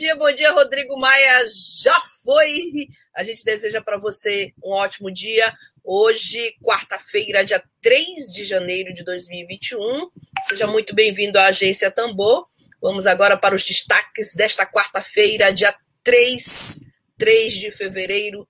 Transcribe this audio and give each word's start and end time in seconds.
Dia, 0.00 0.16
bom 0.16 0.32
dia, 0.32 0.32
bom 0.32 0.32
dia, 0.32 0.52
Rodrigo 0.52 0.98
Maia. 0.98 1.44
Já 1.82 1.94
foi. 2.24 2.88
A 3.14 3.22
gente 3.22 3.44
deseja 3.44 3.82
para 3.82 3.98
você 3.98 4.50
um 4.64 4.70
ótimo 4.70 5.10
dia. 5.10 5.52
Hoje, 5.84 6.54
quarta-feira, 6.62 7.44
dia 7.44 7.62
3 7.82 8.32
de 8.32 8.46
janeiro 8.46 8.94
de 8.94 9.04
2021. 9.04 10.08
Seja 10.44 10.66
muito 10.66 10.94
bem-vindo 10.94 11.38
à 11.38 11.46
Agência 11.48 11.90
Tambor. 11.90 12.46
Vamos 12.80 13.06
agora 13.06 13.36
para 13.36 13.54
os 13.54 13.62
destaques 13.62 14.34
desta 14.34 14.64
quarta-feira, 14.64 15.52
dia 15.52 15.74
3, 16.02 16.80
3 17.18 17.52
de 17.52 17.70
fevereiro. 17.70 18.48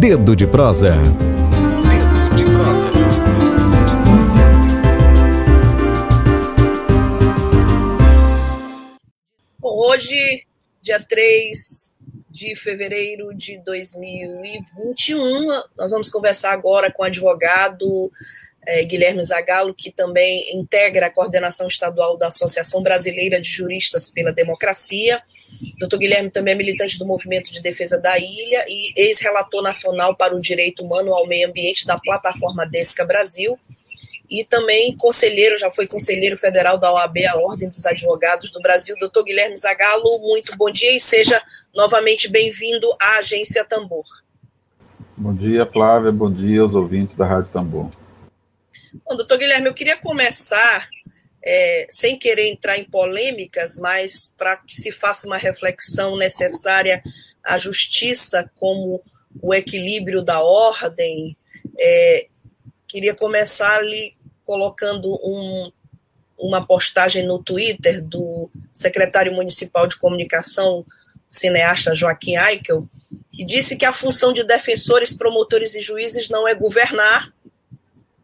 Dedo 0.00 0.34
de 0.34 0.44
prosa. 0.44 0.96
Dedo 1.88 2.34
de 2.34 2.44
prosa. 2.44 2.88
Bom, 9.60 9.86
hoje, 9.86 10.47
dia 10.88 11.00
3 11.00 11.92
de 12.30 12.56
fevereiro 12.56 13.34
de 13.34 13.58
2021, 13.62 15.46
nós 15.76 15.90
vamos 15.90 16.08
conversar 16.08 16.52
agora 16.52 16.90
com 16.90 17.02
o 17.02 17.04
advogado 17.04 18.10
é, 18.66 18.82
Guilherme 18.84 19.22
Zagalo, 19.22 19.74
que 19.74 19.92
também 19.92 20.56
integra 20.56 21.06
a 21.06 21.10
coordenação 21.10 21.68
estadual 21.68 22.16
da 22.16 22.28
Associação 22.28 22.82
Brasileira 22.82 23.38
de 23.38 23.50
Juristas 23.50 24.08
pela 24.08 24.32
Democracia. 24.32 25.22
Doutor 25.78 25.98
Guilherme 25.98 26.30
também 26.30 26.54
é 26.54 26.56
militante 26.56 26.98
do 26.98 27.04
Movimento 27.04 27.52
de 27.52 27.60
Defesa 27.60 27.98
da 27.98 28.18
Ilha 28.18 28.64
e 28.66 28.94
ex-relator 28.96 29.62
nacional 29.62 30.16
para 30.16 30.34
o 30.34 30.40
direito 30.40 30.82
humano 30.82 31.12
ao 31.12 31.26
meio 31.26 31.48
ambiente 31.48 31.86
da 31.86 31.98
plataforma 31.98 32.66
Desca 32.66 33.04
Brasil 33.04 33.58
e 34.30 34.44
também 34.44 34.96
conselheiro, 34.96 35.56
já 35.56 35.70
foi 35.70 35.86
conselheiro 35.86 36.36
federal 36.36 36.78
da 36.78 36.92
OAB, 36.92 37.18
a 37.26 37.36
Ordem 37.38 37.68
dos 37.68 37.84
Advogados 37.86 38.50
do 38.50 38.60
Brasil, 38.60 38.94
doutor 38.98 39.24
Guilherme 39.24 39.56
Zagalo, 39.56 40.18
muito 40.20 40.56
bom 40.56 40.70
dia 40.70 40.94
e 40.94 41.00
seja 41.00 41.42
novamente 41.74 42.28
bem-vindo 42.28 42.88
à 43.00 43.18
Agência 43.18 43.64
Tambor. 43.64 44.04
Bom 45.16 45.34
dia, 45.34 45.64
Flávia, 45.66 46.12
bom 46.12 46.30
dia 46.30 46.60
aos 46.60 46.74
ouvintes 46.74 47.16
da 47.16 47.26
Rádio 47.26 47.50
Tambor. 47.50 47.90
Bom, 49.04 49.16
doutor 49.16 49.38
Guilherme, 49.38 49.66
eu 49.66 49.74
queria 49.74 49.96
começar, 49.96 50.88
é, 51.42 51.86
sem 51.88 52.18
querer 52.18 52.48
entrar 52.48 52.78
em 52.78 52.84
polêmicas, 52.84 53.78
mas 53.78 54.32
para 54.36 54.58
que 54.58 54.74
se 54.74 54.92
faça 54.92 55.26
uma 55.26 55.38
reflexão 55.38 56.16
necessária 56.16 57.02
à 57.42 57.56
justiça 57.56 58.50
como 58.56 59.02
o 59.40 59.54
equilíbrio 59.54 60.22
da 60.22 60.40
ordem, 60.40 61.36
é, 61.78 62.26
queria 62.86 63.14
começar 63.14 63.78
ali 63.78 64.17
colocando 64.48 65.12
um, 65.22 65.70
uma 66.38 66.66
postagem 66.66 67.26
no 67.26 67.38
Twitter 67.38 68.02
do 68.02 68.50
secretário 68.72 69.30
municipal 69.30 69.86
de 69.86 69.98
comunicação, 69.98 70.86
cineasta 71.28 71.94
Joaquim 71.94 72.38
Eichel, 72.38 72.82
que 73.30 73.44
disse 73.44 73.76
que 73.76 73.84
a 73.84 73.92
função 73.92 74.32
de 74.32 74.42
defensores, 74.42 75.12
promotores 75.12 75.74
e 75.74 75.82
juízes 75.82 76.30
não 76.30 76.48
é 76.48 76.54
governar 76.54 77.30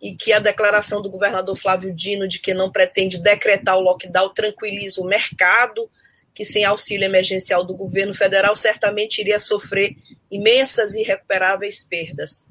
e 0.01 0.17
que 0.17 0.33
a 0.33 0.39
declaração 0.39 1.03
do 1.03 1.11
governador 1.11 1.57
Flávio 1.57 1.95
Dino 1.95 2.27
de 2.27 2.39
que 2.39 2.55
não 2.55 2.73
pretende 2.73 3.19
decretar 3.19 3.77
o 3.77 3.83
lockdown 3.83 4.33
tranquiliza 4.33 5.03
o 5.03 5.07
mercado, 5.07 5.91
que 6.35 6.43
sem 6.43 6.65
auxílio 6.65 7.05
emergencial 7.05 7.63
do 7.63 7.77
governo 7.77 8.15
federal 8.15 8.57
certamente 8.57 9.19
iria 9.19 9.39
sofrer 9.39 9.95
imensas 10.31 10.95
e 10.95 11.03
irrecuperáveis 11.03 11.85
perdas. 11.85 12.47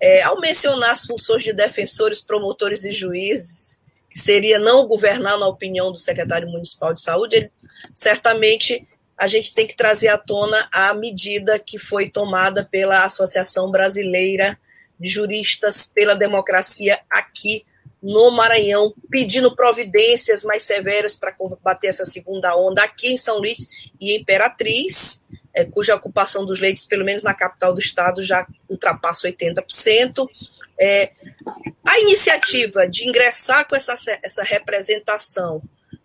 É, 0.00 0.22
ao 0.22 0.40
mencionar 0.40 0.90
as 0.90 1.04
funções 1.04 1.42
de 1.42 1.52
defensores, 1.52 2.20
promotores 2.20 2.84
e 2.84 2.92
juízes, 2.92 3.78
que 4.08 4.18
seria 4.18 4.58
não 4.58 4.86
governar, 4.86 5.38
na 5.38 5.46
opinião 5.46 5.92
do 5.92 5.98
secretário 5.98 6.48
municipal 6.48 6.94
de 6.94 7.02
saúde, 7.02 7.36
ele, 7.36 7.52
certamente 7.94 8.86
a 9.16 9.26
gente 9.26 9.52
tem 9.52 9.66
que 9.66 9.76
trazer 9.76 10.08
à 10.08 10.16
tona 10.16 10.68
a 10.72 10.94
medida 10.94 11.58
que 11.58 11.78
foi 11.78 12.08
tomada 12.08 12.64
pela 12.64 13.04
Associação 13.04 13.70
Brasileira 13.70 14.58
de 14.98 15.10
Juristas 15.10 15.90
pela 15.92 16.14
Democracia 16.14 17.00
aqui 17.10 17.64
no 18.00 18.30
Maranhão, 18.30 18.94
pedindo 19.10 19.54
providências 19.56 20.44
mais 20.44 20.62
severas 20.62 21.16
para 21.16 21.32
combater 21.32 21.88
essa 21.88 22.04
segunda 22.04 22.56
onda 22.56 22.82
aqui 22.82 23.08
em 23.08 23.16
São 23.16 23.38
Luís 23.38 23.66
e 24.00 24.16
Imperatriz, 24.16 25.20
é, 25.58 25.64
cuja 25.64 25.96
ocupação 25.96 26.46
dos 26.46 26.60
leitos, 26.60 26.84
pelo 26.84 27.04
menos 27.04 27.24
na 27.24 27.34
capital 27.34 27.74
do 27.74 27.80
estado, 27.80 28.22
já 28.22 28.46
ultrapassa 28.68 29.26
80%. 29.26 30.28
É, 30.80 31.10
a 31.84 31.98
iniciativa 31.98 32.86
de 32.86 33.08
ingressar 33.08 33.66
com 33.66 33.74
essa, 33.74 33.96
essa 34.22 34.44
representação, 34.44 35.60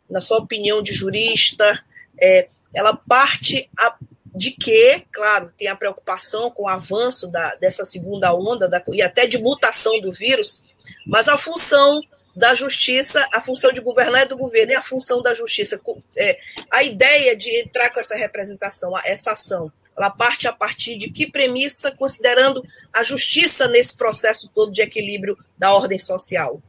na 0.10 0.20
sua 0.20 0.40
opinião 0.40 0.82
de 0.82 0.92
jurista, 0.92 1.80
é, 2.20 2.48
ela 2.74 2.96
parte 2.96 3.70
a, 3.78 3.96
de 4.34 4.50
que, 4.50 5.06
claro, 5.12 5.54
tem 5.56 5.68
a 5.68 5.76
preocupação 5.76 6.50
com 6.50 6.64
o 6.64 6.68
avanço 6.68 7.28
da, 7.28 7.54
dessa 7.56 7.86
segunda 7.86 8.34
onda 8.34 8.68
da, 8.68 8.84
e 8.92 9.04
até 9.04 9.28
de 9.28 9.38
mutação 9.38 10.02
do 10.02 10.12
vírus, 10.12 10.64
mas 11.06 11.30
a 11.30 11.38
função 11.38 12.02
da 12.36 12.54
justiça, 12.54 13.26
a 13.34 13.40
função 13.40 13.72
de 13.72 13.82
governar 13.82 14.24
é 14.24 14.26
do 14.26 14.38
governo, 14.38 14.72
e 14.72 14.76
a 14.76 14.82
função 14.82 15.22
da 15.22 15.34
justiça, 15.34 15.80
é, 16.18 16.38
a 16.72 16.84
ideia 16.84 17.36
de 17.36 17.50
entrar 17.60 17.90
com 17.92 18.00
essa 18.00 18.16
representação, 18.16 18.94
essa 19.06 19.34
ação, 19.34 19.72
ela 19.96 20.10
parte 20.10 20.48
a 20.48 20.54
partir 20.54 20.98
de 20.98 21.10
que 21.10 21.30
premissa, 21.30 21.92
considerando 21.92 22.64
a 22.92 23.04
justiça 23.04 23.68
nesse 23.68 23.96
processo 23.96 24.50
todo 24.54 24.72
de 24.72 24.82
equilíbrio 24.82 25.38
da 25.58 25.72
ordem 25.74 26.00
social? 26.00 26.60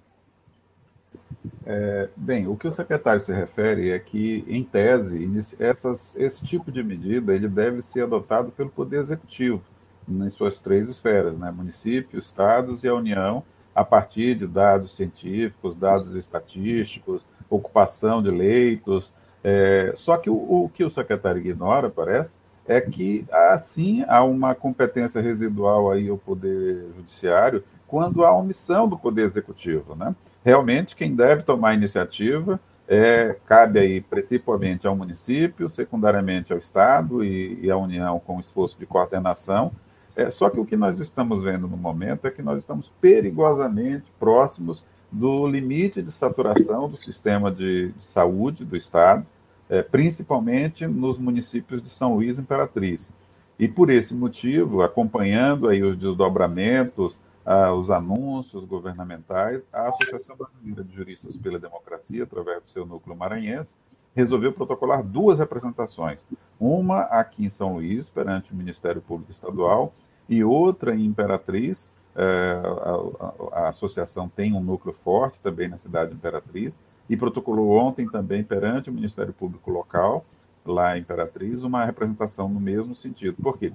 É, 1.66 2.10
bem, 2.14 2.46
o 2.46 2.56
que 2.56 2.68
o 2.68 2.72
secretário 2.72 3.24
se 3.24 3.32
refere 3.32 3.90
é 3.90 3.98
que, 3.98 4.44
em 4.46 4.62
tese, 4.62 5.18
essas, 5.58 6.14
esse 6.14 6.46
tipo 6.46 6.70
de 6.70 6.82
medida 6.82 7.34
ele 7.34 7.48
deve 7.48 7.80
ser 7.80 8.02
adotado 8.02 8.52
pelo 8.52 8.68
Poder 8.68 9.00
Executivo, 9.00 9.62
nas 10.06 10.34
suas 10.34 10.58
três 10.58 10.88
esferas, 10.90 11.38
né? 11.38 11.50
município, 11.50 12.18
estados 12.18 12.84
e 12.84 12.88
a 12.88 12.94
União, 12.94 13.42
a 13.74 13.84
partir 13.84 14.34
de 14.34 14.46
dados 14.46 14.94
científicos, 14.94 15.74
dados 15.76 16.14
estatísticos, 16.14 17.26
ocupação 17.50 18.22
de 18.22 18.30
leitos. 18.30 19.12
É, 19.42 19.92
só 19.96 20.16
que 20.16 20.30
o, 20.30 20.34
o, 20.34 20.68
que 20.68 20.84
o 20.84 20.90
secretário 20.90 21.40
ignora, 21.40 21.90
parece, 21.90 22.38
é 22.66 22.80
que 22.80 23.26
assim 23.30 24.04
há 24.08 24.24
uma 24.24 24.54
competência 24.54 25.20
residual 25.20 25.90
aí 25.90 26.08
ao 26.08 26.16
Poder 26.16 26.86
Judiciário 26.96 27.62
quando 27.86 28.24
há 28.24 28.32
omissão 28.32 28.88
do 28.88 28.96
Poder 28.96 29.26
Executivo. 29.26 29.94
Né? 29.94 30.14
Realmente, 30.44 30.96
quem 30.96 31.14
deve 31.14 31.42
tomar 31.42 31.70
a 31.70 31.74
iniciativa 31.74 32.58
é, 32.86 33.36
cabe 33.46 33.78
aí 33.78 34.00
principalmente 34.00 34.86
ao 34.86 34.96
município, 34.96 35.70
secundariamente 35.70 36.52
ao 36.52 36.58
Estado 36.58 37.24
e, 37.24 37.58
e 37.62 37.70
à 37.70 37.76
União 37.76 38.20
com 38.20 38.40
esforço 38.40 38.78
de 38.78 38.86
coordenação, 38.86 39.70
é, 40.16 40.30
só 40.30 40.48
que 40.48 40.60
o 40.60 40.64
que 40.64 40.76
nós 40.76 41.00
estamos 41.00 41.44
vendo 41.44 41.66
no 41.66 41.76
momento 41.76 42.26
é 42.26 42.30
que 42.30 42.42
nós 42.42 42.58
estamos 42.58 42.92
perigosamente 43.00 44.04
próximos 44.18 44.84
do 45.10 45.46
limite 45.46 46.02
de 46.02 46.12
saturação 46.12 46.88
do 46.88 46.96
sistema 46.96 47.50
de, 47.50 47.92
de 47.92 48.04
saúde 48.04 48.64
do 48.64 48.76
Estado, 48.76 49.26
é, 49.68 49.82
principalmente 49.82 50.86
nos 50.86 51.18
municípios 51.18 51.82
de 51.82 51.88
São 51.88 52.14
Luís 52.14 52.36
e 52.38 52.40
Imperatriz. 52.40 53.10
E 53.58 53.68
por 53.68 53.90
esse 53.90 54.14
motivo, 54.14 54.82
acompanhando 54.82 55.68
aí 55.68 55.82
os 55.82 55.96
desdobramentos, 55.96 57.16
ah, 57.46 57.72
os 57.72 57.90
anúncios 57.90 58.64
governamentais, 58.64 59.62
a 59.72 59.88
Associação 59.88 60.36
Brasileira 60.36 60.82
de 60.82 60.94
Juristas 60.94 61.36
pela 61.36 61.58
Democracia, 61.58 62.24
através 62.24 62.62
do 62.62 62.70
seu 62.70 62.86
núcleo 62.86 63.16
maranhense, 63.16 63.70
resolveu 64.14 64.52
protocolar 64.52 65.02
duas 65.02 65.38
representações. 65.38 66.24
Uma 66.58 67.02
aqui 67.02 67.44
em 67.44 67.50
São 67.50 67.74
Luís, 67.74 68.08
perante 68.08 68.52
o 68.52 68.56
Ministério 68.56 69.02
Público 69.02 69.30
Estadual, 69.30 69.92
e 70.28 70.42
outra 70.42 70.94
em 70.94 71.04
Imperatriz. 71.04 71.90
É, 72.16 72.60
a, 72.62 73.58
a, 73.58 73.64
a, 73.64 73.68
associação 73.68 74.28
tem 74.28 74.54
um 74.54 74.60
núcleo 74.60 74.94
forte 75.02 75.40
também 75.40 75.68
na 75.68 75.78
cidade 75.78 76.10
de 76.10 76.16
Imperatriz 76.16 76.78
e 77.10 77.16
protocolou 77.16 77.76
ontem 77.76 78.08
também 78.08 78.44
perante 78.44 78.88
o 78.88 78.92
Ministério 78.92 79.32
Público 79.32 79.70
Local, 79.70 80.24
lá 80.64 80.96
em 80.96 81.00
Imperatriz, 81.00 81.62
uma 81.62 81.84
representação 81.84 82.48
no 82.48 82.60
mesmo 82.60 82.94
sentido. 82.94 83.36
Por 83.42 83.58
quê? 83.58 83.72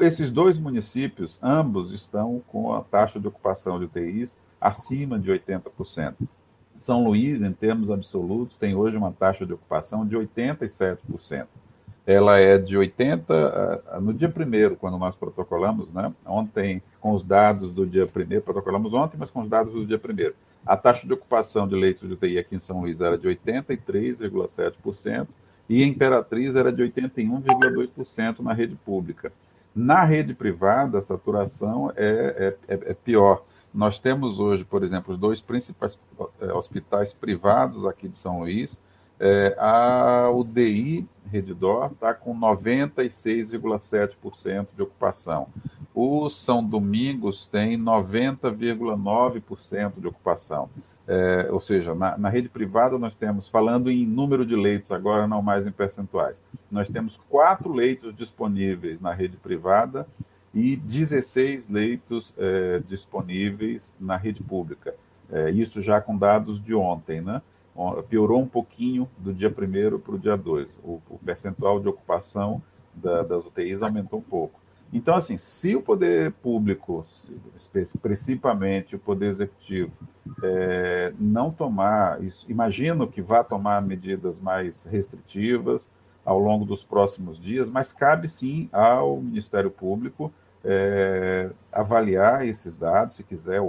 Esses 0.00 0.30
dois 0.30 0.58
municípios, 0.58 1.38
ambos 1.42 1.92
estão 1.92 2.42
com 2.48 2.74
a 2.74 2.82
taxa 2.82 3.20
de 3.20 3.28
ocupação 3.28 3.78
de 3.78 3.84
UTIs 3.84 4.36
acima 4.60 5.18
de 5.18 5.30
80%. 5.30 6.36
São 6.74 7.04
Luís, 7.04 7.42
em 7.42 7.52
termos 7.52 7.90
absolutos, 7.90 8.56
tem 8.56 8.74
hoje 8.74 8.96
uma 8.96 9.12
taxa 9.12 9.44
de 9.44 9.52
ocupação 9.52 10.06
de 10.06 10.16
87%. 10.16 11.46
Ela 12.08 12.38
é 12.38 12.56
de 12.56 12.74
80% 12.74 14.00
no 14.00 14.14
dia 14.14 14.30
primeiro, 14.30 14.76
quando 14.76 14.96
nós 14.96 15.14
protocolamos, 15.14 15.92
né? 15.92 16.10
Ontem, 16.24 16.80
com 16.98 17.12
os 17.12 17.22
dados 17.22 17.70
do 17.70 17.86
dia 17.86 18.06
primeiro, 18.06 18.42
protocolamos 18.42 18.94
ontem, 18.94 19.18
mas 19.18 19.30
com 19.30 19.42
os 19.42 19.48
dados 19.48 19.74
do 19.74 19.84
dia 19.84 19.98
primeiro. 19.98 20.34
A 20.64 20.74
taxa 20.74 21.06
de 21.06 21.12
ocupação 21.12 21.68
de 21.68 21.74
leitos 21.74 22.08
de 22.08 22.14
UTI 22.14 22.38
aqui 22.38 22.56
em 22.56 22.60
São 22.60 22.80
Luís 22.80 23.02
era 23.02 23.18
de 23.18 23.28
83,7% 23.28 25.28
e 25.68 25.82
em 25.82 25.90
Imperatriz 25.90 26.56
era 26.56 26.72
de 26.72 26.82
81,2% 26.82 28.40
na 28.40 28.54
rede 28.54 28.74
pública. 28.74 29.30
Na 29.74 30.02
rede 30.02 30.32
privada, 30.32 31.00
a 31.00 31.02
saturação 31.02 31.92
é, 31.94 32.56
é, 32.68 32.74
é, 32.74 32.78
é 32.90 32.94
pior. 32.94 33.44
Nós 33.72 33.98
temos 33.98 34.40
hoje, 34.40 34.64
por 34.64 34.82
exemplo, 34.82 35.12
os 35.12 35.20
dois 35.20 35.42
principais 35.42 36.00
é, 36.40 36.54
hospitais 36.54 37.12
privados 37.12 37.84
aqui 37.84 38.08
de 38.08 38.16
São 38.16 38.40
Luís. 38.40 38.80
É, 39.20 39.56
a 39.58 40.30
UDI 40.30 41.08
Redidor 41.30 41.92
está 41.92 42.12
com 42.14 42.34
96,7% 42.38 44.74
de 44.74 44.82
ocupação. 44.82 45.48
O 45.94 46.30
São 46.30 46.64
Domingos 46.64 47.44
tem 47.46 47.78
90,9% 47.78 50.00
de 50.00 50.06
ocupação. 50.06 50.70
É, 51.06 51.48
ou 51.50 51.60
seja, 51.60 51.94
na, 51.94 52.16
na, 52.18 52.28
rede 52.28 52.48
privada 52.50 52.98
nós 52.98 53.14
temos, 53.14 53.48
falando 53.48 53.90
em 53.90 54.06
número 54.06 54.44
de 54.44 54.54
leitos 54.54 54.92
agora, 54.92 55.26
não 55.26 55.40
mais 55.40 55.66
em 55.66 55.72
percentuais, 55.72 56.36
nós 56.70 56.90
temos 56.90 57.18
quatro 57.30 57.72
leitos 57.72 58.14
disponíveis 58.14 59.00
na 59.00 59.14
rede 59.14 59.38
privada 59.38 60.06
e 60.52 60.76
16 60.76 61.70
leitos 61.70 62.34
é, 62.36 62.82
disponíveis 62.86 63.90
na 63.98 64.18
rede 64.18 64.42
pública. 64.42 64.94
É, 65.32 65.50
isso 65.50 65.80
já 65.80 65.98
com 65.98 66.14
dados 66.16 66.62
de 66.62 66.74
ontem, 66.74 67.22
né? 67.22 67.40
Piorou 68.08 68.40
um 68.40 68.48
pouquinho 68.48 69.08
do 69.18 69.32
dia 69.32 69.48
1 69.48 69.98
para 69.98 70.14
o 70.14 70.18
dia 70.18 70.36
2. 70.36 70.78
O, 70.82 71.00
o 71.08 71.18
percentual 71.18 71.80
de 71.80 71.88
ocupação 71.88 72.60
da, 72.94 73.22
das 73.22 73.44
UTIs 73.44 73.82
aumentou 73.82 74.18
um 74.18 74.22
pouco. 74.22 74.60
Então, 74.92 75.14
assim, 75.14 75.36
se 75.36 75.76
o 75.76 75.82
poder 75.82 76.32
público, 76.32 77.06
principalmente 78.00 78.96
o 78.96 78.98
poder 78.98 79.26
executivo, 79.26 79.92
é, 80.42 81.12
não 81.18 81.50
tomar, 81.50 82.22
isso, 82.22 82.46
imagino 82.50 83.06
que 83.06 83.20
vá 83.20 83.44
tomar 83.44 83.82
medidas 83.82 84.38
mais 84.38 84.82
restritivas 84.84 85.90
ao 86.24 86.38
longo 86.38 86.64
dos 86.64 86.82
próximos 86.82 87.40
dias, 87.40 87.68
mas 87.68 87.92
cabe 87.92 88.28
sim 88.28 88.68
ao 88.72 89.20
Ministério 89.20 89.70
Público 89.70 90.32
é, 90.64 91.50
avaliar 91.70 92.46
esses 92.46 92.76
dados, 92.76 93.16
se 93.16 93.22
quiser, 93.22 93.62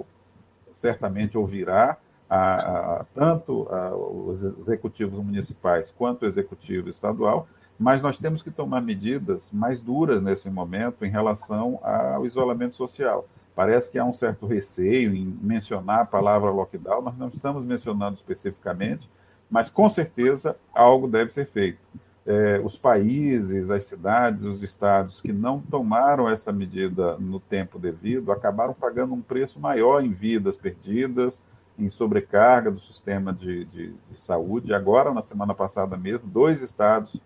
certamente 0.75 1.37
ouvirá 1.37 1.97
a, 2.29 2.53
a, 2.55 3.05
tanto 3.15 3.67
a, 3.69 3.95
os 3.95 4.43
executivos 4.43 5.23
municipais 5.23 5.93
quanto 5.97 6.23
o 6.23 6.27
executivo 6.27 6.89
estadual 6.89 7.47
mas 7.79 8.01
nós 8.01 8.17
temos 8.17 8.43
que 8.43 8.51
tomar 8.51 8.81
medidas 8.81 9.53
mais 9.53 9.79
duras 9.79 10.21
nesse 10.21 10.49
momento 10.49 11.05
em 11.05 11.09
relação 11.09 11.79
ao 11.81 12.25
isolamento 12.25 12.75
social. 12.75 13.25
Parece 13.55 13.89
que 13.89 13.97
há 13.97 14.03
um 14.03 14.13
certo 14.13 14.45
receio 14.45 15.15
em 15.15 15.25
mencionar 15.41 16.01
a 16.01 16.05
palavra 16.05 16.51
lockdown, 16.51 17.01
nós 17.01 17.17
não 17.17 17.29
estamos 17.29 17.63
mencionando 17.63 18.17
especificamente, 18.17 19.09
mas 19.49 19.69
com 19.69 19.89
certeza 19.89 20.57
algo 20.73 21.07
deve 21.07 21.31
ser 21.31 21.45
feito. 21.45 21.79
É, 22.25 22.61
os 22.63 22.77
países, 22.77 23.71
as 23.71 23.85
cidades, 23.85 24.43
os 24.43 24.61
estados 24.61 25.21
que 25.21 25.31
não 25.31 25.61
tomaram 25.61 26.29
essa 26.29 26.51
medida 26.51 27.17
no 27.17 27.39
tempo 27.39 27.79
devido 27.79 28.31
acabaram 28.31 28.73
pagando 28.73 29.13
um 29.13 29.21
preço 29.21 29.57
maior 29.57 30.03
em 30.03 30.11
vidas 30.11 30.57
perdidas, 30.57 31.41
em 31.79 31.89
sobrecarga 31.89 32.69
do 32.69 32.79
sistema 32.79 33.33
de, 33.33 33.65
de, 33.65 33.93
de 34.11 34.21
saúde. 34.21 34.73
Agora, 34.73 35.13
na 35.13 35.21
semana 35.21 35.53
passada 35.53 35.97
mesmo, 35.97 36.27
dois 36.27 36.61
estados 36.61 37.19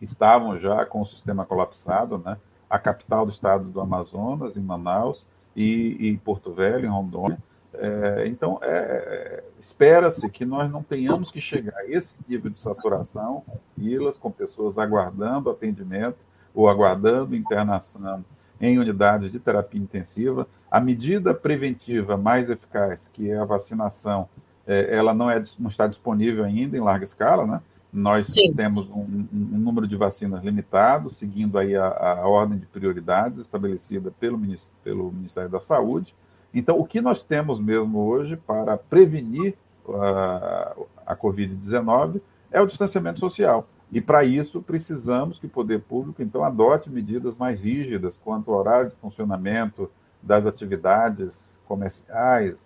estavam 0.00 0.58
já 0.58 0.84
com 0.84 1.00
o 1.00 1.06
sistema 1.06 1.44
colapsado, 1.44 2.18
né? 2.18 2.36
A 2.68 2.78
capital 2.78 3.24
do 3.26 3.32
estado 3.32 3.64
do 3.64 3.80
Amazonas, 3.80 4.56
em 4.56 4.60
Manaus, 4.60 5.24
e, 5.54 5.96
e 6.00 6.18
Porto 6.18 6.52
Velho, 6.52 6.84
em 6.84 6.90
Rondônia. 6.90 7.38
É, 7.72 8.24
então, 8.26 8.58
é, 8.62 9.42
espera-se 9.58 10.28
que 10.28 10.44
nós 10.44 10.70
não 10.70 10.82
tenhamos 10.82 11.30
que 11.30 11.40
chegar 11.40 11.76
a 11.78 11.86
esse 11.88 12.14
nível 12.28 12.50
de 12.50 12.60
saturação, 12.60 13.42
com 13.46 13.58
filas, 13.74 14.18
com 14.18 14.30
pessoas 14.30 14.78
aguardando 14.78 15.50
atendimento 15.50 16.18
ou 16.54 16.68
aguardando 16.68 17.36
internação 17.36 18.24
em 18.60 18.78
unidades 18.78 19.30
de 19.30 19.38
terapia 19.38 19.80
intensiva. 19.80 20.46
A 20.70 20.80
medida 20.80 21.34
preventiva 21.34 22.16
mais 22.16 22.50
eficaz, 22.50 23.08
que 23.12 23.30
é 23.30 23.38
a 23.38 23.44
vacinação, 23.44 24.28
é, 24.66 24.96
ela 24.96 25.14
não, 25.14 25.30
é, 25.30 25.42
não 25.58 25.70
está 25.70 25.86
disponível 25.86 26.44
ainda 26.44 26.76
em 26.76 26.80
larga 26.80 27.04
escala, 27.04 27.46
né? 27.46 27.60
Nós 27.92 28.26
Sim. 28.26 28.52
temos 28.52 28.90
um, 28.90 29.26
um, 29.32 29.58
número 29.58 29.86
de 29.86 29.96
vacinas 29.96 30.42
limitado, 30.44 31.08
seguindo 31.08 31.56
aí 31.56 31.74
a, 31.74 31.86
a 31.86 32.28
ordem 32.28 32.58
de 32.58 32.66
prioridades 32.66 33.38
estabelecida 33.38 34.12
pelo, 34.20 34.38
pelo 34.84 35.12
Ministério 35.12 35.48
da 35.48 35.60
Saúde. 35.60 36.14
Então, 36.52 36.78
o 36.78 36.84
que 36.84 37.00
nós 37.00 37.22
temos 37.22 37.60
mesmo 37.60 37.98
hoje 38.00 38.36
para 38.36 38.76
prevenir 38.76 39.54
a, 39.88 40.76
a 41.06 41.16
Covid-19 41.16 42.20
é 42.50 42.60
o 42.60 42.66
distanciamento 42.66 43.20
social. 43.20 43.66
E 43.92 44.00
para 44.00 44.24
isso 44.24 44.60
precisamos 44.60 45.38
que 45.38 45.46
o 45.46 45.50
poder 45.50 45.80
público 45.80 46.22
então 46.22 46.44
adote 46.44 46.90
medidas 46.90 47.36
mais 47.36 47.60
rígidas 47.60 48.18
quanto 48.18 48.50
ao 48.50 48.58
horário 48.58 48.90
de 48.90 48.96
funcionamento 48.96 49.90
das 50.22 50.44
atividades 50.44 51.32
comerciais, 51.66 52.56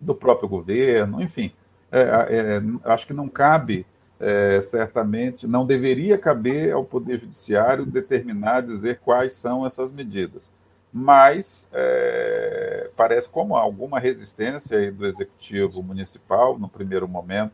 do 0.00 0.14
próprio 0.14 0.48
governo, 0.48 1.22
enfim. 1.22 1.52
É, 1.90 2.00
é, 2.00 2.62
acho 2.90 3.06
que 3.06 3.12
não 3.12 3.28
cabe 3.28 3.86
é, 4.18 4.62
certamente 4.62 5.46
não 5.46 5.66
deveria 5.66 6.16
caber 6.16 6.72
ao 6.72 6.84
Poder 6.84 7.20
Judiciário 7.20 7.84
determinar, 7.84 8.62
dizer 8.62 9.00
quais 9.04 9.36
são 9.36 9.66
essas 9.66 9.90
medidas. 9.90 10.48
Mas 10.92 11.68
é, 11.72 12.90
parece 12.96 13.28
como 13.28 13.56
alguma 13.56 13.98
resistência 13.98 14.90
do 14.90 15.06
Executivo 15.06 15.82
Municipal 15.82 16.58
no 16.58 16.68
primeiro 16.68 17.06
momento, 17.06 17.52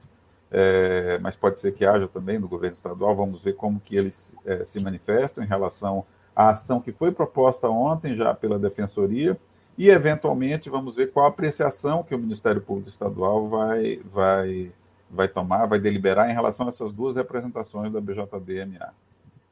é, 0.53 1.19
mas 1.19 1.35
pode 1.35 1.59
ser 1.59 1.73
que 1.73 1.85
haja 1.85 2.07
também 2.07 2.39
do 2.39 2.47
governo 2.47 2.77
estadual. 2.77 3.17
Vamos 3.17 3.43
ver 3.43 3.55
como 3.55 3.81
que 3.81 3.97
eles 3.97 4.37
é, 4.45 4.65
se 4.65 4.81
manifestam 4.81 5.43
em 5.43 5.47
relação 5.47 6.05
à 6.37 6.51
ação 6.51 6.81
que 6.81 6.93
foi 6.93 7.11
proposta 7.11 7.69
ontem 7.69 8.15
já 8.15 8.35
pela 8.35 8.59
Defensoria 8.59 9.37
e, 9.77 9.89
eventualmente, 9.89 10.69
vamos 10.69 10.95
ver 10.95 11.11
qual 11.11 11.27
a 11.27 11.29
apreciação 11.31 12.03
que 12.03 12.15
o 12.15 12.19
Ministério 12.19 12.61
Público 12.61 12.91
Estadual 12.91 13.49
vai, 13.49 14.01
vai 14.13 14.71
vai 15.13 15.29
tomar, 15.29 15.67
vai 15.67 15.79
deliberar 15.79 16.31
em 16.31 16.33
relação 16.33 16.67
a 16.67 16.71
essas 16.71 16.91
duas 16.93 17.17
representações 17.17 17.93
da 17.93 18.01
BJDMA. 18.01 18.94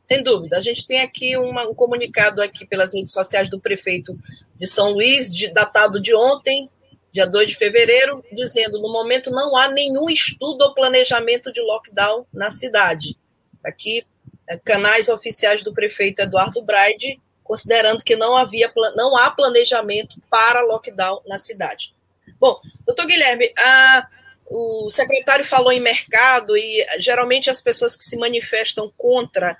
Sem 0.04 0.22
dúvida. 0.22 0.56
A 0.56 0.60
gente 0.60 0.86
tem 0.86 1.02
aqui 1.02 1.36
uma, 1.36 1.68
um 1.68 1.74
comunicado 1.74 2.42
aqui 2.42 2.66
pelas 2.66 2.94
redes 2.94 3.12
sociais 3.12 3.48
do 3.48 3.60
prefeito 3.60 4.18
de 4.58 4.66
São 4.66 4.92
Luís, 4.92 5.32
de, 5.32 5.52
datado 5.52 6.00
de 6.00 6.14
ontem, 6.14 6.68
dia 7.12 7.26
2 7.26 7.50
de 7.50 7.56
fevereiro, 7.56 8.24
dizendo: 8.32 8.80
no 8.80 8.92
momento 8.92 9.30
não 9.30 9.56
há 9.56 9.68
nenhum 9.68 10.08
estudo 10.08 10.62
ou 10.62 10.74
planejamento 10.74 11.52
de 11.52 11.60
lockdown 11.60 12.26
na 12.32 12.50
cidade. 12.50 13.16
Aqui, 13.64 14.04
é, 14.48 14.56
canais 14.56 15.08
oficiais 15.08 15.62
do 15.62 15.72
prefeito 15.72 16.22
Eduardo 16.22 16.62
Braide, 16.62 17.20
considerando 17.42 18.02
que 18.02 18.16
não, 18.16 18.36
havia, 18.36 18.72
não 18.96 19.16
há 19.16 19.30
planejamento 19.30 20.16
para 20.30 20.62
lockdown 20.62 21.20
na 21.26 21.36
cidade. 21.36 21.94
Bom, 22.38 22.58
doutor 22.86 23.06
Guilherme, 23.06 23.52
a, 23.58 24.06
o 24.46 24.88
secretário 24.88 25.44
falou 25.44 25.72
em 25.72 25.80
mercado 25.80 26.56
e 26.56 26.86
geralmente 26.98 27.50
as 27.50 27.60
pessoas 27.60 27.96
que 27.96 28.04
se 28.04 28.16
manifestam 28.16 28.92
contra 28.96 29.56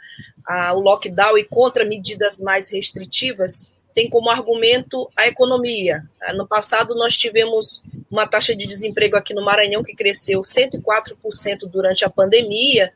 a, 0.47 0.73
o 0.73 0.81
lockdown 0.81 1.37
e 1.37 1.45
contra 1.45 1.85
medidas 1.85 2.39
mais 2.39 2.71
restritivas 2.71 3.69
têm 3.95 4.09
como 4.09 4.31
argumento 4.31 5.11
a 5.17 5.27
economia. 5.27 6.03
No 6.35 6.47
passado, 6.47 6.95
nós 6.95 7.17
tivemos 7.17 7.83
uma 8.11 8.27
taxa 8.27 8.55
de 8.55 8.67
desemprego 8.67 9.17
aqui 9.17 9.35
no 9.35 9.45
Maranhão 9.45 9.83
que 9.83 9.95
cresceu 9.95 10.41
104% 10.41 11.71
durante 11.71 12.05
a 12.05 12.11
pandemia. 12.11 12.93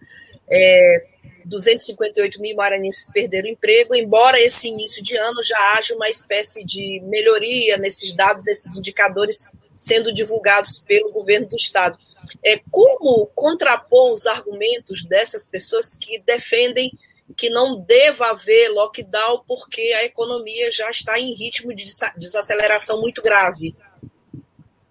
É, 0.51 1.07
258 1.45 2.41
mil 2.41 2.57
maranhenses 2.57 3.11
perderam 3.13 3.49
emprego, 3.49 3.95
embora 3.95 4.41
esse 4.41 4.69
início 4.69 5.03
de 5.03 5.17
ano 5.17 5.43
já 5.43 5.59
haja 5.75 5.95
uma 5.95 6.09
espécie 6.09 6.65
de 6.65 7.01
melhoria 7.05 7.77
nesses 7.77 8.15
dados, 8.15 8.45
nesses 8.45 8.77
indicadores 8.77 9.51
sendo 9.75 10.13
divulgados 10.13 10.79
pelo 10.79 11.13
governo 11.13 11.49
do 11.49 11.57
estado. 11.57 11.99
É, 12.43 12.61
como 12.71 13.27
contrapor 13.35 14.13
os 14.13 14.27
argumentos 14.27 15.05
dessas 15.05 15.47
pessoas 15.47 15.97
que 15.97 16.19
defendem 16.21 16.93
que 17.35 17.51
não 17.51 17.81
deva 17.81 18.31
haver 18.31 18.71
lockdown 18.71 19.43
porque 19.47 19.81
a 19.99 20.05
economia 20.05 20.71
já 20.71 20.91
está 20.91 21.19
em 21.19 21.33
ritmo 21.33 21.75
de 21.75 21.85
desaceleração 22.17 23.01
muito 23.01 23.21
grave? 23.21 23.75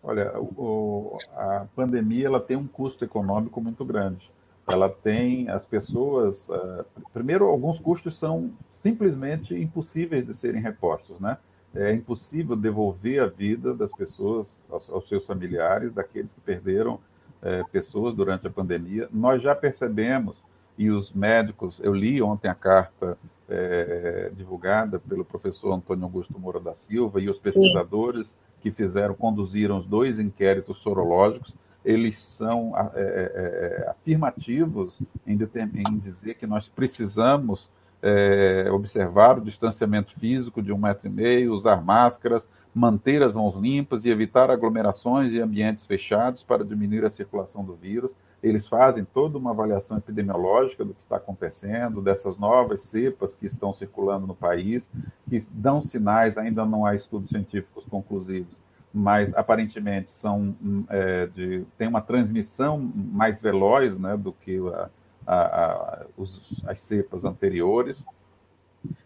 Olha, 0.02 0.38
o, 0.38 1.18
a 1.36 1.66
pandemia 1.76 2.28
ela 2.28 2.40
tem 2.40 2.58
um 2.58 2.68
custo 2.68 3.06
econômico 3.06 3.62
muito 3.62 3.86
grande. 3.86 4.30
Ela 4.70 4.90
tem 4.90 5.50
as 5.50 5.66
pessoas. 5.66 6.50
Uh, 6.50 6.86
primeiro, 7.14 7.46
alguns 7.46 7.80
custos 7.80 8.18
são 8.18 8.52
simplesmente 8.82 9.56
impossíveis 9.56 10.26
de 10.26 10.34
serem 10.34 10.62
repostos, 10.62 11.20
né? 11.20 11.38
é 11.76 11.92
impossível 11.92 12.56
devolver 12.56 13.22
a 13.22 13.28
vida 13.28 13.74
das 13.74 13.92
pessoas, 13.92 14.56
aos, 14.70 14.90
aos 14.90 15.08
seus 15.08 15.26
familiares, 15.26 15.92
daqueles 15.92 16.32
que 16.32 16.42
perderam 16.42 17.00
é, 17.42 17.64
pessoas 17.72 18.16
durante 18.16 18.46
a 18.46 18.50
pandemia. 18.50 19.10
Nós 19.12 19.42
já 19.42 19.56
percebemos, 19.56 20.38
e 20.78 20.90
os 20.90 21.12
médicos, 21.12 21.80
eu 21.84 21.94
li 21.94 22.22
ontem 22.22 22.48
a 22.48 22.56
carta 22.56 23.18
é, 23.48 24.32
divulgada 24.36 25.00
pelo 25.00 25.24
professor 25.24 25.74
Antônio 25.74 26.06
Augusto 26.06 26.40
Moura 26.40 26.60
da 26.60 26.74
Silva 26.74 27.20
e 27.22 27.30
os 27.30 27.38
pesquisadores 27.38 28.28
Sim. 28.28 28.36
que 28.62 28.72
fizeram, 28.72 29.14
conduziram 29.14 29.78
os 29.78 29.86
dois 29.86 30.20
inquéritos 30.20 30.80
sorológicos, 30.80 31.54
eles 31.86 32.20
são 32.20 32.74
é, 32.78 33.02
é, 33.02 33.84
é 33.86 33.90
afirmativos 33.90 35.00
em, 35.28 35.34
em, 35.34 35.98
dizer 35.98 36.36
que 36.36 36.48
nós 36.48 36.70
precisamos 36.70 37.70
é, 38.02 38.70
observar 38.72 39.38
o 39.38 39.42
distanciamento 39.42 40.14
físico 40.20 40.62
de 40.62 40.72
um 40.72 40.78
metro 40.78 41.08
e 41.08 41.12
meio, 41.12 41.54
usar 41.54 41.84
máscaras, 41.84 42.48
manter 42.74 43.22
as 43.22 43.36
mãos 43.36 43.56
limpas 43.56 44.04
e 44.06 44.10
evitar 44.10 44.50
aglomerações 44.50 45.32
e 45.32 45.40
ambientes 45.40 45.86
fechados 45.86 46.42
para 46.42 46.66
diminuir 46.66 47.06
a 47.06 47.10
circulação 47.10 47.64
do 47.64 47.76
vírus. 47.76 48.12
Eles 48.44 48.68
fazem 48.68 49.06
toda 49.06 49.38
uma 49.38 49.52
avaliação 49.52 49.98
epidemiológica 49.98 50.84
do 50.84 50.94
que 50.94 51.02
está 51.02 51.16
acontecendo, 51.16 52.02
dessas 52.02 52.38
novas 52.38 52.84
cepas 52.84 53.34
que 53.34 53.46
estão 53.46 53.74
circulando 53.74 54.28
no 54.28 54.36
país, 54.36 54.90
que 55.30 55.40
dão 55.50 55.82
sinais, 55.82 56.38
ainda 56.38 56.66
não 56.66 56.86
há 56.86 56.94
estudos 56.94 57.30
científicos 57.30 57.86
conclusivos, 57.86 58.60
mas 58.94 59.34
aparentemente 59.34 60.12
são 60.12 60.54
é, 60.90 61.26
de, 61.28 61.64
tem 61.78 61.88
uma 61.88 62.02
transmissão 62.02 62.78
mais 62.94 63.42
veloz 63.42 63.98
né, 63.98 64.18
do 64.18 64.34
que 64.34 64.60
a, 64.68 64.90
a, 65.26 65.36
a, 65.36 66.06
os, 66.18 66.62
as 66.68 66.82
cepas 66.82 67.24
anteriores. 67.24 68.04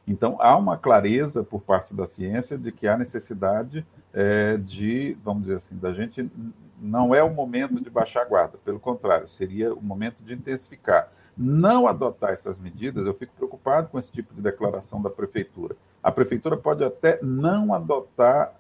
Então, 0.08 0.38
há 0.40 0.56
uma 0.56 0.78
clareza 0.78 1.44
por 1.44 1.62
parte 1.62 1.94
da 1.94 2.08
ciência 2.08 2.58
de 2.58 2.72
que 2.72 2.88
há 2.88 2.98
necessidade 2.98 3.86
é, 4.14 4.58
de, 4.58 5.18
vamos 5.24 5.44
dizer 5.44 5.58
assim, 5.58 5.78
da 5.78 5.92
gente. 5.94 6.30
Não 6.80 7.14
é 7.14 7.22
o 7.24 7.30
momento 7.30 7.82
de 7.82 7.90
baixar 7.90 8.22
a 8.22 8.26
guarda, 8.26 8.58
pelo 8.64 8.80
contrário, 8.80 9.28
seria 9.28 9.74
o 9.74 9.82
momento 9.82 10.18
de 10.24 10.34
intensificar. 10.34 11.12
Não 11.36 11.88
adotar 11.88 12.32
essas 12.32 12.60
medidas, 12.60 13.06
eu 13.06 13.14
fico 13.14 13.34
preocupado 13.36 13.90
com 13.90 14.00
esse 14.00 14.12
tipo 14.12 14.34
de 14.34 14.42
declaração 14.42 15.02
da 15.02 15.10
prefeitura. 15.10 15.76
A 16.02 16.12
prefeitura 16.12 16.56
pode 16.56 16.84
até 16.84 17.20
não 17.22 17.74
adotar 17.74 18.54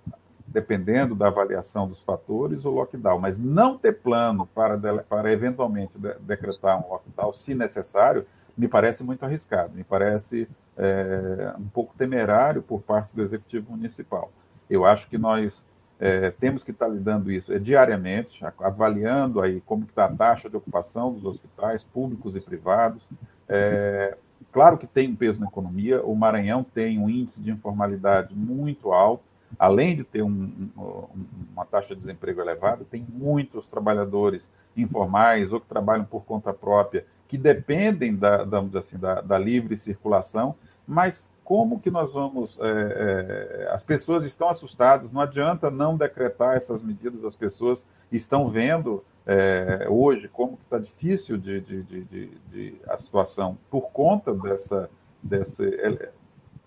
dependendo 0.47 1.13
da 1.13 1.27
avaliação 1.27 1.87
dos 1.87 2.01
fatores, 2.01 2.65
o 2.65 2.69
lockdown, 2.71 3.19
mas 3.19 3.37
não 3.37 3.77
ter 3.77 3.93
plano 3.93 4.47
para, 4.47 4.77
para 5.03 5.31
eventualmente 5.31 5.97
de, 5.97 6.13
decretar 6.19 6.79
um 6.79 6.89
lockdown, 6.89 7.33
se 7.33 7.53
necessário, 7.53 8.25
me 8.57 8.67
parece 8.67 9.03
muito 9.03 9.23
arriscado, 9.23 9.75
me 9.75 9.83
parece 9.83 10.47
é, 10.77 11.53
um 11.57 11.67
pouco 11.67 11.95
temerário 11.97 12.61
por 12.61 12.81
parte 12.81 13.09
do 13.13 13.21
Executivo 13.21 13.71
Municipal. 13.71 14.31
Eu 14.69 14.85
acho 14.85 15.07
que 15.09 15.17
nós 15.17 15.63
é, 15.99 16.29
temos 16.31 16.63
que 16.63 16.71
estar 16.71 16.87
lidando 16.87 17.31
isso 17.31 17.51
é, 17.51 17.57
diariamente, 17.57 18.45
avaliando 18.59 19.41
aí 19.41 19.61
como 19.61 19.85
está 19.85 20.05
a 20.05 20.15
taxa 20.15 20.49
de 20.49 20.55
ocupação 20.55 21.11
dos 21.11 21.25
hospitais 21.25 21.83
públicos 21.83 22.35
e 22.35 22.41
privados. 22.41 23.01
É, 23.49 24.15
claro 24.51 24.77
que 24.77 24.85
tem 24.85 25.09
um 25.09 25.15
peso 25.15 25.39
na 25.39 25.47
economia, 25.47 26.03
o 26.03 26.15
Maranhão 26.15 26.63
tem 26.63 26.99
um 26.99 27.09
índice 27.09 27.41
de 27.41 27.49
informalidade 27.49 28.35
muito 28.35 28.91
alto, 28.91 29.23
além 29.57 29.95
de 29.95 30.03
ter 30.03 30.21
um, 30.21 30.69
um, 30.77 31.07
uma 31.53 31.65
taxa 31.65 31.95
de 31.95 32.01
desemprego 32.01 32.41
elevada, 32.41 32.85
tem 32.89 33.05
muitos 33.09 33.67
trabalhadores 33.67 34.47
informais 34.75 35.51
ou 35.51 35.59
que 35.59 35.67
trabalham 35.67 36.05
por 36.05 36.23
conta 36.25 36.53
própria 36.53 37.05
que 37.27 37.37
dependem 37.37 38.15
da, 38.15 38.43
da, 38.43 38.59
assim, 38.79 38.97
da, 38.97 39.21
da 39.21 39.37
livre 39.37 39.75
circulação, 39.77 40.55
mas 40.87 41.27
como 41.43 41.79
que 41.79 41.89
nós 41.89 42.11
vamos. 42.11 42.57
É, 42.59 43.65
é, 43.65 43.71
as 43.71 43.83
pessoas 43.83 44.25
estão 44.25 44.49
assustadas, 44.49 45.13
não 45.13 45.21
adianta 45.21 45.71
não 45.71 45.95
decretar 45.95 46.57
essas 46.57 46.81
medidas, 46.81 47.23
as 47.23 47.35
pessoas 47.35 47.85
estão 48.11 48.49
vendo 48.49 49.03
é, 49.25 49.87
hoje 49.89 50.27
como 50.27 50.57
está 50.63 50.77
difícil 50.77 51.37
de, 51.37 51.61
de, 51.61 51.83
de, 51.83 52.31
de, 52.51 52.75
a 52.87 52.97
situação 52.97 53.57
por 53.69 53.91
conta 53.91 54.33
dessa, 54.33 54.89
dessa 55.21 55.63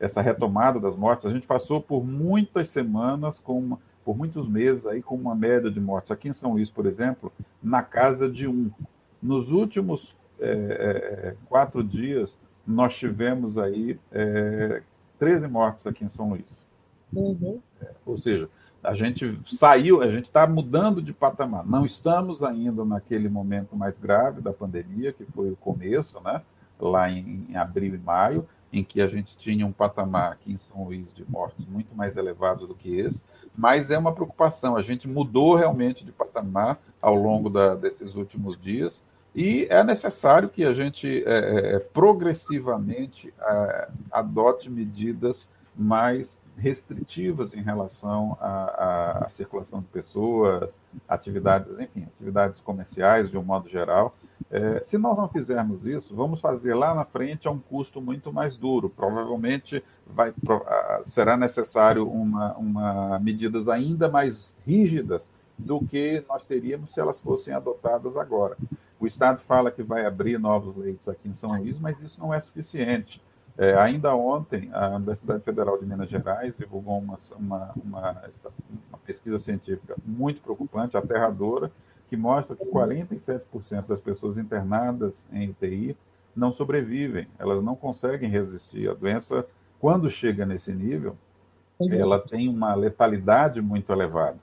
essa 0.01 0.23
retomada 0.23 0.81
das 0.81 0.97
mortes, 0.97 1.27
a 1.27 1.31
gente 1.31 1.47
passou 1.47 1.81
por 1.81 2.03
muitas 2.03 2.71
semanas, 2.71 3.39
com 3.39 3.59
uma, 3.59 3.79
por 4.03 4.17
muitos 4.17 4.49
meses 4.49 4.87
aí 4.87 5.03
com 5.03 5.15
uma 5.15 5.35
média 5.35 5.71
de 5.71 5.79
mortes. 5.79 6.11
Aqui 6.11 6.29
em 6.29 6.33
São 6.33 6.53
Luís, 6.53 6.71
por 6.71 6.87
exemplo, 6.87 7.31
na 7.63 7.83
casa 7.83 8.29
de 8.29 8.49
um. 8.49 8.71
Nos 9.23 9.53
últimos 9.53 10.17
é, 10.41 11.29
é, 11.29 11.37
quatro 11.49 11.83
dias, 11.83 12.37
nós 12.67 12.95
tivemos 12.95 13.59
aí 13.59 13.99
é, 14.11 14.83
13 15.19 15.49
mortes 15.49 15.87
aqui 15.87 16.05
em 16.05 16.09
São 16.09 16.31
Luís. 16.31 16.65
Uhum. 17.13 17.61
É, 17.81 17.91
ou 18.07 18.17
seja, 18.17 18.49
a 18.83 18.95
gente 18.95 19.39
saiu, 19.47 20.01
a 20.01 20.09
gente 20.09 20.25
está 20.25 20.47
mudando 20.47 21.03
de 21.03 21.13
patamar. 21.13 21.67
Não 21.67 21.85
estamos 21.85 22.43
ainda 22.43 22.85
naquele 22.85 23.29
momento 23.29 23.77
mais 23.77 23.99
grave 23.99 24.41
da 24.41 24.53
pandemia, 24.53 25.13
que 25.13 25.25
foi 25.27 25.51
o 25.51 25.57
começo, 25.57 26.19
né? 26.21 26.43
lá 26.81 27.11
em, 27.11 27.47
em 27.51 27.57
abril 27.57 27.95
e 27.95 27.99
maio, 27.99 28.49
em 28.73 28.83
que 28.83 29.03
a 29.03 29.07
gente 29.07 29.37
tinha 29.37 29.67
um 29.67 29.73
patamar 29.73 30.33
aqui 30.33 30.53
em 30.53 30.57
São 30.57 30.85
Luís 30.85 31.13
de 31.13 31.29
mortes 31.29 31.67
muito 31.67 31.95
mais 31.95 32.17
elevado 32.17 32.67
do 32.67 32.75
que 32.75 32.99
esse, 32.99 33.23
mas 33.55 33.91
é 33.91 33.99
uma 33.99 34.13
preocupação. 34.13 34.77
A 34.77 34.83
gente 34.83 35.09
mudou 35.09 35.57
realmente 35.57 36.05
de 36.05 36.13
patamar 36.13 36.79
ao 37.03 37.15
longo 37.15 37.51
da, 37.51 37.75
desses 37.75 38.15
últimos 38.15 38.59
dias 38.59 39.03
e 39.35 39.67
é 39.71 39.83
necessário 39.85 40.49
que 40.49 40.65
a 40.65 40.75
gente 40.75 41.23
é, 41.25 41.31
é, 41.31 41.77
é 41.77 41.79
progressivamente 41.79 43.33
é, 43.41 43.89
adote 44.11 44.69
medidas 44.69 45.47
mais 45.77 46.39
restritivas 46.57 47.55
em 47.55 47.63
relação 47.63 48.37
à, 48.41 49.25
à, 49.25 49.29
circulação 49.31 49.81
de 49.81 49.87
pessoas, 49.87 50.71
atividades, 51.09 51.73
enfim, 51.79 52.05
atividades 52.05 52.61
comerciais 52.61 53.31
de 53.31 53.39
um 53.39 53.43
modo 53.43 53.69
geral, 53.69 54.15
é, 54.51 54.81
se 54.85 54.99
nós 54.99 55.17
não 55.17 55.29
fizermos 55.29 55.87
isso, 55.87 56.15
vamos 56.15 56.41
fazer 56.41 56.75
lá 56.75 56.95
na 56.95 57.05
frente 57.05 57.47
a 57.47 57.51
um 57.51 57.59
custo 57.59 58.01
muito 58.01 58.33
mais 58.33 58.57
duro. 58.57 58.91
Provavelmente 58.91 59.83
vai, 60.07 60.35
será 61.07 61.37
necessário 61.37 62.09
uma, 62.09 62.55
uma, 62.55 63.19
medidas 63.21 63.69
ainda 63.69 64.09
mais 64.09 64.57
rígidas 64.67 65.29
do 65.57 65.81
que 65.81 66.25
nós 66.29 66.45
teríamos 66.45 66.91
se 66.91 67.01
elas 67.01 67.21
fossem 67.21 67.55
adotadas 67.55 68.17
agora. 68.17 68.57
O 69.01 69.07
Estado 69.07 69.41
fala 69.41 69.71
que 69.71 69.83
vai 69.83 70.05
abrir 70.05 70.39
novos 70.39 70.77
leitos 70.77 71.09
aqui 71.09 71.27
em 71.27 71.33
São 71.33 71.57
Luís, 71.57 71.81
mas 71.81 71.99
isso 72.03 72.21
não 72.21 72.35
é 72.35 72.39
suficiente. 72.39 73.21
É, 73.57 73.75
ainda 73.75 74.15
ontem, 74.15 74.71
a 74.73 74.91
Universidade 74.91 75.43
Federal 75.43 75.79
de 75.79 75.87
Minas 75.87 76.09
Gerais 76.09 76.55
divulgou 76.57 76.99
uma, 76.99 77.19
uma, 77.37 77.73
uma, 77.83 78.23
uma 78.89 78.99
pesquisa 79.05 79.39
científica 79.39 79.97
muito 80.05 80.43
preocupante, 80.43 80.99
aterradora, 80.99 81.73
que 82.09 82.17
mostra 82.17 82.55
que 82.55 82.65
47% 82.65 83.87
das 83.87 84.01
pessoas 84.01 84.37
internadas 84.37 85.25
em 85.33 85.49
UTI 85.49 85.97
não 86.37 86.53
sobrevivem, 86.53 87.27
elas 87.39 87.63
não 87.63 87.75
conseguem 87.75 88.29
resistir. 88.29 88.89
A 88.89 88.95
doença, 88.95 89.47
quando 89.79 90.11
chega 90.11 90.45
nesse 90.45 90.73
nível, 90.73 91.17
ela 91.91 92.19
tem 92.19 92.49
uma 92.49 92.75
letalidade 92.75 93.63
muito 93.63 93.91
elevada. 93.93 94.39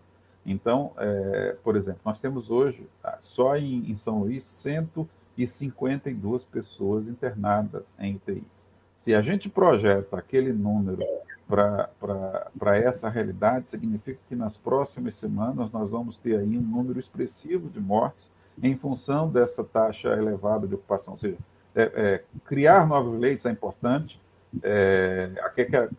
Então, 0.48 0.94
é, 0.98 1.58
por 1.62 1.76
exemplo, 1.76 2.00
nós 2.06 2.22
temos 2.22 2.50
hoje, 2.50 2.88
ah, 3.04 3.18
só 3.22 3.58
em, 3.58 3.92
em 3.92 3.96
São 3.96 4.20
Luís, 4.20 4.46
152 4.46 6.46
pessoas 6.46 7.08
internadas 7.08 7.84
em 8.00 8.16
UTIs. 8.16 8.66
Se 9.04 9.14
a 9.14 9.22
gente 9.22 9.50
projeta 9.50 10.18
aquele 10.18 10.54
número 10.54 11.04
para 11.48 12.78
essa 12.78 13.10
realidade, 13.10 13.70
significa 13.70 14.20
que 14.28 14.36
nas 14.36 14.58
próximas 14.58 15.16
semanas 15.16 15.72
nós 15.72 15.90
vamos 15.90 16.18
ter 16.18 16.38
aí 16.38 16.58
um 16.58 16.62
número 16.62 17.00
expressivo 17.00 17.70
de 17.70 17.80
mortes 17.80 18.30
em 18.62 18.76
função 18.76 19.30
dessa 19.30 19.64
taxa 19.64 20.10
elevada 20.10 20.66
de 20.66 20.76
ocupação. 20.76 21.14
Ou 21.14 21.18
seja, 21.18 21.38
é, 21.76 21.92
é, 21.96 22.24
criar 22.46 22.88
novos 22.88 23.20
leitos 23.20 23.46
é 23.46 23.52
importante. 23.52 24.20
É, 24.64 25.32
aqui, 25.42 25.66
quero, 25.66 25.92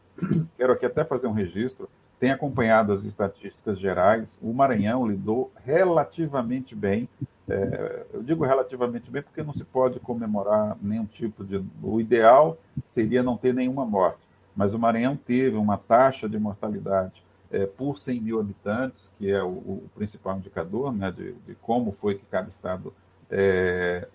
quero 0.56 0.72
aqui 0.72 0.86
até 0.86 1.04
fazer 1.04 1.26
um 1.26 1.32
registro. 1.32 1.88
Tenho 2.18 2.34
acompanhado 2.34 2.92
as 2.92 3.04
estatísticas 3.04 3.78
gerais. 3.78 4.38
O 4.42 4.52
Maranhão 4.52 5.06
lidou 5.06 5.52
relativamente 5.64 6.74
bem. 6.74 7.08
É, 7.48 8.06
eu 8.12 8.22
digo 8.22 8.44
relativamente 8.44 9.10
bem 9.10 9.22
porque 9.22 9.42
não 9.42 9.54
se 9.54 9.64
pode 9.64 10.00
comemorar 10.00 10.76
nenhum 10.82 11.06
tipo 11.06 11.44
de. 11.44 11.64
O 11.82 12.00
ideal 12.00 12.58
seria 12.94 13.22
não 13.22 13.36
ter 13.36 13.54
nenhuma 13.54 13.86
morte 13.86 14.28
mas 14.58 14.74
o 14.74 14.78
Maranhão 14.78 15.16
teve 15.16 15.56
uma 15.56 15.78
taxa 15.78 16.28
de 16.28 16.36
mortalidade 16.36 17.22
é, 17.48 17.64
por 17.64 17.96
100 17.96 18.20
mil 18.20 18.40
habitantes, 18.40 19.08
que 19.16 19.30
é 19.30 19.40
o, 19.40 19.50
o 19.50 19.90
principal 19.94 20.36
indicador 20.36 20.92
né, 20.92 21.12
de, 21.12 21.32
de, 21.46 21.54
como 21.62 21.92
foi 21.92 22.16
que 22.16 22.26
cada 22.26 22.48
estado 22.48 22.92
é, 23.30 24.08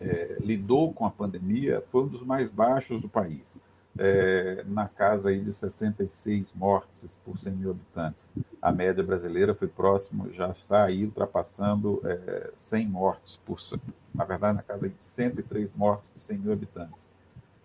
é, 0.00 0.36
lidou 0.40 0.90
com 0.94 1.04
a 1.04 1.10
pandemia, 1.10 1.84
foi 1.92 2.04
um 2.04 2.08
dos 2.08 2.22
mais 2.22 2.48
baixos 2.48 2.98
do 2.98 3.10
país, 3.10 3.42
é, 3.98 4.64
na 4.66 4.88
casa 4.88 5.28
aí 5.28 5.40
de 5.40 5.52
66 5.52 6.52
mortes 6.54 7.16
por 7.24 7.38
100 7.38 7.52
mil 7.52 7.70
habitantes. 7.70 8.28
A 8.60 8.72
média 8.72 9.02
brasileira 9.02 9.54
foi 9.54 9.68
próximo, 9.68 10.32
já 10.32 10.48
está 10.50 10.84
aí 10.84 11.04
ultrapassando 11.04 12.02
100 12.56 12.84
é, 12.84 12.88
mortes 12.88 13.36
por, 13.44 13.58
na 14.14 14.24
verdade, 14.24 14.56
na 14.56 14.62
casa 14.62 14.88
de 14.88 14.94
103 15.14 15.70
mortes 15.74 16.08
por 16.08 16.20
100 16.20 16.38
mil 16.38 16.52
habitantes. 16.52 17.06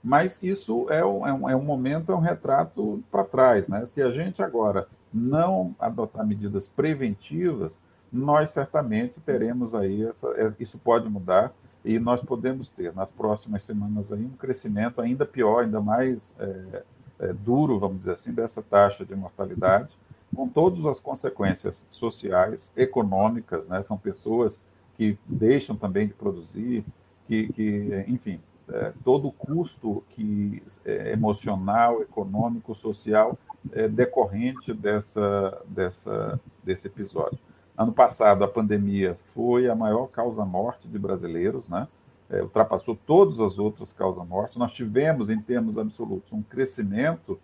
Mas 0.04 0.40
isso 0.42 0.88
é 0.90 1.06
um, 1.06 1.28
é 1.28 1.34
um, 1.34 1.50
é 1.50 1.56
um 1.56 1.64
momento, 1.64 2.12
é 2.12 2.16
um 2.16 2.20
retrato 2.20 3.04
para 3.12 3.24
trás. 3.24 3.68
Né? 3.68 3.86
Se 3.86 4.02
a 4.02 4.12
gente 4.12 4.42
agora 4.42 4.88
não 5.14 5.76
adotar 5.80 6.26
medidas 6.26 6.68
preventivas, 6.68 7.74
nós 8.12 8.52
certamente 8.52 9.20
teremos 9.22 9.76
aí, 9.76 10.04
essa, 10.04 10.56
isso 10.60 10.78
pode 10.78 11.08
mudar 11.08 11.54
e 11.84 11.98
nós 12.00 12.22
podemos 12.22 12.70
ter 12.70 12.94
nas 12.94 13.10
próximas 13.10 13.64
semanas 13.64 14.12
aí 14.12 14.24
um 14.24 14.38
crescimento 14.38 15.02
ainda 15.02 15.26
pior, 15.26 15.64
ainda 15.64 15.82
mais 15.82 16.36
é, 16.40 16.84
é, 17.20 17.34
duro, 17.34 17.80
vamos 17.80 18.00
dizer 18.00 18.14
assim, 18.14 18.32
dessa 18.32 18.62
taxa 18.62 19.06
de 19.06 19.16
mortalidade, 19.16 19.90
com 20.36 20.48
todas 20.48 20.86
as 20.86 21.00
consequências 21.00 21.86
sociais, 21.92 22.72
econômicas, 22.76 23.68
né? 23.68 23.84
são 23.84 23.98
pessoas 23.98 24.60
que 24.96 25.18
deixam 25.26 25.76
também 25.76 26.08
de 26.08 26.14
produzir, 26.14 26.86
que, 27.28 27.52
que 27.54 28.06
enfim, 28.08 28.40
é, 28.70 28.94
todo 29.04 29.28
o 29.28 29.32
custo 29.32 30.04
que, 30.10 30.64
é, 30.86 31.12
emocional, 31.12 32.02
econômico, 32.02 32.74
social 32.74 33.38
é, 33.72 33.88
decorrente 33.88 34.74
dessa, 34.74 35.62
dessa, 35.68 36.40
desse 36.64 36.88
episódio. 36.88 37.38
Ano 37.78 37.94
passado, 37.94 38.44
a 38.44 38.48
pandemia 38.48 39.18
foi 39.34 39.70
a 39.70 39.76
maior 39.76 40.08
causa-morte 40.08 40.88
de 40.88 41.00
brasileiros, 41.00 41.68
né? 41.68 41.88
É, 42.30 42.42
ultrapassou 42.42 42.96
todas 42.96 43.40
as 43.40 43.60
outras 43.60 43.92
causas-morte. 43.92 44.58
Nós 44.58 44.72
tivemos, 44.72 45.30
em 45.30 45.42
termos 45.42 45.78
absolutos, 45.78 46.32
um 46.32 46.42
crescimento 46.42 47.38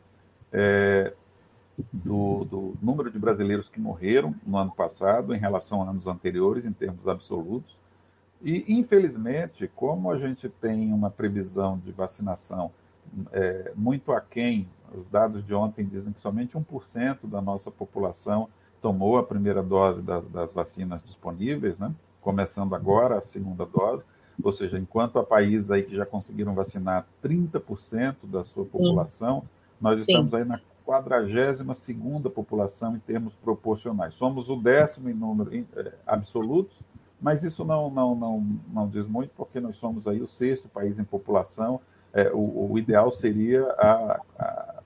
é, 0.52 1.14
do, 1.92 2.46
do, 2.46 2.74
número 2.82 3.12
de 3.12 3.20
brasileiros 3.20 3.68
que 3.68 3.80
morreram 3.80 4.34
no 4.46 4.58
ano 4.58 4.72
passado 4.72 5.36
em 5.36 5.38
relação 5.38 5.82
a 5.84 5.90
anos 5.90 6.08
anteriores, 6.08 6.66
em 6.66 6.72
termos 6.72 7.08
absolutos. 7.08 7.78
E, 8.42 8.64
infelizmente, 8.68 9.70
como 9.76 10.12
a 10.12 10.18
gente 10.18 10.48
tem 10.48 10.94
uma 10.94 11.10
previsão 11.10 11.78
de 11.80 11.92
vacinação 11.92 12.72
é, 13.32 13.72
muito 13.76 14.12
aquém, 14.12 14.68
os 14.94 15.08
dados 15.10 15.46
de 15.46 15.54
ontem 15.54 15.86
dizem 15.86 16.14
que 16.14 16.22
somente 16.22 16.58
1% 16.58 17.20
da 17.24 17.42
nossa 17.42 17.70
população 17.70 18.50
tomou 18.88 19.18
a 19.18 19.24
primeira 19.24 19.62
dose 19.62 20.02
das, 20.02 20.26
das 20.30 20.50
vacinas 20.54 21.04
disponíveis, 21.04 21.78
né? 21.78 21.92
começando 22.22 22.74
agora 22.74 23.18
a 23.18 23.22
segunda 23.22 23.66
dose, 23.66 24.06
ou 24.42 24.54
seja, 24.54 24.80
enquanto 24.80 25.20
há 25.20 25.24
países 25.26 25.70
aí 25.70 25.84
que 25.84 25.94
já 25.94 26.06
conseguiram 26.06 26.56
vacinar 26.56 27.06
30% 27.22 28.16
da 28.24 28.46
sua 28.46 28.64
população, 28.64 29.42
Sim. 29.42 29.48
nós 29.82 30.00
estamos 30.00 30.32
Sim. 30.32 30.38
aí 30.38 30.46
na 30.46 30.62
42ª 30.88 32.30
população 32.32 32.96
em 32.96 33.00
termos 33.00 33.36
proporcionais. 33.36 34.14
Somos 34.14 34.50
o 34.50 34.56
décimo 34.56 35.10
em 35.10 35.14
número 35.14 35.54
em, 35.54 35.68
é, 35.76 35.92
absolutos, 36.06 36.78
mas 37.20 37.44
isso 37.44 37.66
não, 37.66 37.90
não, 37.90 38.16
não, 38.16 38.58
não 38.74 38.88
diz 38.88 39.06
muito, 39.06 39.32
porque 39.36 39.60
nós 39.60 39.76
somos 39.76 40.08
aí 40.08 40.22
o 40.22 40.28
sexto 40.30 40.70
país 40.70 40.98
em 40.98 41.04
população. 41.04 41.82
É, 42.14 42.32
o, 42.32 42.72
o, 42.72 42.80
ideal 42.80 43.12
seria 43.12 43.64
a, 43.64 44.22
a, 44.40 44.77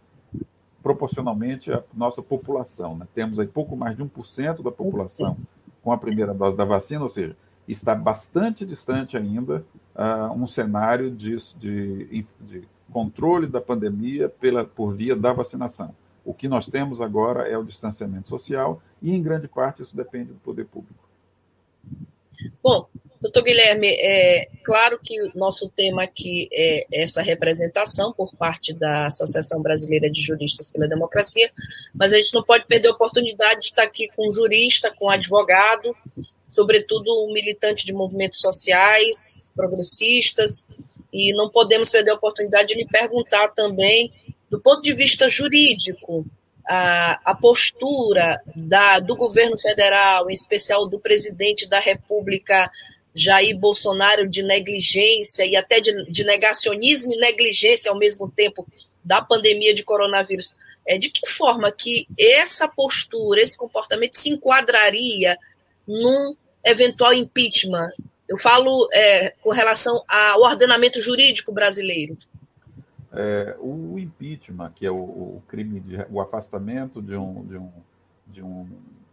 proporcionalmente 0.81 1.71
a 1.71 1.83
nossa 1.93 2.21
população. 2.21 2.97
Né? 2.97 3.07
Temos 3.13 3.39
aí 3.39 3.47
pouco 3.47 3.75
mais 3.75 3.95
de 3.95 4.03
1% 4.03 4.61
da 4.61 4.71
população 4.71 5.37
com 5.83 5.91
a 5.91 5.97
primeira 5.97 6.33
dose 6.33 6.57
da 6.57 6.65
vacina, 6.65 7.03
ou 7.03 7.09
seja, 7.09 7.35
está 7.67 7.95
bastante 7.95 8.65
distante 8.65 9.17
ainda 9.17 9.65
uh, 9.95 10.31
um 10.33 10.47
cenário 10.47 11.11
de, 11.11 11.37
de, 11.57 12.25
de, 12.39 12.67
controle 12.91 13.47
da 13.47 13.61
pandemia 13.61 14.27
pela, 14.27 14.65
por 14.65 14.93
via 14.93 15.15
da 15.15 15.31
vacinação. 15.31 15.95
O 16.25 16.33
que 16.33 16.47
nós 16.47 16.67
temos 16.67 17.01
agora 17.01 17.47
é 17.47 17.57
o 17.57 17.63
distanciamento 17.63 18.27
social 18.27 18.81
e, 19.01 19.15
em 19.15 19.21
grande 19.21 19.47
parte, 19.47 19.81
isso 19.81 19.95
depende 19.95 20.33
do 20.33 20.39
poder 20.39 20.65
público. 20.65 21.07
Bom, 22.61 22.87
doutor 23.21 23.43
Guilherme, 23.43 23.87
é 23.87 24.47
claro 24.63 24.99
que 25.01 25.21
o 25.21 25.31
nosso 25.35 25.69
tema 25.69 26.03
aqui 26.03 26.49
é 26.51 26.87
essa 26.91 27.21
representação 27.21 28.11
por 28.11 28.35
parte 28.35 28.73
da 28.73 29.05
Associação 29.05 29.61
Brasileira 29.61 30.09
de 30.09 30.21
Juristas 30.21 30.71
pela 30.71 30.87
Democracia, 30.87 31.51
mas 31.93 32.13
a 32.13 32.17
gente 32.17 32.33
não 32.33 32.43
pode 32.43 32.65
perder 32.65 32.87
a 32.87 32.93
oportunidade 32.93 33.61
de 33.61 33.65
estar 33.67 33.83
aqui 33.83 34.07
com 34.15 34.27
um 34.27 34.31
jurista, 34.31 34.91
com 34.91 35.05
um 35.05 35.09
advogado, 35.09 35.95
sobretudo 36.49 37.25
um 37.25 37.31
militante 37.31 37.85
de 37.85 37.93
movimentos 37.93 38.39
sociais, 38.39 39.51
progressistas, 39.55 40.67
e 41.13 41.33
não 41.33 41.49
podemos 41.49 41.89
perder 41.89 42.11
a 42.11 42.15
oportunidade 42.15 42.69
de 42.69 42.75
lhe 42.75 42.87
perguntar 42.87 43.49
também, 43.49 44.11
do 44.49 44.59
ponto 44.59 44.81
de 44.81 44.93
vista 44.93 45.29
jurídico, 45.29 46.25
a, 46.67 47.19
a 47.25 47.35
postura 47.35 48.41
da, 48.55 48.99
do 48.99 49.15
governo 49.15 49.57
federal, 49.57 50.29
em 50.29 50.33
especial 50.33 50.87
do 50.87 50.99
presidente 50.99 51.67
da 51.67 51.79
República, 51.79 52.71
Jair 53.13 53.57
Bolsonaro, 53.57 54.27
de 54.27 54.41
negligência 54.41 55.45
e 55.45 55.55
até 55.55 55.79
de, 55.79 56.05
de 56.05 56.23
negacionismo 56.23 57.13
e 57.13 57.17
negligência 57.17 57.91
ao 57.91 57.97
mesmo 57.97 58.29
tempo 58.29 58.65
da 59.03 59.21
pandemia 59.21 59.73
de 59.73 59.83
coronavírus. 59.83 60.55
É, 60.87 60.97
de 60.97 61.09
que 61.09 61.29
forma 61.29 61.71
que 61.71 62.07
essa 62.17 62.67
postura, 62.67 63.41
esse 63.41 63.57
comportamento 63.57 64.15
se 64.15 64.29
enquadraria 64.29 65.37
num 65.87 66.35
eventual 66.63 67.13
impeachment? 67.13 67.91
Eu 68.27 68.37
falo 68.37 68.87
é, 68.93 69.31
com 69.41 69.51
relação 69.51 70.03
ao 70.07 70.41
ordenamento 70.41 71.01
jurídico 71.01 71.51
brasileiro. 71.51 72.17
É, 73.13 73.57
o 73.59 73.99
impeachment, 73.99 74.71
que 74.73 74.85
é 74.85 74.91
o, 74.91 74.95
o, 74.95 75.43
crime 75.47 75.81
de 75.81 75.97
o 76.09 76.21
afastamento 76.21 77.01
de 77.01 77.15
um, 77.15 77.45
de 77.45 77.57
um, 77.57 77.71
de 78.27 78.41
um 78.41 78.67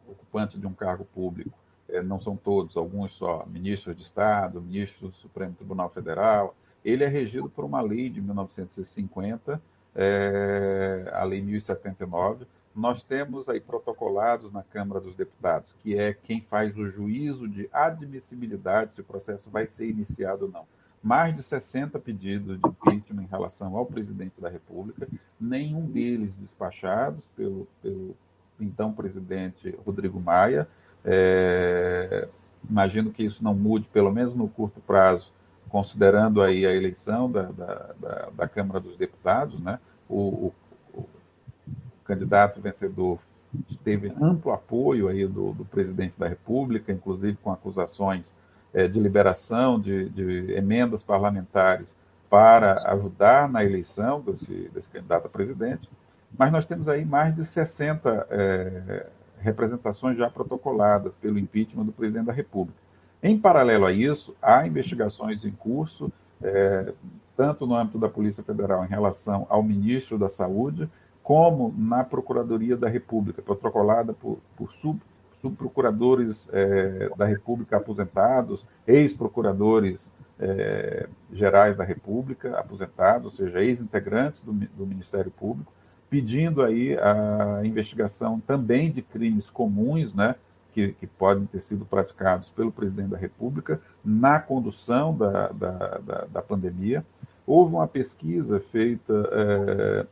ocupante 0.07 0.57
de 0.57 0.67
um 0.67 0.73
cargo 0.73 1.05
público, 1.05 1.59
não 2.05 2.21
são 2.21 2.37
todos, 2.37 2.77
alguns 2.77 3.13
só, 3.13 3.45
ministros 3.47 3.97
de 3.97 4.03
Estado, 4.03 4.61
ministros 4.61 5.11
do 5.11 5.17
Supremo 5.17 5.55
Tribunal 5.55 5.89
Federal, 5.91 6.55
ele 6.85 7.05
é 7.05 7.09
regido 7.09 7.49
por 7.49 7.65
uma 7.65 7.81
lei 7.81 8.09
de 8.09 8.21
1950, 8.21 9.61
é, 9.95 11.11
a 11.13 11.25
Lei 11.25 11.43
1079. 11.43 12.47
Nós 12.75 13.03
temos 13.03 13.49
aí 13.49 13.61
protocolados 13.61 14.53
na 14.53 14.63
Câmara 14.63 15.01
dos 15.01 15.17
Deputados, 15.17 15.75
que 15.83 15.99
é 15.99 16.13
quem 16.13 16.41
faz 16.43 16.77
o 16.77 16.89
juízo 16.89 17.49
de 17.49 17.69
admissibilidade 17.73 18.95
se 18.95 19.01
o 19.01 19.05
processo 19.05 19.51
vai 19.51 19.67
ser 19.67 19.89
iniciado 19.89 20.45
ou 20.45 20.51
não 20.51 20.65
mais 21.03 21.35
de 21.35 21.43
60 21.43 21.99
pedidos 21.99 22.59
de 22.61 22.69
impeachment 22.69 23.23
em 23.23 23.27
relação 23.27 23.77
ao 23.77 23.87
presidente 23.87 24.41
da 24.41 24.49
República, 24.49 25.09
nenhum 25.41 25.87
deles 25.87 26.35
despachados 26.37 27.25
pelo, 27.37 27.69
pelo 27.83 28.17
então 28.61 28.93
presidente 28.93 29.75
Rodrigo 29.85 30.21
Maia. 30.21 30.69
É, 31.05 32.29
imagino 32.69 33.11
que 33.11 33.23
isso 33.23 33.43
não 33.43 33.55
mude, 33.55 33.89
pelo 33.93 34.13
menos 34.13 34.35
no 34.35 34.49
curto 34.49 34.81
prazo, 34.81 35.33
considerando 35.69 36.43
aí 36.43 36.67
a 36.67 36.75
eleição 36.75 37.31
da, 37.31 37.43
da, 37.43 37.95
da, 38.01 38.29
da 38.37 38.49
Câmara 38.49 38.81
dos 38.81 38.97
Deputados, 38.97 39.61
né? 39.61 39.79
O, 40.09 40.17
o, 40.47 40.55
o, 40.95 41.09
candidato 42.05 42.61
vencedor 42.61 43.19
teve 43.85 44.13
amplo 44.21 44.53
apoio 44.53 45.09
aí 45.09 45.27
do, 45.27 45.53
do 45.53 45.65
presidente 45.65 46.15
da 46.19 46.27
República, 46.27 46.93
inclusive 46.93 47.37
com 47.43 47.53
acusações 47.53 48.35
é, 48.73 48.87
de 48.87 48.99
liberação 48.99 49.81
de, 49.81 50.09
de, 50.11 50.53
emendas 50.53 51.03
parlamentares 51.03 51.95
para 52.29 52.79
ajudar 52.91 53.49
na 53.49 53.65
eleição 53.65 54.21
desse, 54.21 54.71
desse, 54.75 54.89
candidato 54.91 55.27
a 55.27 55.31
presidente, 55.31 55.89
mas 56.37 56.53
nós 56.53 56.67
temos 56.67 56.89
aí 56.89 57.05
mais 57.05 57.35
de 57.35 57.45
60 57.45 58.27
é, 58.31 59.07
representações 59.41 60.17
já 60.17 60.29
protocoladas 60.29 61.13
pelo 61.21 61.39
impeachment 61.39 61.85
do 61.85 61.93
presidente 61.93 62.27
da 62.27 62.33
República. 62.33 62.79
Em 63.23 63.39
paralelo 63.39 63.87
a 63.87 63.93
isso, 63.93 64.35
há 64.41 64.67
investigações 64.67 65.45
em 65.45 65.51
curso, 65.51 66.13
é, 66.43 66.93
tanto 67.37 67.67
no 67.67 67.75
âmbito 67.75 67.99
da 67.99 68.09
Polícia 68.09 68.43
Federal 68.43 68.85
em 68.85 68.89
relação 68.89 69.47
ao 69.49 69.63
ministro 69.63 70.19
da 70.19 70.29
Saúde, 70.29 70.89
como 71.23 71.75
na 71.77 72.05
Procuradoria 72.05 72.77
da 72.77 72.89
República, 72.89 73.43
protocolada 73.43 74.13
por, 74.13 74.39
por 74.57 74.73
sub, 74.75 75.01
subprocuradores 75.43 76.49
é, 76.53 77.11
da 77.17 77.27
República 77.27 77.77
aposentados, 77.77 78.65
ex-procuradores 78.87 80.11
é, 80.39 81.09
gerais 81.33 81.77
da 81.77 81.85
República 81.85 82.59
aposentados, 82.59 83.25
ou 83.27 83.31
seja, 83.31 83.63
ex-integrantes 83.63 84.41
do, 84.43 84.53
do, 84.53 84.87
Ministério 84.87 85.31
Público, 85.31 85.73
pedindo 86.11 86.63
aí 86.63 86.97
a 86.99 87.61
investigação 87.65 88.41
também 88.41 88.91
de 88.91 89.03
crimes 89.03 89.51
comuns, 89.51 90.15
né, 90.15 90.35
que, 90.73 90.93
que 90.93 91.07
podem 91.07 91.47
ter 91.47 91.61
sido 91.61 91.85
praticados 91.85 92.49
pelo 92.51 92.71
presidente 92.71 93.11
da 93.11 93.17
República 93.17 93.81
na 94.05 94.39
condução 94.39 95.17
da, 95.17 95.49
da, 95.49 95.99
da, 95.99 96.27
da 96.33 96.43
pandemia. 96.43 97.05
Houve 97.47 97.75
uma 97.75 97.89
pesquisa 97.89 98.61
feita, 98.61 99.29
é, 99.33 100.07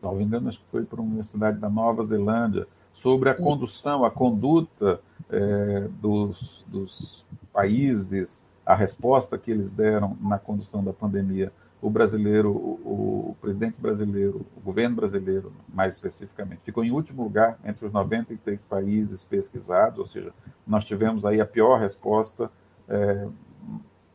salvo 0.00 0.20
engano, 0.20 0.48
acho 0.48 0.58
que 0.58 0.70
foi 0.70 0.84
para 0.84 1.00
uma 1.00 1.08
universidade 1.08 1.58
da 1.58 1.68
Nova 1.68 2.04
Zelândia, 2.04 2.66
sobre 2.92 3.30
a 3.30 3.34
condução, 3.34 4.04
a 4.04 4.10
conduta 4.10 5.00
é, 5.30 5.88
dos, 6.00 6.64
dos 6.66 7.24
países, 7.52 8.42
a 8.66 8.74
resposta 8.74 9.38
que 9.38 9.50
eles 9.50 9.70
deram 9.70 10.16
na 10.20 10.38
condução 10.38 10.82
da 10.84 10.92
pandemia. 10.92 11.52
O 11.80 11.88
brasileiro, 11.88 12.50
o, 12.50 13.30
o, 13.30 13.36
presidente 13.40 13.76
brasileiro, 13.80 14.44
o 14.56 14.60
governo 14.60 14.96
brasileiro, 14.96 15.52
mais 15.68 15.94
especificamente, 15.94 16.62
ficou 16.62 16.84
em 16.84 16.90
último 16.90 17.22
lugar 17.22 17.58
entre 17.64 17.86
os 17.86 17.92
93 17.92 18.64
países 18.64 19.24
pesquisados, 19.24 19.98
ou 19.98 20.06
seja, 20.06 20.32
nós 20.66 20.84
tivemos 20.84 21.24
aí 21.24 21.40
a 21.40 21.46
pior 21.46 21.78
resposta. 21.78 22.50
É, 22.88 23.28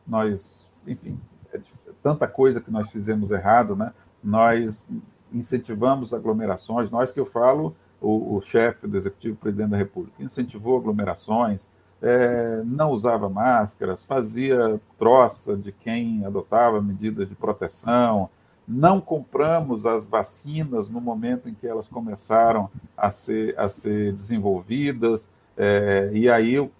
nós, 0.06 0.66
enfim, 0.86 1.18
é 1.52 1.60
tanta 2.02 2.28
coisa 2.28 2.60
que 2.60 2.70
nós 2.70 2.90
fizemos 2.90 3.30
errado, 3.30 3.74
né? 3.74 3.94
Nós 4.22 4.86
incentivamos 5.32 6.12
aglomerações, 6.12 6.90
nós 6.90 7.12
que 7.12 7.20
eu 7.20 7.26
falo, 7.26 7.74
o, 8.00 8.36
o 8.36 8.42
chefe 8.42 8.86
do 8.86 8.96
executivo, 8.96 9.36
presidente 9.36 9.70
da 9.70 9.76
República, 9.76 10.22
incentivou 10.22 10.78
aglomerações, 10.78 11.68
é, 12.04 12.62
não 12.66 12.90
usava 12.90 13.30
máscaras, 13.30 14.04
fazia 14.04 14.78
troça 14.98 15.56
de 15.56 15.72
quem 15.72 16.22
adotava 16.26 16.82
medidas 16.82 17.26
de 17.26 17.34
proteção, 17.34 18.28
não 18.68 19.00
compramos 19.00 19.86
as 19.86 20.06
vacinas 20.06 20.90
no 20.90 21.00
momento 21.00 21.48
em 21.48 21.54
que 21.54 21.66
elas 21.66 21.88
começaram 21.88 22.68
a 22.94 23.10
ser, 23.10 23.58
a 23.58 23.70
ser 23.70 24.12
desenvolvidas, 24.12 25.26
é, 25.56 26.10
e 26.12 26.28
aí 26.28 26.70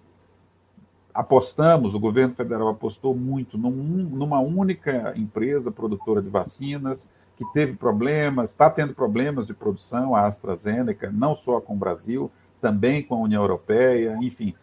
apostamos, 1.11 1.95
o 1.95 1.99
governo 1.99 2.35
federal 2.35 2.67
apostou 2.67 3.15
muito 3.15 3.57
num, 3.57 3.71
numa 3.71 4.39
única 4.39 5.11
empresa 5.15 5.71
produtora 5.71 6.21
de 6.21 6.29
vacinas, 6.29 7.09
que 7.35 7.45
teve 7.51 7.73
problemas, 7.73 8.51
está 8.51 8.69
tendo 8.69 8.93
problemas 8.93 9.47
de 9.47 9.55
produção, 9.55 10.15
a 10.15 10.27
AstraZeneca, 10.27 11.11
não 11.11 11.35
só 11.35 11.59
com 11.59 11.73
o 11.73 11.77
Brasil, 11.77 12.31
também 12.61 13.01
com 13.01 13.15
a 13.15 13.19
União 13.19 13.41
Europeia, 13.41 14.17
enfim. 14.21 14.53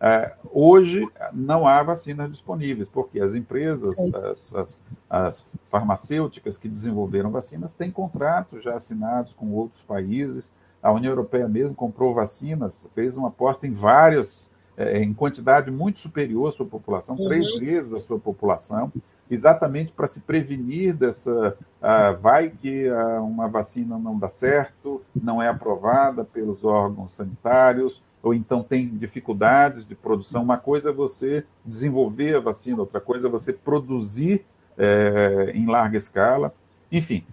Uh, 0.00 0.48
hoje 0.50 1.06
não 1.30 1.68
há 1.68 1.82
vacinas 1.82 2.30
disponíveis, 2.30 2.88
porque 2.88 3.20
as 3.20 3.34
empresas, 3.34 3.94
as, 3.98 4.54
as, 4.54 4.80
as, 5.10 5.46
farmacêuticas 5.70 6.56
que 6.56 6.70
desenvolveram 6.70 7.30
vacinas 7.30 7.74
têm 7.74 7.90
contratos 7.90 8.62
já 8.62 8.74
assinados 8.74 9.34
com 9.34 9.52
outros 9.52 9.84
países. 9.84 10.50
A 10.82 10.90
União 10.90 11.10
Europeia 11.10 11.46
mesmo 11.46 11.74
comprou 11.74 12.14
vacinas, 12.14 12.86
fez 12.94 13.14
uma 13.14 13.28
aposta 13.28 13.66
em 13.66 13.74
várias, 13.74 14.48
é, 14.74 15.02
em 15.02 15.12
quantidade 15.12 15.70
muito 15.70 15.98
superior 15.98 16.48
à 16.48 16.52
sua 16.52 16.64
população, 16.64 17.14
uhum. 17.16 17.28
três 17.28 17.54
vezes 17.56 17.92
a 17.92 18.00
sua 18.00 18.18
população, 18.18 18.90
exatamente 19.30 19.92
para 19.92 20.06
se 20.06 20.18
prevenir 20.18 20.94
dessa. 20.94 21.54
Uh, 21.78 22.18
vai 22.22 22.48
que 22.48 22.88
uh, 22.88 23.22
uma 23.22 23.48
vacina 23.48 23.98
não 23.98 24.18
dá 24.18 24.30
certo, 24.30 25.02
não 25.14 25.42
é 25.42 25.48
aprovada 25.48 26.24
pelos 26.24 26.64
órgãos 26.64 27.12
sanitários 27.12 28.02
ou 28.22 28.34
então 28.34 28.62
tem 28.62 28.88
dificuldades 28.88 29.86
de 29.86 29.94
produção. 29.94 30.42
Uma 30.42 30.58
coisa 30.58 30.90
é 30.90 30.92
você 30.92 31.44
desenvolver 31.64 32.36
a 32.36 32.40
vacina, 32.40 32.80
outra 32.80 33.00
coisa 33.00 33.28
é 33.28 33.30
você 33.30 33.52
produzir 33.52 34.44
é, 34.76 35.52
em 35.54 35.66
larga 35.66 35.96
escala. 35.96 36.54
Enfim, 36.90 37.24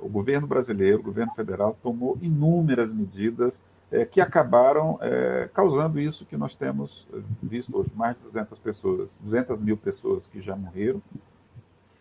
o 0.00 0.08
governo 0.08 0.46
brasileiro, 0.46 0.98
o 0.98 1.02
governo 1.02 1.32
federal, 1.34 1.76
tomou 1.82 2.18
inúmeras 2.20 2.92
medidas 2.92 3.60
é, 3.90 4.04
que 4.04 4.20
acabaram 4.20 4.98
é, 5.00 5.48
causando 5.52 6.00
isso 6.00 6.24
que 6.24 6.36
nós 6.36 6.54
temos 6.54 7.06
visto 7.42 7.76
hoje, 7.76 7.90
mais 7.94 8.16
de 8.16 8.22
200 8.22 8.58
pessoas, 8.58 9.08
200 9.20 9.60
mil 9.60 9.76
pessoas 9.76 10.26
que 10.26 10.40
já 10.40 10.56
morreram. 10.56 11.00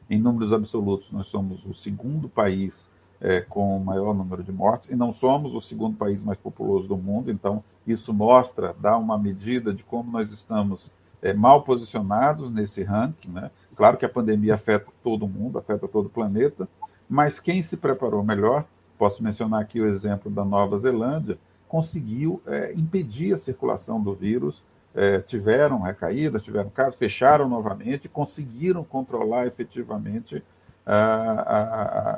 Em 0.10 0.20
números 0.20 0.52
absolutos, 0.52 1.12
nós 1.12 1.28
somos 1.28 1.64
o 1.66 1.74
segundo 1.74 2.28
país 2.28 2.90
é, 3.20 3.42
com 3.42 3.78
o 3.78 3.84
maior 3.84 4.14
número 4.16 4.44
de 4.44 4.52
mortes, 4.52 4.90
e 4.90 4.96
não 4.96 5.14
somos 5.14 5.54
o 5.54 5.62
segundo 5.62 5.96
país 5.96 6.24
mais 6.24 6.38
populoso 6.38 6.88
do 6.88 6.98
mundo, 6.98 7.30
então 7.30 7.64
isso 7.86 8.14
mostra, 8.14 8.76
dá 8.80 8.98
uma 8.98 9.18
medida 9.18 9.74
de 9.74 9.84
como 9.84 10.12
nós 10.12 10.32
estamos 10.32 10.86
é, 11.22 11.34
mal 11.34 11.64
posicionados 11.64 12.52
nesse 12.52 12.84
ranking. 12.84 13.30
Né? 13.30 13.52
Claro 13.76 13.98
que 13.98 14.06
a 14.06 14.10
pandemia 14.10 14.56
afeta 14.56 14.88
todo 15.04 15.28
mundo, 15.28 15.58
afeta 15.58 15.88
todo 15.88 16.06
o 16.06 16.10
planeta, 16.10 16.68
mas 17.10 17.40
quem 17.40 17.62
se 17.62 17.76
preparou 17.76 18.24
melhor, 18.24 18.66
posso 18.98 19.24
mencionar 19.24 19.62
aqui 19.62 19.82
o 19.82 19.88
exemplo 19.88 20.32
da 20.32 20.46
Nova 20.46 20.78
Zelândia, 20.78 21.38
conseguiu 21.68 22.42
é, 22.46 22.74
impedir 22.74 23.34
a 23.34 23.38
circulação 23.38 24.02
do 24.02 24.14
vírus, 24.14 24.64
é, 24.94 25.20
tiveram 25.20 25.82
recaídas, 25.82 26.44
tiveram 26.44 26.70
casos, 26.70 26.96
fecharam 26.96 27.48
novamente, 27.48 28.10
conseguiram 28.10 28.84
controlar 28.84 29.48
efetivamente 29.48 30.44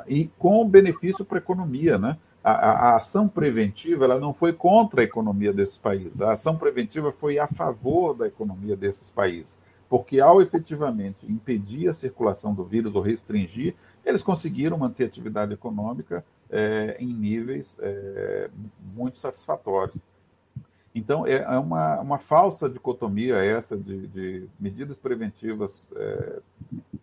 e 0.08 0.28
com 0.38 0.66
benefício 0.68 1.24
para 1.24 1.36
a 1.36 1.38
economia, 1.38 1.98
né? 1.98 2.16
A, 2.44 2.50
a, 2.52 2.96
ação 2.96 3.26
preventiva 3.26 4.04
ela 4.04 4.20
não 4.20 4.34
foi 4.34 4.52
contra 4.52 5.00
a 5.00 5.04
economia 5.04 5.50
desses 5.50 5.78
países, 5.78 6.20
a 6.20 6.32
ação 6.32 6.56
preventiva 6.56 7.10
foi 7.10 7.38
a 7.38 7.46
favor 7.46 8.14
da 8.14 8.26
economia 8.26 8.76
desses 8.76 9.08
países, 9.08 9.58
porque 9.88 10.20
ao 10.20 10.42
efetivamente 10.42 11.24
impedir 11.26 11.88
a 11.88 11.94
circulação 11.94 12.52
do 12.52 12.62
vírus 12.62 12.94
ou 12.94 13.00
restringir, 13.00 13.74
eles 14.04 14.22
conseguiram 14.22 14.76
manter 14.76 15.04
a 15.04 15.06
atividade 15.06 15.54
econômica 15.54 16.22
é, 16.50 16.96
em 17.00 17.06
níveis 17.06 17.78
é, 17.80 18.50
muito 18.94 19.18
satisfatórios. 19.18 19.96
Então, 20.94 21.26
é, 21.26 21.38
é 21.38 21.58
uma, 21.58 22.00
uma 22.00 22.18
falsa 22.18 22.68
dicotomia 22.68 23.36
essa 23.36 23.76
de, 23.76 24.06
de 24.06 24.48
medidas 24.60 24.96
preventivas 24.96 25.88
é, 25.96 26.40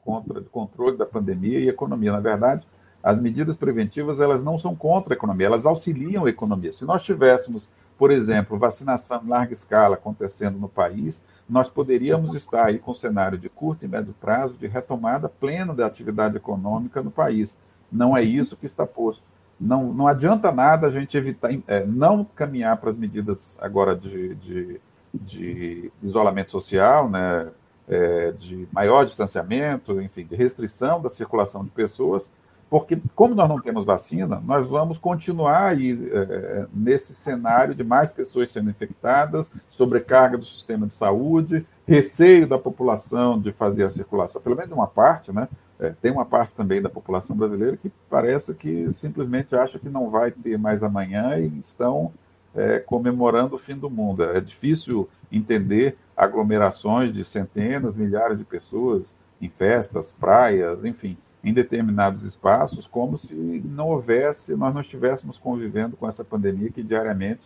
contra 0.02 0.40
de 0.40 0.48
controle 0.48 0.96
da 0.96 1.06
pandemia 1.06 1.60
e 1.60 1.68
economia. 1.68 2.14
Na 2.14 2.22
verdade, 2.22 2.66
as 3.04 3.20
medidas 3.20 3.56
preventivas 3.56 4.20
elas 4.20 4.44
não 4.44 4.58
são 4.60 4.76
contra 4.76 5.14
a 5.14 5.18
economia, 5.18 5.48
elas 5.48 5.66
auxiliam 5.66 6.26
a 6.26 6.30
economia. 6.30 6.72
Se 6.72 6.86
nós 6.86 7.04
tivéssemos, 7.04 7.70
por 7.98 8.12
exemplo, 8.12 8.58
vacinação 8.58 9.22
em 9.24 9.30
larga 9.30 9.54
escala 9.54 9.96
acontecendo 9.96 10.58
no 10.58 10.70
país, 10.70 11.24
nós 11.50 11.70
poderíamos 11.70 12.36
estar 12.36 12.66
aí 12.66 12.80
com 12.80 12.92
um 12.92 12.96
cenário 12.96 13.38
de 13.38 13.50
curto 13.50 13.86
e 13.86 13.88
médio 13.88 14.14
prazo 14.20 14.56
de 14.56 14.68
retomada 14.68 15.28
plena 15.28 15.74
da 15.74 15.86
atividade 15.86 16.38
econômica 16.38 17.02
no 17.02 17.12
país. 17.12 17.58
Não 17.92 18.16
é 18.16 18.24
isso 18.24 18.56
que 18.56 18.66
está 18.66 18.86
posto 18.86 19.24
não, 19.62 19.94
não 19.94 20.08
adianta 20.08 20.52
nada 20.52 20.88
a 20.88 20.92
gente 20.92 21.16
evitar, 21.16 21.52
é, 21.68 21.86
não 21.86 22.26
caminhar 22.26 22.78
para 22.78 22.90
as 22.90 22.96
medidas 22.96 23.56
agora 23.62 23.96
de, 23.96 24.34
de, 24.36 24.82
de 25.14 25.92
isolamento 26.02 26.50
social, 26.50 27.08
né, 27.08 27.48
é, 27.88 28.32
de 28.32 28.68
maior 28.72 29.06
distanciamento, 29.06 30.02
enfim, 30.02 30.26
de 30.26 30.36
restrição 30.36 31.00
da 31.00 31.10
circulação 31.10 31.64
de 31.64 31.70
pessoas, 31.70 32.28
porque 32.72 32.98
como 33.14 33.36
nós 33.36 33.50
não 33.50 33.60
temos 33.60 33.84
vacina, 33.86 34.42
nós 34.46 34.66
vamos 34.66 34.98
continuar 34.98 35.72
aí 35.72 36.10
é, 36.10 36.66
nesse 36.74 37.14
cenário 37.14 37.76
de 37.76 37.84
mais 37.84 38.14
pessoas 38.14 38.50
sendo 38.50 38.70
infectadas, 38.70 39.52
sobrecarga 39.72 40.38
do 40.38 40.46
sistema 40.46 40.88
de 40.88 40.94
saúde, 40.94 41.68
receio 41.86 42.48
da 42.48 42.58
população 42.58 43.38
de 43.38 43.52
fazer 43.52 43.84
a 43.84 43.90
circulação, 43.90 44.42
pelo 44.42 44.56
menos 44.56 44.72
uma 44.72 44.88
parte, 44.88 45.34
né? 45.34 45.50
É, 45.78 45.90
tem 46.02 46.14
uma 46.14 46.24
parte 46.24 46.56
também 46.56 46.82
da 46.82 46.88
população 46.88 47.36
brasileira 47.36 47.76
que 47.76 47.92
parece 48.10 48.54
que 48.54 48.90
simplesmente 48.94 49.54
acha 49.54 49.78
que 49.78 49.90
não 49.90 50.10
vai 50.10 50.32
ter 50.32 50.58
mais 50.58 50.82
amanhã 50.82 51.38
e 51.40 51.60
estão 51.66 52.14
é, 52.56 52.80
comemorando 52.80 53.58
o 53.58 53.60
fim 53.60 53.76
do 53.76 53.90
mundo. 53.90 54.24
É 54.24 54.40
difícil 54.40 55.10
entender 55.30 55.98
aglomerações 56.16 57.14
de 57.14 57.26
centenas, 57.26 57.96
milhares 57.96 58.38
de 58.38 58.46
pessoas 58.46 59.14
em 59.42 59.50
festas, 59.50 60.16
praias, 60.18 60.86
enfim, 60.86 61.18
em 61.44 61.54
determinados 61.54 62.24
espaços, 62.24 62.88
como 62.88 63.18
se 63.18 63.34
não 63.34 63.90
houvesse, 63.90 64.56
nós 64.56 64.74
não 64.74 64.82
estivéssemos 64.82 65.38
convivendo 65.38 65.98
com 65.98 66.08
essa 66.08 66.24
pandemia 66.24 66.72
que 66.72 66.84
diariamente, 66.84 67.42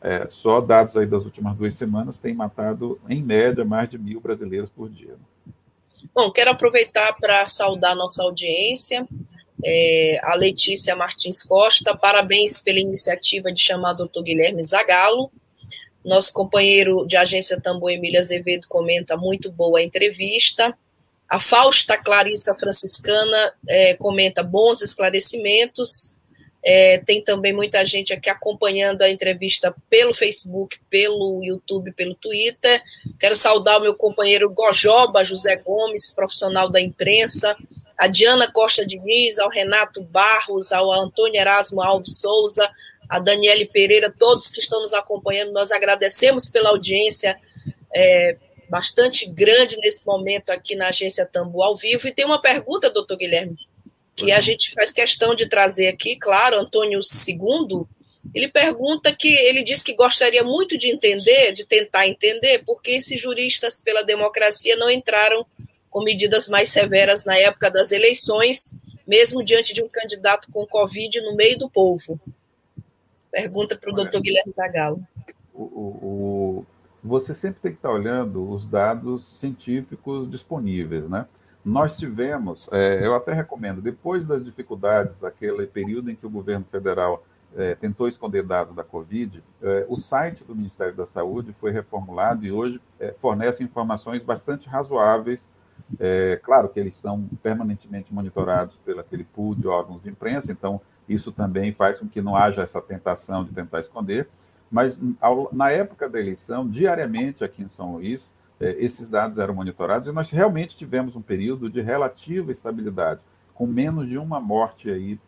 é, 0.00 0.28
só 0.30 0.60
dados 0.60 0.96
aí 0.96 1.06
das 1.06 1.24
últimas 1.24 1.56
duas 1.56 1.74
semanas, 1.74 2.18
tem 2.18 2.32
matado, 2.32 3.00
em 3.08 3.22
média, 3.22 3.64
mais 3.64 3.90
de 3.90 3.98
mil 3.98 4.20
brasileiros 4.20 4.70
por 4.70 4.88
dia. 4.88 5.14
Bom, 6.14 6.30
quero 6.30 6.50
aproveitar 6.50 7.12
para 7.14 7.46
saudar 7.46 7.94
nossa 7.94 8.22
audiência, 8.22 9.06
é, 9.62 10.18
a 10.22 10.34
Letícia 10.34 10.96
Martins 10.96 11.42
Costa, 11.42 11.94
parabéns 11.94 12.60
pela 12.60 12.78
iniciativa 12.78 13.52
de 13.52 13.60
chamar 13.60 13.92
o 13.92 13.96
doutor 13.98 14.22
Guilherme 14.22 14.62
Zagalo. 14.62 15.30
Nosso 16.02 16.32
companheiro 16.32 17.06
de 17.06 17.16
agência 17.16 17.60
Tambor, 17.60 17.90
Emília 17.90 18.20
Azevedo, 18.20 18.66
comenta 18.68 19.18
muito 19.18 19.52
boa 19.52 19.80
a 19.80 19.82
entrevista. 19.82 20.74
A 21.30 21.38
Fausta 21.38 21.96
Clarissa 21.96 22.56
Franciscana 22.56 23.54
é, 23.68 23.94
comenta 23.94 24.42
bons 24.42 24.82
esclarecimentos. 24.82 26.18
É, 26.60 26.98
tem 26.98 27.22
também 27.22 27.52
muita 27.52 27.84
gente 27.84 28.12
aqui 28.12 28.28
acompanhando 28.28 29.02
a 29.02 29.08
entrevista 29.08 29.72
pelo 29.88 30.12
Facebook, 30.12 30.80
pelo 30.90 31.40
YouTube, 31.44 31.92
pelo 31.92 32.16
Twitter. 32.16 32.82
Quero 33.16 33.36
saudar 33.36 33.78
o 33.78 33.82
meu 33.82 33.94
companheiro 33.94 34.50
Gojoba 34.50 35.22
José 35.22 35.54
Gomes, 35.54 36.10
profissional 36.10 36.68
da 36.68 36.80
imprensa, 36.80 37.56
a 37.96 38.08
Diana 38.08 38.50
Costa 38.50 38.84
Diniz, 38.84 39.38
ao 39.38 39.48
Renato 39.48 40.02
Barros, 40.02 40.72
ao 40.72 40.92
Antônio 40.92 41.40
Erasmo 41.40 41.80
Alves 41.80 42.18
Souza, 42.18 42.68
a 43.08 43.20
Daniele 43.20 43.66
Pereira, 43.66 44.12
todos 44.12 44.50
que 44.50 44.58
estão 44.58 44.80
nos 44.80 44.92
acompanhando. 44.92 45.52
Nós 45.52 45.70
agradecemos 45.70 46.48
pela 46.48 46.70
audiência 46.70 47.38
é, 47.94 48.36
bastante 48.70 49.26
grande 49.26 49.76
nesse 49.78 50.06
momento 50.06 50.50
aqui 50.50 50.76
na 50.76 50.88
Agência 50.88 51.26
Tambu 51.26 51.62
ao 51.62 51.76
vivo. 51.76 52.08
E 52.08 52.14
tem 52.14 52.24
uma 52.24 52.40
pergunta, 52.40 52.88
doutor 52.88 53.16
Guilherme 53.16 53.58
que 54.20 54.32
a 54.32 54.40
gente 54.40 54.72
faz 54.72 54.92
questão 54.92 55.34
de 55.34 55.48
trazer 55.48 55.88
aqui, 55.88 56.16
claro, 56.16 56.60
Antônio 56.60 57.00
II, 57.00 57.86
ele 58.34 58.48
pergunta 58.48 59.14
que 59.14 59.28
ele 59.28 59.62
diz 59.62 59.82
que 59.82 59.94
gostaria 59.94 60.44
muito 60.44 60.76
de 60.76 60.88
entender, 60.88 61.52
de 61.52 61.66
tentar 61.66 62.06
entender, 62.06 62.62
por 62.64 62.82
que 62.82 62.92
esses 62.92 63.18
juristas 63.18 63.80
pela 63.80 64.02
democracia 64.02 64.76
não 64.76 64.90
entraram 64.90 65.46
com 65.88 66.04
medidas 66.04 66.48
mais 66.48 66.68
severas 66.68 67.24
na 67.24 67.36
época 67.36 67.70
das 67.70 67.92
eleições, 67.92 68.76
mesmo 69.06 69.42
diante 69.42 69.72
de 69.72 69.82
um 69.82 69.88
candidato 69.88 70.48
com 70.52 70.66
Covid 70.66 71.20
no 71.22 71.34
meio 71.34 71.58
do 71.58 71.70
povo. 71.70 72.20
Pergunta 73.30 73.74
para 73.74 73.90
o 73.90 73.94
doutor 73.94 74.20
Guilherme 74.20 74.52
Zagallo. 74.52 75.00
O, 75.54 75.62
o, 75.62 76.39
você 77.02 77.34
sempre 77.34 77.60
tem 77.60 77.72
que 77.72 77.78
estar 77.78 77.90
olhando 77.90 78.48
os 78.50 78.66
dados 78.66 79.38
científicos 79.38 80.30
disponíveis, 80.30 81.08
né? 81.08 81.26
nós 81.64 81.98
tivemos, 81.98 82.68
é, 82.72 83.06
eu 83.06 83.14
até 83.14 83.32
recomendo, 83.32 83.80
depois 83.80 84.26
das 84.26 84.44
dificuldades, 84.44 85.22
aquele 85.22 85.66
período 85.66 86.10
em 86.10 86.14
que 86.14 86.26
o 86.26 86.30
governo 86.30 86.64
federal 86.70 87.22
é, 87.56 87.74
tentou 87.74 88.08
esconder 88.08 88.44
dados 88.44 88.74
da 88.74 88.84
Covid, 88.84 89.42
é, 89.62 89.86
o 89.88 89.98
site 89.98 90.44
do 90.44 90.54
Ministério 90.54 90.94
da 90.94 91.04
Saúde 91.04 91.54
foi 91.60 91.70
reformulado 91.70 92.46
e 92.46 92.52
hoje 92.52 92.80
é, 92.98 93.12
fornece 93.20 93.62
informações 93.62 94.22
bastante 94.22 94.68
razoáveis. 94.68 95.50
É, 95.98 96.40
claro 96.42 96.68
que 96.68 96.78
eles 96.78 96.96
são 96.96 97.28
permanentemente 97.42 98.14
monitorados 98.14 98.76
pelo 98.84 99.00
aquele 99.00 99.24
pool 99.24 99.54
de 99.54 99.66
órgãos 99.66 100.02
de 100.02 100.08
imprensa, 100.08 100.52
então 100.52 100.80
isso 101.08 101.32
também 101.32 101.72
faz 101.72 101.98
com 101.98 102.08
que 102.08 102.22
não 102.22 102.36
haja 102.36 102.62
essa 102.62 102.80
tentação 102.80 103.44
de 103.44 103.52
tentar 103.52 103.80
esconder. 103.80 104.28
Mas 104.70 104.98
ao, 105.20 105.48
na 105.52 105.70
época 105.70 106.08
da 106.08 106.20
eleição, 106.20 106.68
diariamente 106.68 107.42
aqui 107.42 107.62
em 107.62 107.68
São 107.68 107.94
Luís, 107.94 108.30
é, 108.60 108.76
esses 108.78 109.08
dados 109.08 109.38
eram 109.38 109.54
monitorados 109.54 110.06
e 110.06 110.12
nós 110.12 110.30
realmente 110.30 110.76
tivemos 110.76 111.16
um 111.16 111.22
período 111.22 111.68
de 111.68 111.80
relativa 111.80 112.52
estabilidade 112.52 113.20
com 113.60 113.66
menos 113.66 114.08
de 114.08 114.16
uma 114.16 114.40
morte 114.40 114.90
aí, 114.90 115.20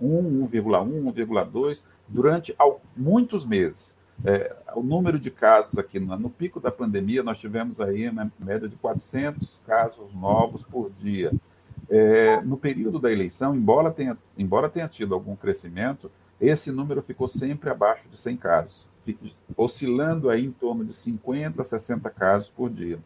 1, 0.00 0.48
1,1, 0.48 1.14
1,2, 1.14 1.84
durante 2.08 2.52
muitos 2.96 3.46
meses. 3.46 3.94
É, 4.24 4.56
o 4.74 4.82
número 4.82 5.20
de 5.20 5.30
casos 5.30 5.78
aqui 5.78 6.00
no, 6.00 6.18
no, 6.18 6.28
pico 6.28 6.58
da 6.58 6.72
pandemia, 6.72 7.22
nós 7.22 7.38
tivemos 7.38 7.80
aí 7.80 8.08
uma 8.08 8.28
média 8.40 8.68
de 8.68 8.74
400 8.74 9.60
casos 9.64 10.12
novos 10.14 10.64
por 10.64 10.90
dia. 10.98 11.32
É, 11.88 12.40
no 12.40 12.56
período 12.56 12.98
da 12.98 13.12
eleição, 13.12 13.54
embora 13.54 13.92
tenha, 13.92 14.18
embora 14.36 14.68
tenha 14.68 14.88
tido 14.88 15.14
algum 15.14 15.36
crescimento, 15.36 16.10
esse 16.48 16.70
número 16.70 17.02
ficou 17.02 17.28
sempre 17.28 17.70
abaixo 17.70 18.08
de 18.08 18.16
100 18.16 18.36
casos, 18.36 18.88
oscilando 19.56 20.30
aí 20.30 20.44
em 20.44 20.52
torno 20.52 20.84
de 20.84 20.92
50, 20.92 21.62
60 21.62 22.10
casos 22.10 22.48
por 22.48 22.70
dia. 22.70 22.98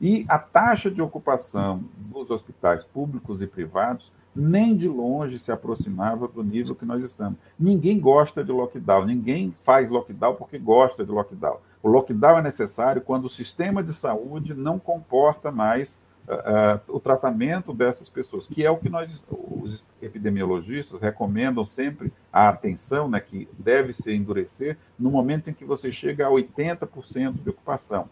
E 0.00 0.24
a 0.28 0.38
taxa 0.38 0.90
de 0.90 1.00
ocupação 1.00 1.80
dos 1.96 2.30
hospitais 2.30 2.84
públicos 2.84 3.40
e 3.40 3.46
privados 3.46 4.12
nem 4.34 4.76
de 4.76 4.88
longe 4.88 5.38
se 5.38 5.52
aproximava 5.52 6.26
do 6.26 6.42
nível 6.42 6.74
que 6.74 6.84
nós 6.84 7.02
estamos. 7.02 7.38
Ninguém 7.58 8.00
gosta 8.00 8.42
de 8.42 8.50
lockdown, 8.50 9.06
ninguém 9.06 9.54
faz 9.62 9.88
lockdown 9.88 10.34
porque 10.34 10.58
gosta 10.58 11.04
de 11.04 11.12
lockdown. 11.12 11.58
O 11.82 11.88
lockdown 11.88 12.38
é 12.38 12.42
necessário 12.42 13.02
quando 13.02 13.26
o 13.26 13.30
sistema 13.30 13.82
de 13.82 13.92
saúde 13.92 14.54
não 14.54 14.78
comporta 14.78 15.52
mais 15.52 15.96
uh, 16.28 16.80
o 16.88 17.00
tratamento 17.00 17.72
dessas 17.72 18.08
pessoas, 18.08 18.46
que 18.46 18.64
é 18.64 18.70
o 18.70 18.76
que 18.76 18.88
nós, 18.88 19.24
os 19.30 19.84
epidemiologistas, 20.00 21.00
recomendam 21.00 21.64
sempre 21.64 22.12
a 22.32 22.48
atenção, 22.48 23.08
né, 23.08 23.20
que 23.20 23.48
deve 23.58 23.92
se 23.92 24.12
endurecer 24.12 24.76
no 24.98 25.10
momento 25.10 25.48
em 25.48 25.54
que 25.54 25.64
você 25.64 25.90
chega 25.92 26.26
a 26.26 26.30
80% 26.30 27.42
de 27.42 27.50
ocupação 27.50 28.08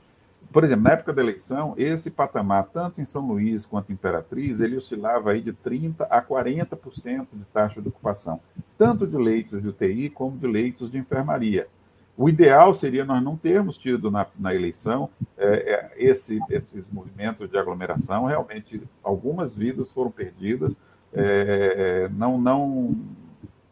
por 0.51 0.65
exemplo, 0.65 0.85
na 0.85 0.93
época 0.93 1.13
da 1.13 1.23
eleição, 1.23 1.75
esse 1.79 2.11
patamar, 2.11 2.69
tanto 2.73 3.01
em 3.01 3.05
São 3.05 3.27
Luís 3.27 3.65
quanto 3.65 3.91
em 3.91 3.95
Imperatriz, 3.95 4.61
ele 4.61 4.77
oscilava 4.77 5.31
aí 5.31 5.41
de 5.41 5.53
30% 5.53 6.07
a 6.11 6.21
40% 6.21 7.27
de 7.33 7.45
taxa 7.45 7.81
de 7.81 7.89
ocupação, 7.89 8.41
tanto 8.77 9.07
de 9.07 9.17
leitos 9.17 9.63
de 9.63 9.69
UTI 9.69 10.11
como 10.11 10.37
de 10.37 10.47
leitos 10.47 10.91
de 10.91 10.99
enfermaria. 10.99 11.69
O 12.17 12.29
ideal 12.29 12.75
seria 12.75 13.05
nós 13.05 13.23
não 13.23 13.37
termos 13.37 13.79
tido 13.79 14.11
na, 14.11 14.27
na 14.39 14.55
eleição 14.55 15.09
é, 15.37 15.47
é, 15.47 15.93
esse, 15.97 16.39
esses 16.51 16.91
movimentos 16.91 17.51
de 17.51 17.57
aglomeração. 17.57 18.27
Realmente, 18.27 18.83
algumas 19.03 19.55
vidas 19.55 19.91
foram 19.91 20.11
perdidas. 20.11 20.77
É, 21.13 22.09
não, 22.13 22.39
não, 22.39 22.97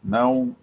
não, 0.03 0.55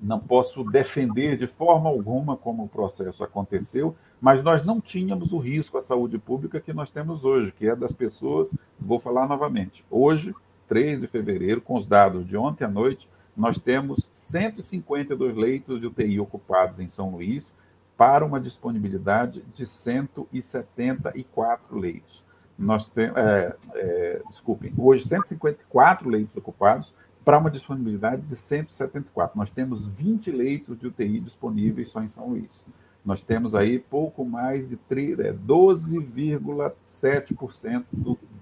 não 0.00 0.20
posso 0.20 0.62
defender 0.64 1.36
de 1.36 1.46
forma 1.46 1.88
alguma 1.88 2.36
como 2.36 2.64
o 2.64 2.68
processo 2.68 3.24
aconteceu, 3.24 3.96
mas 4.20 4.42
nós 4.42 4.64
não 4.64 4.80
tínhamos 4.80 5.32
o 5.32 5.38
risco 5.38 5.78
à 5.78 5.82
saúde 5.82 6.18
pública 6.18 6.60
que 6.60 6.72
nós 6.72 6.90
temos 6.90 7.24
hoje, 7.24 7.52
que 7.52 7.66
é 7.66 7.74
das 7.74 7.92
pessoas, 7.92 8.54
vou 8.78 9.00
falar 9.00 9.26
novamente, 9.26 9.84
hoje, 9.90 10.34
3 10.68 11.00
de 11.00 11.06
fevereiro, 11.06 11.60
com 11.60 11.76
os 11.76 11.86
dados 11.86 12.26
de 12.26 12.36
ontem 12.36 12.64
à 12.64 12.68
noite, 12.68 13.08
nós 13.38 13.58
temos 13.58 14.10
152 14.14 15.36
leitos 15.36 15.80
de 15.80 15.86
UTI 15.86 16.20
ocupados 16.20 16.80
em 16.80 16.88
São 16.88 17.10
Luís, 17.10 17.54
para 17.96 18.24
uma 18.24 18.40
disponibilidade 18.40 19.42
de 19.54 19.66
174 19.66 21.78
leitos. 21.78 22.24
Nós 22.56 22.88
temos, 22.88 23.16
é, 23.16 23.56
é, 23.74 24.22
desculpem, 24.28 24.72
hoje 24.76 25.08
154 25.08 26.08
leitos 26.08 26.36
ocupados 26.36 26.94
para 27.24 27.38
uma 27.38 27.50
disponibilidade 27.50 28.22
de 28.22 28.36
174. 28.36 29.36
Nós 29.38 29.50
temos 29.50 29.88
20 29.88 30.30
leitos 30.30 30.78
de 30.78 30.86
UTI 30.86 31.18
disponíveis 31.20 31.88
só 31.88 32.02
em 32.02 32.08
São 32.08 32.28
Luís 32.28 32.64
nós 33.08 33.20
temos 33.22 33.54
aí 33.54 33.78
pouco 33.78 34.24
mais 34.24 34.68
de 34.68 34.76
12,7% 34.76 37.64
é, 37.64 37.84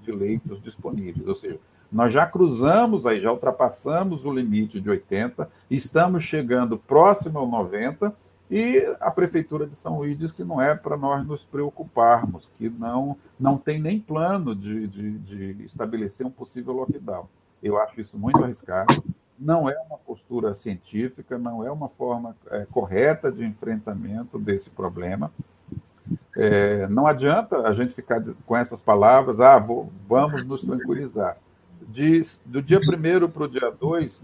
de 0.05 0.13
leitos 0.13 0.61
disponíveis, 0.61 1.27
ou 1.27 1.35
seja, 1.35 1.59
nós 1.91 2.13
já 2.13 2.27
cruzamos 2.27 3.07
aí, 3.07 3.21
já 3.21 3.31
ultrapassamos 3.31 4.25
o 4.25 4.33
limite 4.33 4.81
de 4.81 4.91
80, 4.91 5.49
estamos 5.71 6.23
chegando 6.23 6.77
próximo 6.77 7.39
ao 7.39 7.47
90, 7.47 8.15
e 8.51 8.87
a 9.01 9.11
Prefeitura 9.11 9.67
de 9.67 9.75
São 9.75 9.99
Luís 9.99 10.17
diz 10.17 10.31
que 10.31 10.45
não 10.45 10.63
é 10.63 10.75
para 10.75 10.97
nós 10.97 11.27
nos 11.27 11.45
preocuparmos, 11.45 12.51
que 12.57 12.69
não, 12.69 13.17
não 13.39 13.59
tem 13.59 13.81
nem 13.81 13.99
plano 13.99 14.55
de, 14.55 14.87
de, 14.87 15.19
de 15.19 15.65
estabelecer 15.65 16.25
um 16.25 16.31
possível 16.31 16.73
lockdown. 16.73 17.27
Eu 17.63 17.77
acho 17.81 18.01
isso 18.01 18.17
muito 18.17 18.43
arriscado 18.45 19.03
não 19.39 19.69
é 19.69 19.77
uma 19.89 19.99
postura 19.99 20.55
científica, 20.55 21.39
não 21.39 21.65
é 21.65 21.71
uma 21.71 21.89
forma 21.89 22.35
é, 22.51 22.67
correta 22.71 23.31
de 23.31 23.45
enfrentamento 23.45 24.39
desse 24.39 24.71
problema. 24.71 25.31
É, 26.37 26.87
não 26.89 27.07
adianta 27.07 27.63
a 27.63 27.73
gente 27.73 27.95
ficar 27.95 28.23
com 28.45 28.57
essas 28.57 28.81
palavras, 28.81 29.41
ah, 29.41 29.59
vou, 29.59 29.91
vamos 30.09 30.45
nos 30.45 30.63
tranquilizar. 30.63 31.37
De, 31.87 32.23
do 32.45 32.61
dia 32.61 32.79
1 32.79 33.29
para 33.29 33.45
o 33.45 33.49
dia 33.49 33.71
2, 33.71 34.23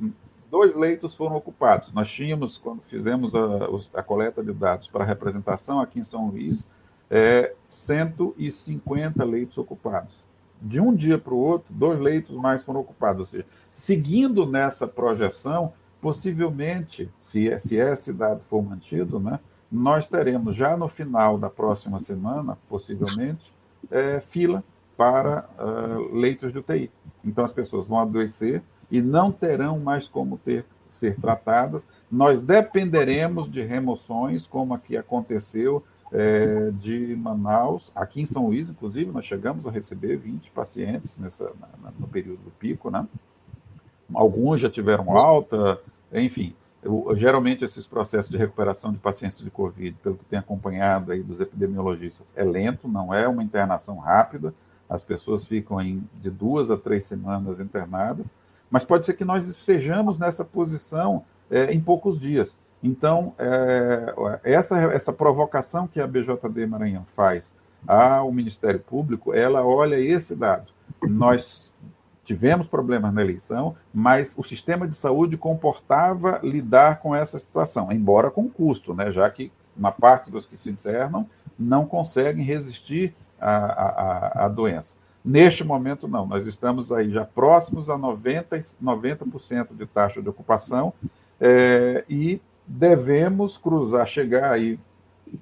dois 0.51 0.75
leitos 0.77 1.15
foram 1.15 1.37
ocupados. 1.37 1.93
Nós 1.93 2.11
tínhamos, 2.11 2.59
quando 2.59 2.83
fizemos 2.83 3.35
a, 3.35 3.69
a 3.95 4.03
coleta 4.03 4.43
de 4.43 4.53
dados 4.53 4.89
para 4.89 5.05
representação 5.05 5.81
aqui 5.81 6.01
em 6.01 6.05
São 6.05 6.29
Luís, 6.29 6.69
é, 7.11 7.55
150 7.69 9.25
leitos 9.25 9.57
ocupados. 9.59 10.15
De 10.61 10.81
um 10.81 10.95
dia 10.95 11.19
para 11.19 11.35
o 11.35 11.39
outro, 11.39 11.73
dois 11.73 11.99
leitos 11.99 12.37
mais 12.37 12.65
foram 12.65 12.81
ocupados, 12.81 13.21
ou 13.21 13.27
seja, 13.27 13.47
Seguindo 13.75 14.47
nessa 14.47 14.87
projeção, 14.87 15.73
possivelmente, 16.01 17.11
se, 17.19 17.59
se 17.59 17.77
esse 17.77 18.13
dado 18.13 18.41
for 18.49 18.63
mantido, 18.63 19.19
né, 19.19 19.41
nós 19.71 20.07
teremos 20.07 20.55
já 20.55 20.77
no 20.77 20.89
final 20.89 21.39
da 21.39 21.51
próxima 21.51 21.99
semana, 21.99 22.57
possivelmente, 22.69 23.53
é, 23.91 24.21
fila 24.21 24.63
para 24.97 25.49
uh, 25.59 26.15
leitos 26.15 26.53
de 26.53 26.59
UTI. 26.59 26.91
Então, 27.25 27.45
as 27.45 27.53
pessoas 27.53 27.87
vão 27.87 27.99
adoecer 27.99 28.63
e 28.91 29.01
não 29.01 29.33
terão 29.33 29.79
mais 29.79 30.07
como 30.07 30.39
ter, 30.39 30.65
ser 30.91 31.17
tratadas. 31.17 31.87
Nós 32.11 32.41
dependeremos 32.41 33.51
de 33.51 33.63
remoções, 33.63 34.47
como 34.47 34.75
aqui 34.75 34.97
aconteceu 34.97 35.83
é, 36.13 36.71
de 36.73 37.17
Manaus, 37.17 37.91
aqui 37.95 38.21
em 38.21 38.27
São 38.27 38.47
Luís, 38.47 38.69
inclusive, 38.69 39.11
nós 39.11 39.25
chegamos 39.25 39.67
a 39.67 39.71
receber 39.71 40.17
20 40.17 40.51
pacientes 40.51 41.17
nessa, 41.17 41.51
na, 41.59 41.91
no 41.99 42.07
período 42.07 42.43
do 42.43 42.51
pico, 42.51 42.91
né? 42.91 43.07
alguns 44.15 44.61
já 44.61 44.69
tiveram 44.69 45.17
alta, 45.17 45.81
enfim. 46.13 46.55
Eu, 46.83 47.15
geralmente, 47.17 47.65
esses 47.65 47.87
processos 47.87 48.31
de 48.31 48.37
recuperação 48.37 48.93
de 48.93 48.99
pacientes 48.99 49.39
de 49.39 49.51
Covid, 49.51 49.97
pelo 50.03 50.17
que 50.17 50.25
tem 50.25 50.39
acompanhado 50.39 51.13
aí 51.13 51.23
dos 51.23 51.41
epidemiologistas, 51.41 52.27
é 52.35 52.45
lento, 52.45 52.89
não 52.89 53.15
é 53.15 53.27
uma 53.27 53.43
internação 53.43 53.99
rápida, 53.99 54.53
as 54.93 55.03
pessoas 55.03 55.47
ficam 55.47 55.81
em, 55.81 56.05
de 56.21 56.31
duas 56.31 56.71
a 56.71 56.77
três 56.77 57.05
semanas 57.05 57.59
internadas, 57.59 58.27
mas 58.71 58.85
pode 58.85 59.07
ser 59.07 59.15
que 59.15 59.25
nós 59.25 59.47
sejamos 59.57 60.19
nessa 60.19 60.45
posição 60.45 61.25
é, 61.51 61.73
em 61.73 61.81
poucos 61.81 62.21
dias. 62.21 62.59
Então, 62.83 63.35
é, 63.39 64.41
essa, 64.45 64.79
essa 64.93 65.13
provocação 65.13 65.87
que 65.87 66.01
a 66.01 66.07
BJD 66.07 66.67
Maranhão 66.67 67.07
faz 67.17 67.53
ao 67.87 68.31
Ministério 68.31 68.81
Público, 68.81 69.33
ela 69.33 69.65
olha 69.65 69.99
esse 69.99 70.37
dado. 70.37 70.73
Nós 71.03 71.73
tivemos 72.25 72.69
problemas 72.69 73.13
na 73.15 73.23
eleição, 73.23 73.75
mas 73.93 74.35
o 74.37 74.45
sistema 74.45 74.87
de 74.87 74.95
saúde 74.95 75.37
comportava 75.37 76.39
lidar 76.43 77.01
com 77.01 77.15
essa 77.15 77.39
situação, 77.39 77.91
embora 77.91 78.31
com 78.31 78.49
custo, 78.49 78.95
né? 78.95 79.11
já 79.11 79.29
que 79.31 79.51
uma 79.77 79.91
parte 79.91 80.31
dos 80.31 80.45
que 80.45 80.57
se 80.57 80.71
internam 80.71 81.25
não 81.59 81.87
conseguem 81.87 82.45
resistir 82.45 83.15
à, 83.43 83.57
à, 83.57 84.45
à 84.45 84.49
doença. 84.49 84.95
Neste 85.25 85.63
momento, 85.63 86.09
não. 86.09 86.27
Nós 86.27 86.47
estamos 86.47 86.93
aí 86.93 87.11
já 87.11 87.25
próximos 87.25 87.89
a 87.89 87.97
90%, 87.97 88.75
90 88.81 89.27
de 89.75 89.87
taxa 89.87 90.21
de 90.21 90.29
ocupação 90.29 90.93
é, 91.41 92.05
e 92.09 92.41
devemos 92.67 93.57
cruzar, 93.59 94.07
chegar 94.07 94.53
aí, 94.53 94.79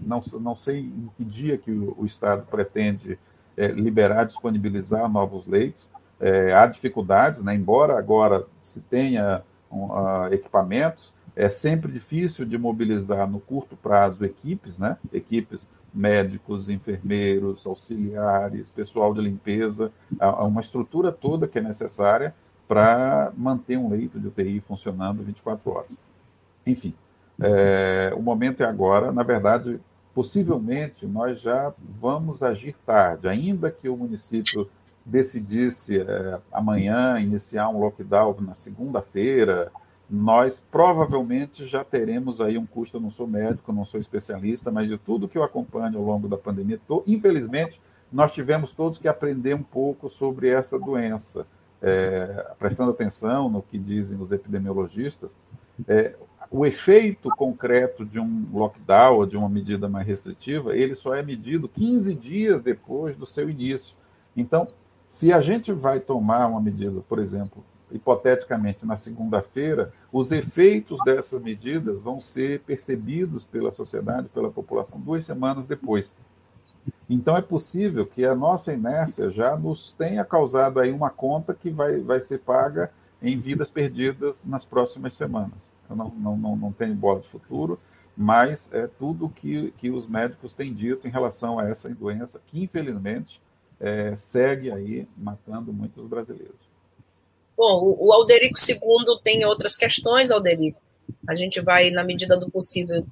não, 0.01 0.21
não 0.41 0.55
sei 0.55 0.81
em 0.81 1.11
que 1.17 1.25
dia 1.25 1.57
que 1.57 1.71
o, 1.71 1.95
o 1.99 2.07
Estado 2.07 2.47
pretende 2.51 3.19
é, 3.57 3.69
liberar, 3.69 4.25
disponibilizar 4.25 5.09
novos 5.09 5.47
leitos, 5.47 5.89
é, 6.21 6.53
há 6.53 6.67
dificuldades, 6.67 7.43
né? 7.43 7.55
embora 7.55 7.99
agora 7.99 8.47
se 8.61 8.81
tenha 8.81 9.43
um, 9.71 9.85
uh, 9.85 10.33
equipamentos, 10.33 11.15
É 11.37 11.49
sempre 11.49 11.91
difícil 11.93 12.45
de 12.45 12.59
mobilizar 12.59 13.29
no 13.29 13.41
curto 13.41 13.77
prazo 13.77 14.25
equipes, 14.25 14.79
né? 14.79 14.97
Equipes 15.13 15.67
médicos, 15.93 16.69
enfermeiros, 16.69 17.67
auxiliares, 17.67 18.69
pessoal 18.69 19.13
de 19.13 19.21
limpeza, 19.21 19.91
há 20.19 20.45
uma 20.45 20.61
estrutura 20.61 21.11
toda 21.11 21.49
que 21.49 21.59
é 21.59 21.63
necessária 21.63 22.35
para 22.69 23.33
manter 23.37 23.77
um 23.77 23.89
leito 23.89 24.21
de 24.21 24.29
UTI 24.29 24.61
funcionando 24.61 25.25
24 25.25 25.71
horas. 25.71 25.91
Enfim, 26.65 26.95
é, 27.43 28.13
o 28.17 28.23
momento 28.23 28.63
é 28.63 28.67
agora. 28.67 29.11
Na 29.11 29.25
verdade, 29.25 29.81
possivelmente 30.15 31.07
nós 31.07 31.41
já 31.41 31.73
vamos 32.01 32.43
agir 32.43 32.77
tarde, 32.87 33.29
ainda 33.29 33.71
que 33.71 33.89
o 33.89 33.97
município 33.97 34.71
decidisse 35.05 35.99
é, 35.99 36.39
amanhã 36.53 37.19
iniciar 37.19 37.69
um 37.69 37.81
lockdown 37.81 38.37
na 38.41 38.55
segunda-feira, 38.55 39.73
nós 40.11 40.63
provavelmente 40.73 41.67
já 41.67 41.85
teremos 41.85 42.41
aí 42.41 42.59
um 42.59 42.67
custo. 42.67 42.97
Eu 42.97 43.01
não 43.01 43.11
sou 43.11 43.27
médico, 43.27 43.73
não 43.73 43.85
sou 43.85 44.01
especialista, 44.01 44.71
mas 44.71 44.89
de 44.89 44.99
tudo 44.99 45.29
que 45.29 45.39
eu 45.39 45.45
acompanho 45.45 45.99
ao 45.99 46.05
longo 46.05 46.27
da 46.27 46.37
pandemia, 46.37 46.81
tô, 46.89 47.05
infelizmente, 47.07 47.81
nós 48.13 48.33
tivemos 48.33 48.73
todos 48.73 48.99
que 48.99 49.07
aprender 49.07 49.55
um 49.55 49.63
pouco 49.63 50.11
sobre 50.11 50.49
essa 50.49 50.77
doença, 50.77 51.47
é, 51.81 52.47
prestando 52.59 52.91
atenção 52.91 53.49
no 53.49 53.63
que 53.63 53.79
dizem 53.79 54.21
os 54.21 54.33
epidemiologistas. 54.33 55.31
É, 55.87 56.17
o 56.51 56.67
efeito 56.67 57.29
concreto 57.37 58.05
de 58.05 58.19
um 58.19 58.47
lockdown 58.53 59.17
ou 59.17 59.27
de 59.27 59.37
uma 59.37 59.49
medida 59.49 59.89
mais 59.89 60.05
restritiva, 60.05 60.77
ele 60.77 60.97
só 60.97 61.15
é 61.15 61.23
medido 61.23 61.69
15 61.69 62.13
dias 62.17 62.61
depois 62.61 63.17
do 63.17 63.25
seu 63.25 63.49
início. 63.49 63.95
Então, 64.37 64.67
se 65.07 65.33
a 65.33 65.41
gente 65.41 65.73
vai 65.73 66.01
tomar 66.01 66.49
uma 66.49 66.61
medida, 66.61 67.01
por 67.09 67.21
exemplo, 67.21 67.65
hipoteticamente 67.93 68.87
na 68.87 68.97
segunda-feira, 68.97 69.93
os 70.13 70.33
efeitos 70.33 70.99
dessas 71.05 71.41
medidas 71.43 72.01
vão 72.01 72.21
ser 72.21 72.61
percebidos 72.61 73.45
pela 73.45 73.71
sociedade, 73.71 74.29
pela 74.29 74.51
população, 74.51 75.01
duas 75.01 75.25
semanas 75.25 75.67
depois. 75.67 76.13
Então 77.09 77.37
é 77.37 77.43
possível 77.43 78.07
que 78.07 78.25
a 78.25 78.35
nossa 78.35 78.73
inércia 78.73 79.31
já 79.31 79.57
nos 79.57 79.93
tenha 79.93 80.25
causado 80.25 80.81
aí 80.81 80.93
uma 80.93 81.11
conta 81.11 81.53
que 81.55 81.71
vai, 81.71 82.01
vai 82.01 82.21
ser 82.21 82.39
paga 82.39 82.91
em 83.21 83.39
vidas 83.39 83.71
perdidas 83.71 84.41
nas 84.45 84.65
próximas 84.65 85.15
semanas. 85.15 85.59
Eu 85.89 85.97
não, 85.97 86.09
não, 86.11 86.37
não, 86.37 86.57
não 86.57 86.73
tenho 86.73 86.95
bola 86.95 87.21
de 87.21 87.29
futuro, 87.29 87.79
mas 88.17 88.71
é 88.73 88.87
tudo 88.87 89.29
que, 89.29 89.73
que 89.79 89.91
os 89.91 90.07
médicos 90.07 90.53
têm 90.53 90.73
dito 90.73 91.07
em 91.07 91.11
relação 91.11 91.59
a 91.59 91.69
essa 91.69 91.89
doença 91.89 92.41
que, 92.47 92.63
infelizmente, 92.63 93.41
é, 93.79 94.15
segue 94.17 94.71
aí 94.71 95.09
matando 95.17 95.73
muitos 95.73 96.07
brasileiros. 96.07 96.70
Bom, 97.61 97.95
o 97.99 98.11
Alderico 98.11 98.59
II 98.59 99.21
tem 99.23 99.45
outras 99.45 99.77
questões, 99.77 100.31
Alderico. 100.31 100.81
A 101.29 101.35
gente 101.35 101.61
vai, 101.61 101.91
na 101.91 102.03
medida 102.03 102.35
do 102.35 102.51
possível, 102.51 103.05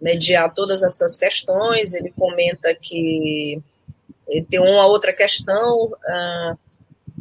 mediar 0.00 0.52
todas 0.52 0.82
as 0.82 0.96
suas 0.96 1.16
questões. 1.16 1.94
Ele 1.94 2.10
comenta 2.10 2.74
que 2.74 3.62
ele 4.26 4.44
tem 4.46 4.58
uma 4.58 4.86
outra 4.86 5.12
questão, 5.12 5.84
uh, 5.84 6.58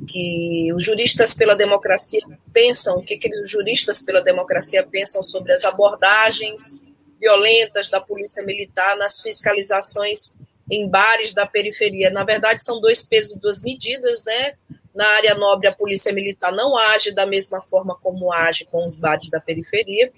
que 0.07 0.73
os 0.73 0.83
juristas 0.83 1.35
pela 1.35 1.55
democracia 1.55 2.21
pensam, 2.51 2.97
o 2.97 3.03
que, 3.03 3.17
que 3.17 3.29
os 3.41 3.47
juristas 3.47 4.01
pela 4.01 4.19
democracia 4.19 4.83
pensam 4.83 5.21
sobre 5.21 5.53
as 5.53 5.63
abordagens 5.63 6.79
violentas 7.21 7.89
da 7.89 8.01
polícia 8.01 8.41
militar 8.41 8.97
nas 8.97 9.21
fiscalizações 9.21 10.35
em 10.71 10.89
bares 10.89 11.31
da 11.31 11.45
periferia. 11.45 12.09
Na 12.09 12.23
verdade, 12.23 12.63
são 12.63 12.81
dois 12.81 13.03
pesos 13.03 13.35
e 13.35 13.39
duas 13.39 13.61
medidas, 13.61 14.23
né? 14.23 14.55
Na 14.93 15.07
área 15.07 15.35
nobre, 15.35 15.67
a 15.67 15.73
polícia 15.73 16.11
militar 16.11 16.51
não 16.51 16.77
age 16.77 17.11
da 17.11 17.25
mesma 17.25 17.61
forma 17.61 17.95
como 18.01 18.33
age 18.33 18.65
com 18.65 18.85
os 18.85 18.97
bares 18.97 19.29
da 19.29 19.39
periferia. 19.39 20.11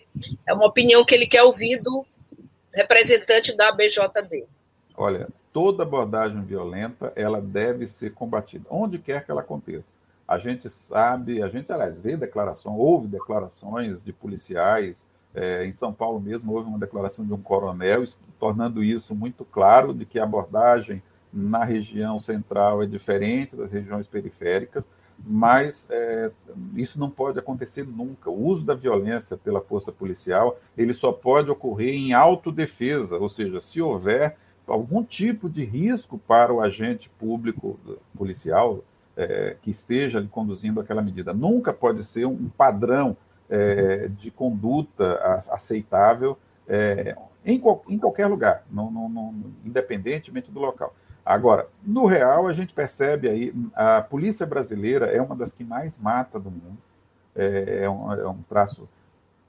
É 0.47 0.53
uma 0.53 0.65
opinião 0.65 1.03
que 1.03 1.13
ele 1.13 1.27
quer 1.27 1.43
ouvir 1.43 1.81
do 1.81 2.05
representante 2.73 3.55
da 3.55 3.71
BJD. 3.71 4.45
Olha, 4.95 5.27
toda 5.51 5.84
abordagem 5.84 6.41
violenta 6.43 7.12
ela 7.15 7.41
deve 7.41 7.88
ser 7.88 8.13
combatida, 8.13 8.65
onde 8.69 8.99
quer 8.99 9.25
que 9.25 9.31
ela 9.31 9.41
aconteça. 9.41 9.88
A 10.27 10.38
gente 10.38 10.69
sabe, 10.69 11.41
a 11.41 11.49
gente, 11.49 11.71
aliás, 11.71 11.99
vê 11.99 12.15
declaração, 12.15 12.77
houve 12.77 13.07
declarações 13.07 14.03
de 14.03 14.13
policiais. 14.13 15.05
É, 15.34 15.65
em 15.65 15.73
São 15.73 15.93
Paulo 15.93 16.19
mesmo 16.19 16.53
houve 16.53 16.69
uma 16.69 16.79
declaração 16.79 17.25
de 17.25 17.34
um 17.34 17.41
coronel, 17.41 18.05
tornando 18.39 18.84
isso 18.84 19.15
muito 19.15 19.43
claro 19.43 19.93
de 19.93 20.05
que 20.05 20.19
a 20.19 20.23
abordagem 20.23 21.01
na 21.33 21.63
região 21.63 22.19
central 22.19 22.83
é 22.83 22.85
diferente 22.85 23.55
das 23.55 23.71
regiões 23.71 24.07
periféricas, 24.07 24.85
mas 25.23 25.87
é, 25.89 26.31
isso 26.75 26.99
não 26.99 27.09
pode 27.09 27.37
acontecer 27.37 27.85
nunca. 27.85 28.29
O 28.29 28.45
uso 28.45 28.65
da 28.65 28.73
violência 28.73 29.37
pela 29.37 29.61
força 29.61 29.91
policial 29.91 30.59
ele 30.77 30.93
só 30.93 31.11
pode 31.11 31.49
ocorrer 31.49 31.93
em 31.93 32.13
autodefesa, 32.13 33.17
ou 33.17 33.29
seja, 33.29 33.61
se 33.61 33.81
houver 33.81 34.35
algum 34.67 35.03
tipo 35.03 35.49
de 35.49 35.63
risco 35.63 36.17
para 36.17 36.53
o 36.53 36.61
agente 36.61 37.09
público 37.19 37.79
policial 38.17 38.83
é, 39.15 39.55
que 39.61 39.69
esteja 39.69 40.17
ali 40.17 40.27
conduzindo 40.27 40.79
aquela 40.79 41.01
medida. 41.01 41.33
Nunca 41.33 41.73
pode 41.73 42.03
ser 42.03 42.25
um 42.25 42.49
padrão 42.49 43.15
é, 43.49 44.07
de 44.07 44.31
conduta 44.31 45.45
aceitável 45.49 46.37
é, 46.67 47.15
em, 47.45 47.61
em, 47.89 47.99
qualquer 47.99 48.27
lugar, 48.27 48.63
independentemente 49.65 50.49
do 50.49 50.59
local. 50.59 50.95
Agora, 51.25 51.67
no 51.84 52.05
real, 52.05 52.47
a 52.47 52.53
gente 52.53 52.73
percebe 52.73 53.29
aí, 53.29 53.53
a 53.75 54.01
polícia 54.01 54.45
brasileira 54.45 55.05
é 55.05 55.21
uma 55.21 55.36
das 55.36 55.53
que 55.53 55.63
mais 55.63 55.97
mata 55.97 56.39
do 56.39 56.49
mundo, 56.49 56.77
é, 57.36 57.84
é, 57.84 57.89
um, 57.89 58.13
é 58.13 58.27
um 58.27 58.41
traço. 58.43 58.89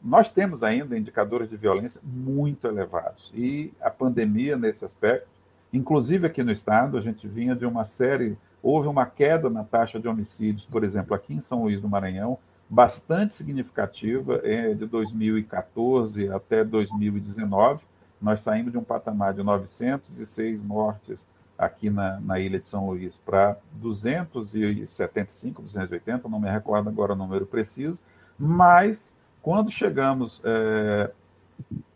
Nós 0.03 0.31
temos 0.31 0.63
ainda 0.63 0.99
indicadores 0.99 1.49
de 1.49 1.57
violência 1.57 2.01
muito 2.05 2.67
elevados, 2.67 3.33
e 3.35 3.73
a 3.81 3.91
pandemia, 3.91 4.57
nesse 4.57 4.85
aspecto, 4.85 5.29
inclusive 5.73 6.27
aqui 6.27 6.43
no 6.43 6.53
estado, 6.53 6.99
a 6.99 7.01
gente 7.01 7.27
vinha 7.27 7.57
de 7.57 7.65
uma 7.65 7.85
série, 7.85 8.37
houve 8.63 8.87
uma 8.87 9.07
queda 9.07 9.49
na 9.49 9.65
taxa 9.65 9.99
de 9.99 10.07
homicídios, 10.07 10.67
por 10.67 10.85
exemplo, 10.85 11.15
aqui 11.15 11.33
em 11.33 11.41
São 11.41 11.63
Luís 11.63 11.81
do 11.81 11.89
Maranhão, 11.89 12.39
bastante 12.69 13.35
significativa, 13.35 14.41
é, 14.45 14.75
de 14.75 14.87
2014 14.87 16.29
até 16.29 16.63
2019, 16.63 17.83
nós 18.21 18.41
saímos 18.41 18.73
de 18.73 18.79
um 18.79 18.85
patamar 18.85 19.33
de 19.33 19.43
906 19.43 20.63
mortes 20.63 21.25
aqui 21.65 21.89
na, 21.89 22.21
na 22.21 22.41
ilha 22.41 22.59
de 22.59 22.67
São 22.67 22.89
Luís 22.89 23.17
para 23.25 23.57
275, 23.75 25.63
280, 25.63 26.29
não 26.29 26.41
me 26.41 26.51
recordo 26.51 26.89
agora 26.89 27.13
o 27.13 27.17
número 27.17 27.47
preciso, 27.47 28.01
mas 28.37 29.15
quando 29.41 29.71
chegamos 29.71 30.41
é, 30.45 31.13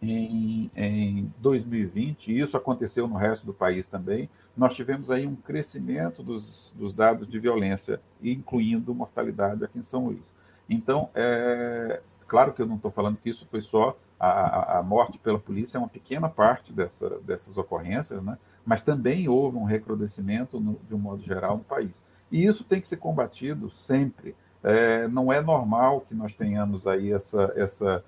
em, 0.01 0.71
em 0.77 1.33
2020, 1.39 2.29
e 2.29 2.41
isso 2.41 2.57
aconteceu 2.57 3.09
no 3.09 3.17
resto 3.17 3.45
do 3.45 3.53
país 3.53 3.89
também, 3.89 4.31
nós 4.57 4.73
tivemos 4.75 5.11
aí 5.11 5.27
um 5.27 5.35
crescimento 5.35 6.23
dos, 6.23 6.73
dos 6.77 6.93
dados 6.93 7.29
de 7.29 7.39
violência, 7.41 8.01
incluindo 8.23 8.95
mortalidade 8.95 9.65
aqui 9.65 9.81
em 9.81 9.83
São 9.83 10.07
Luís. 10.07 10.33
Então, 10.71 11.11
é, 11.13 12.01
claro 12.29 12.53
que 12.53 12.63
eu 12.63 12.67
não 12.67 12.77
estou 12.77 12.93
falando 12.93 13.17
que 13.17 13.31
isso 13.31 13.47
foi 13.51 13.63
só 13.63 13.97
a, 14.19 14.79
a, 14.79 14.83
morte 14.83 15.19
pela 15.19 15.39
polícia, 15.39 15.77
é 15.77 15.81
uma 15.81 15.89
pequena 15.89 16.29
parte 16.29 16.73
dessa, 16.73 17.19
dessas 17.21 17.57
ocorrências, 17.57 18.23
né? 18.23 18.39
mas 18.65 18.83
também 18.83 19.29
houve 19.29 19.57
um 19.57 19.65
recrudescimento, 19.65 20.59
no, 20.59 20.79
de 20.89 20.95
um 20.95 20.99
modo 20.99 21.23
geral, 21.23 21.59
no 21.59 21.65
país. 21.65 22.01
E 22.31 22.45
isso 22.45 22.65
tem 22.65 22.81
que 22.81 22.89
ser 22.89 22.97
combatido 22.97 23.71
sempre. 23.71 24.35
É, 24.63 25.07
não 25.09 25.33
é 25.33 25.41
normal 25.41 26.01
que 26.01 26.15
nós 26.15 26.35
tenhamos 26.35 26.87
aí 26.87 27.13
essa, 27.13 27.53
essa, 27.55 28.05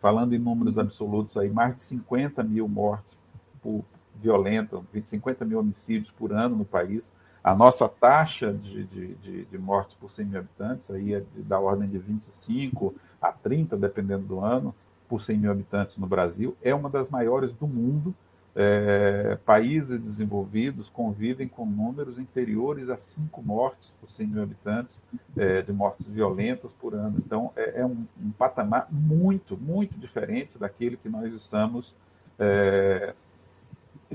falando 0.00 0.34
em 0.34 0.38
números 0.38 0.78
absolutos, 0.78 1.36
aí, 1.36 1.50
mais 1.50 1.76
de 1.76 1.82
50 1.82 2.42
mil 2.42 2.66
mortes 2.66 3.18
por 3.62 3.84
violenta, 4.16 4.80
50 5.02 5.44
mil 5.44 5.60
homicídios 5.60 6.10
por 6.10 6.32
ano 6.32 6.56
no 6.56 6.64
país. 6.64 7.12
A 7.42 7.54
nossa 7.54 7.88
taxa 7.88 8.52
de, 8.52 8.84
de, 8.84 9.14
de, 9.14 9.44
de 9.46 9.58
mortes 9.58 9.94
por 9.94 10.10
100 10.10 10.26
mil 10.26 10.40
habitantes 10.40 10.90
aí 10.90 11.14
é 11.14 11.22
da 11.36 11.58
ordem 11.58 11.88
de 11.88 11.98
25 11.98 12.94
a 13.20 13.32
30, 13.32 13.76
dependendo 13.76 14.24
do 14.24 14.40
ano, 14.40 14.74
por 15.10 15.20
100 15.20 15.36
mil 15.36 15.50
habitantes 15.50 15.98
no 15.98 16.06
Brasil. 16.06 16.56
É 16.62 16.74
uma 16.74 16.88
das 16.88 17.10
maiores 17.10 17.52
do 17.52 17.66
mundo 17.66 18.14
é, 18.54 19.38
países 19.44 20.00
desenvolvidos 20.00 20.88
convivem 20.88 21.46
com 21.46 21.64
números 21.64 22.18
inferiores 22.18 22.88
a 22.88 22.96
cinco 22.96 23.40
mortes 23.42 23.92
por 24.00 24.10
100 24.10 24.26
mil 24.26 24.42
habitantes, 24.42 25.00
é, 25.36 25.62
de 25.62 25.72
mortes 25.72 26.08
violentas 26.08 26.72
por 26.72 26.94
ano. 26.94 27.16
Então, 27.24 27.52
é, 27.56 27.80
é 27.80 27.86
um, 27.86 28.04
um, 28.20 28.30
patamar 28.32 28.88
muito, 28.90 29.56
muito 29.56 29.96
diferente 29.98 30.58
daquele 30.58 30.96
que 30.96 31.08
nós 31.08 31.32
estamos 31.32 31.94
é, 32.38 33.14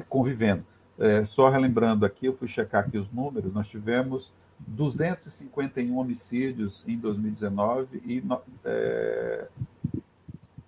convivendo. 0.10 0.66
É, 1.00 1.24
só 1.24 1.50
relembrando 1.50 2.06
aqui, 2.06 2.26
eu 2.26 2.36
fui 2.36 2.48
checar 2.48 2.86
aqui 2.86 2.98
os 2.98 3.10
números, 3.12 3.54
nós 3.54 3.68
tivemos 3.68 4.34
251 4.68 5.98
homicídios 5.98 6.84
em 6.88 6.98
2019 6.98 8.02
e 8.06 8.24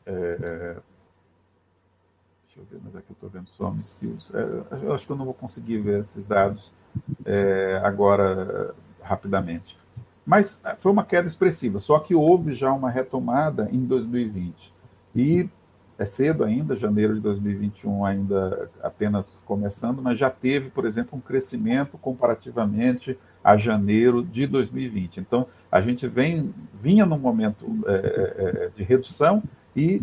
é, 0.07 0.37
é, 0.41 0.77
Deixa 2.57 2.59
eu 2.59 2.65
ver, 2.65 2.79
mas 2.83 2.95
aqui 2.95 3.11
eu 3.11 3.13
estou 3.13 3.29
vendo 3.29 3.49
só 3.49 3.67
homicídios. 3.67 4.33
É, 4.33 4.85
eu 4.85 4.93
acho 4.93 5.05
que 5.05 5.11
eu 5.11 5.15
não 5.15 5.25
vou 5.25 5.33
conseguir 5.33 5.77
ver 5.77 5.99
esses 5.99 6.25
dados 6.25 6.73
é, 7.23 7.79
agora 7.83 8.73
rapidamente. 9.01 9.77
Mas 10.25 10.59
é, 10.63 10.75
foi 10.75 10.91
uma 10.91 11.05
queda 11.05 11.27
expressiva, 11.27 11.79
só 11.79 11.99
que 11.99 12.15
houve 12.15 12.53
já 12.53 12.73
uma 12.73 12.89
retomada 12.89 13.69
em 13.71 13.85
2020. 13.85 14.73
E 15.15 15.49
é 15.99 16.05
cedo 16.05 16.43
ainda, 16.43 16.75
janeiro 16.75 17.15
de 17.15 17.21
2021 17.21 18.05
ainda 18.05 18.69
apenas 18.83 19.39
começando, 19.45 20.01
mas 20.01 20.17
já 20.17 20.29
teve, 20.29 20.69
por 20.69 20.85
exemplo, 20.85 21.17
um 21.17 21.21
crescimento 21.21 21.97
comparativamente 21.97 23.17
a 23.43 23.55
janeiro 23.57 24.23
de 24.23 24.45
2020. 24.45 25.19
Então, 25.19 25.47
a 25.71 25.79
gente 25.79 26.07
vem, 26.07 26.53
vinha 26.73 27.05
num 27.05 27.17
momento 27.17 27.65
é, 27.87 27.93
é, 27.93 28.65
é 28.65 28.69
de 28.75 28.83
redução 28.83 29.43
e 29.78 30.01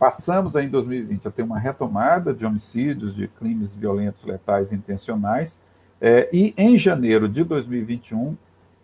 passamos 0.00 0.56
aí 0.56 0.66
em 0.66 0.68
2020 0.68 1.28
a 1.28 1.30
ter 1.30 1.42
uma 1.42 1.58
retomada 1.58 2.34
de 2.34 2.44
homicídios, 2.44 3.14
de 3.14 3.28
crimes 3.28 3.72
violentos, 3.72 4.24
letais 4.24 4.72
intencionais, 4.72 5.56
é, 6.00 6.28
e 6.32 6.52
em 6.58 6.76
janeiro 6.76 7.28
de 7.28 7.44
2021 7.44 8.36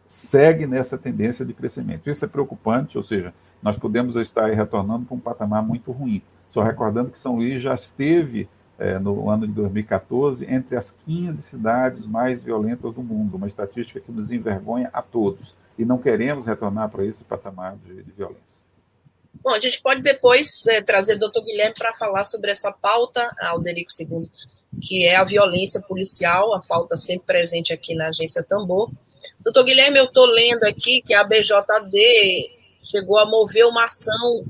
segue 0.06 0.64
nessa 0.64 0.96
tendência 0.96 1.44
de 1.44 1.52
crescimento. 1.52 2.08
Isso 2.08 2.24
é 2.24 2.28
preocupante, 2.28 2.96
ou 2.96 3.02
seja, 3.02 3.34
nós 3.60 3.76
podemos 3.76 4.14
estar 4.14 4.48
retornando 4.50 5.04
para 5.04 5.16
um 5.16 5.20
patamar 5.20 5.60
muito 5.60 5.90
ruim. 5.90 6.22
Só 6.50 6.62
recordando 6.62 7.10
que 7.10 7.18
São 7.18 7.34
Luís 7.34 7.60
já 7.60 7.74
esteve, 7.74 8.48
é, 8.78 8.96
no 9.00 9.28
ano 9.28 9.44
de 9.44 9.52
2014, 9.52 10.46
entre 10.48 10.76
as 10.76 10.92
15 11.04 11.42
cidades 11.42 12.06
mais 12.06 12.40
violentas 12.40 12.94
do 12.94 13.02
mundo, 13.02 13.36
uma 13.36 13.48
estatística 13.48 13.98
que 13.98 14.12
nos 14.12 14.30
envergonha 14.30 14.88
a 14.92 15.02
todos. 15.02 15.52
E 15.76 15.84
não 15.84 15.98
queremos 15.98 16.46
retornar 16.46 16.88
para 16.88 17.04
esse 17.04 17.24
patamar 17.24 17.76
de, 17.84 18.04
de 18.04 18.12
violência. 18.12 18.57
Bom, 19.34 19.50
a 19.50 19.60
gente 19.60 19.80
pode 19.80 20.02
depois 20.02 20.66
é, 20.66 20.82
trazer 20.82 21.14
o 21.14 21.18
doutor 21.18 21.44
Guilherme 21.44 21.74
para 21.76 21.94
falar 21.94 22.24
sobre 22.24 22.50
essa 22.50 22.72
pauta, 22.72 23.34
Alderico 23.40 23.90
II, 23.98 24.30
que 24.80 25.06
é 25.06 25.16
a 25.16 25.24
violência 25.24 25.80
policial, 25.82 26.54
a 26.54 26.60
pauta 26.60 26.96
sempre 26.96 27.26
presente 27.26 27.72
aqui 27.72 27.94
na 27.94 28.08
agência 28.08 28.42
Tambor. 28.42 28.90
Doutor 29.40 29.64
Guilherme, 29.64 29.98
eu 29.98 30.04
estou 30.04 30.26
lendo 30.26 30.64
aqui 30.64 31.02
que 31.02 31.14
a 31.14 31.24
BJD 31.24 32.50
chegou 32.82 33.18
a 33.18 33.26
mover 33.26 33.66
uma 33.66 33.84
ação 33.84 34.44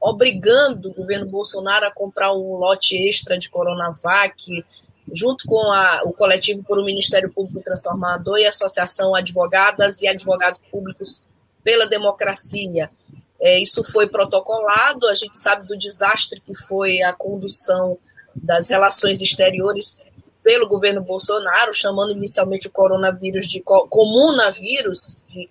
obrigando 0.00 0.90
o 0.90 0.94
governo 0.94 1.26
Bolsonaro 1.26 1.86
a 1.86 1.90
comprar 1.90 2.32
um 2.32 2.56
lote 2.56 2.96
extra 3.08 3.36
de 3.38 3.48
Coronavac, 3.48 4.64
junto 5.12 5.44
com 5.46 5.72
a, 5.72 6.02
o 6.04 6.12
coletivo 6.12 6.62
por 6.62 6.78
o 6.78 6.84
Ministério 6.84 7.32
Público 7.32 7.60
Transformador 7.60 8.38
e 8.38 8.46
a 8.46 8.50
Associação 8.50 9.14
Advogadas 9.14 10.02
e 10.02 10.08
Advogados 10.08 10.60
Públicos 10.70 11.22
pela 11.62 11.86
Democracia. 11.86 12.90
É, 13.40 13.60
isso 13.60 13.84
foi 13.84 14.08
protocolado, 14.08 15.06
a 15.08 15.14
gente 15.14 15.36
sabe 15.36 15.66
do 15.66 15.76
desastre 15.76 16.40
que 16.40 16.54
foi 16.54 17.02
a 17.02 17.12
condução 17.12 17.98
das 18.34 18.68
relações 18.68 19.20
exteriores 19.20 20.04
pelo 20.42 20.68
governo 20.68 21.02
Bolsonaro, 21.02 21.74
chamando 21.74 22.12
inicialmente 22.12 22.68
o 22.68 22.70
coronavírus 22.70 23.48
de 23.48 23.60
comunavírus, 23.60 25.24
de 25.28 25.50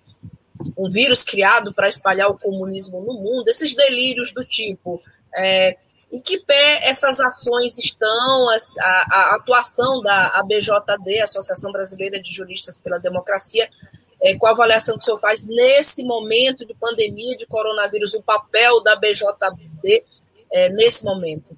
um 0.76 0.88
vírus 0.88 1.22
criado 1.22 1.72
para 1.72 1.88
espalhar 1.88 2.30
o 2.30 2.38
comunismo 2.38 3.00
no 3.02 3.12
mundo, 3.14 3.48
esses 3.48 3.74
delírios 3.74 4.32
do 4.32 4.44
tipo. 4.44 5.02
É, 5.34 5.76
em 6.10 6.20
que 6.20 6.38
pé 6.38 6.88
essas 6.88 7.20
ações 7.20 7.76
estão, 7.78 8.48
a, 8.48 8.56
a, 8.80 9.16
a 9.16 9.36
atuação 9.36 10.00
da 10.00 10.28
ABJD, 10.38 11.20
Associação 11.22 11.72
Brasileira 11.72 12.22
de 12.22 12.32
Juristas 12.32 12.78
pela 12.78 12.98
Democracia, 12.98 13.68
é, 14.22 14.36
qual 14.36 14.50
a 14.50 14.54
avaliação 14.54 14.96
que 14.96 15.02
o 15.02 15.04
senhor 15.04 15.18
faz 15.18 15.46
nesse 15.46 16.04
momento 16.04 16.66
de 16.66 16.74
pandemia 16.74 17.36
de 17.36 17.46
coronavírus, 17.46 18.14
o 18.14 18.22
papel 18.22 18.82
da 18.82 18.96
BJD 18.96 20.04
é, 20.52 20.68
nesse 20.70 21.04
momento? 21.04 21.56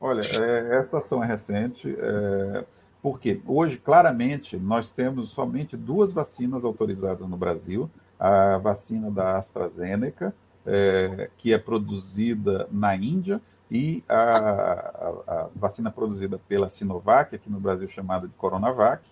Olha, 0.00 0.20
é, 0.20 0.78
essa 0.78 0.98
ação 0.98 1.22
é 1.22 1.26
recente, 1.26 1.94
é, 1.98 2.64
porque 3.02 3.40
hoje, 3.46 3.76
claramente, 3.76 4.56
nós 4.56 4.90
temos 4.90 5.30
somente 5.30 5.76
duas 5.76 6.12
vacinas 6.12 6.64
autorizadas 6.64 7.28
no 7.28 7.36
Brasil, 7.36 7.90
a 8.18 8.58
vacina 8.58 9.10
da 9.10 9.36
AstraZeneca, 9.36 10.34
é, 10.66 11.30
que 11.38 11.52
é 11.52 11.58
produzida 11.58 12.66
na 12.70 12.94
Índia, 12.96 13.40
e 13.70 14.02
a, 14.08 14.14
a, 14.16 15.08
a, 15.26 15.48
vacina 15.54 15.90
produzida 15.90 16.40
pela 16.48 16.68
Sinovac, 16.68 17.34
aqui 17.34 17.48
no 17.48 17.60
Brasil 17.60 17.88
chamada 17.88 18.26
de 18.26 18.34
Coronavac, 18.34 19.02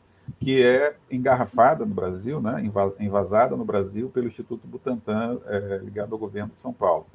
que 0.40 0.62
é 0.62 0.96
engarrafada 1.10 1.84
no 1.84 1.94
Brasil, 1.94 2.40
né, 2.40 2.62
envasada 2.98 3.56
no 3.56 3.64
Brasil 3.64 4.08
pelo 4.10 4.28
Instituto 4.28 4.66
Butantan, 4.66 5.38
é, 5.46 5.78
ligado 5.82 6.12
ao 6.12 6.18
governo 6.18 6.52
de 6.54 6.60
São 6.60 6.72
Paulo. 6.72 7.06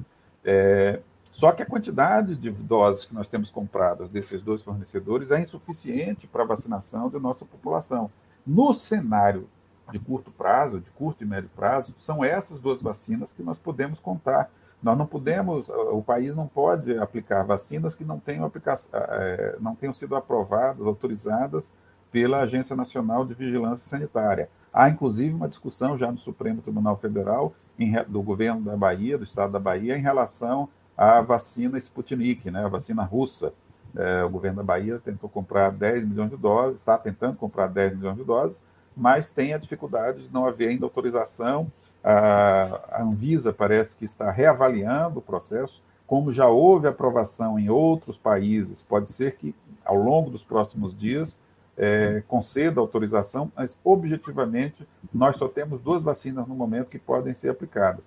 É, 0.44 1.00
só 1.32 1.52
que 1.52 1.64
a 1.64 1.66
quantidade 1.66 2.36
de 2.36 2.52
doses 2.52 3.06
que 3.06 3.14
nós 3.14 3.28
temos 3.28 3.50
compradas 3.50 4.10
desses 4.10 4.42
dois 4.42 4.62
fornecedores 4.62 5.32
é 5.32 5.42
insuficiente 5.42 6.28
para 6.28 6.44
a 6.44 6.48
vacinação 6.48 7.10
da 7.10 7.20
nossa 7.20 7.44
população. 7.44 8.12
No 8.46 8.74
cenário 8.74 9.50
de 9.92 10.00
curto 10.00 10.32
prazo, 10.32 10.80
de 10.80 10.90
curto 10.92 11.24
e 11.24 11.28
médio 11.28 11.50
prazo, 11.56 11.94
são 11.98 12.24
essas 12.24 12.60
duas 12.60 12.82
vacinas 12.82 13.32
que 13.32 13.42
nós 13.42 13.58
podemos 13.58 14.00
contar. 14.00 14.50
Nós 14.82 14.98
não 14.98 15.08
podemos, 15.08 15.70
o 15.70 16.04
país 16.04 16.36
não 16.36 16.48
pode 16.48 16.98
aplicar 16.98 17.44
vacinas 17.44 17.96
que 17.96 18.04
não 18.04 18.20
tenham, 18.20 18.52
é, 18.94 19.56
não 19.60 19.76
tenham 19.76 19.94
sido 19.94 20.16
aprovadas, 20.16 20.86
autorizadas 20.86 21.68
pela 22.14 22.42
Agência 22.42 22.76
Nacional 22.76 23.26
de 23.26 23.34
Vigilância 23.34 23.84
Sanitária. 23.84 24.48
Há, 24.72 24.88
inclusive, 24.88 25.34
uma 25.34 25.48
discussão 25.48 25.98
já 25.98 26.12
no 26.12 26.18
Supremo 26.20 26.62
Tribunal 26.62 26.96
Federal, 26.96 27.56
em, 27.78 27.92
do 28.04 28.22
governo 28.22 28.62
da 28.62 28.78
Bahia, 28.78 29.18
do 29.18 29.24
estado 29.24 29.52
da 29.52 29.60
Bahia, 29.60 29.98
em 29.98 30.02
relação 30.02 30.70
à 30.96 31.22
vacina 31.22 31.76
Sputnik, 31.80 32.52
né, 32.52 32.64
a 32.64 32.68
vacina 32.68 33.04
russa. 33.04 33.52
É, 33.96 34.24
o 34.24 34.30
governo 34.30 34.58
da 34.58 34.64
Bahia 34.64 35.00
tentou 35.04 35.28
comprar 35.28 35.72
10 35.72 36.08
milhões 36.08 36.30
de 36.30 36.38
doses, 36.38 36.80
está 36.80 37.00
tentando 37.00 37.36
comprar 37.36 37.68
10 37.68 37.98
milhões 37.98 38.18
de 38.18 38.24
doses, 38.24 38.62
mas 38.96 39.32
tem 39.32 39.56
a 39.56 39.58
dificuldade 39.58 40.28
de 40.28 40.32
não 40.32 40.46
haver 40.46 40.70
ainda 40.70 40.86
autorização. 40.86 41.72
A, 42.04 42.80
a 42.92 43.04
Anvisa 43.04 43.52
parece 43.52 43.98
que 43.98 44.06
está 44.06 44.30
reavaliando 44.30 45.18
o 45.18 45.22
processo, 45.22 45.82
como 46.06 46.32
já 46.32 46.48
houve 46.48 46.88
aprovação 46.88 47.58
em 47.58 47.70
outros 47.70 48.18
países, 48.18 48.84
pode 48.84 49.12
ser 49.12 49.36
que 49.36 49.56
ao 49.84 49.96
longo 49.96 50.30
dos 50.30 50.44
próximos 50.44 50.96
dias 50.96 51.40
é, 51.78 52.24
conceda 52.28 52.80
autorização, 52.80 53.52
mas 53.56 53.78
objetivamente 53.84 54.88
nós 55.14 55.38
só 55.38 55.48
temos 55.48 55.82
duas 55.82 56.04
vacinas 56.04 56.48
no 56.48 56.56
momento 56.56 56.90
que 56.90 57.00
podem 57.00 57.34
ser 57.34 57.50
aplicadas. 57.50 58.06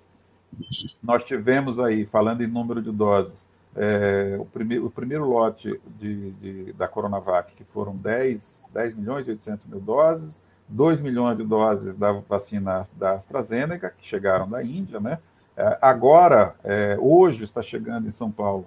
Nós 1.02 1.24
tivemos 1.24 1.78
aí, 1.78 2.06
falando 2.06 2.42
em 2.42 2.46
número 2.46 2.80
de 2.80 2.92
doses, 2.92 3.46
é, 3.74 4.36
o, 4.38 4.44
primeiro, 4.46 4.86
o 4.86 4.90
primeiro 4.90 5.28
lote 5.28 5.78
de, 5.98 6.30
de, 6.32 6.72
da 6.72 6.88
Coronavac, 6.88 7.54
que 7.54 7.64
foram 7.64 7.94
10, 7.96 8.68
10 8.72 8.96
milhões 8.96 9.26
e 9.26 9.30
800 9.30 9.66
mil 9.66 9.80
doses, 9.80 10.42
2 10.68 11.00
milhões 11.00 11.36
de 11.36 11.44
doses 11.44 11.96
da 11.96 12.12
vacina 12.12 12.86
da 12.94 13.12
AstraZeneca, 13.12 13.90
que 13.90 14.06
chegaram 14.06 14.48
da 14.48 14.62
Índia, 14.62 14.98
né? 14.98 15.18
É, 15.56 15.78
agora, 15.80 16.54
é, 16.64 16.96
hoje 16.98 17.44
está 17.44 17.62
chegando 17.62 18.08
em 18.08 18.10
São 18.10 18.30
Paulo 18.30 18.66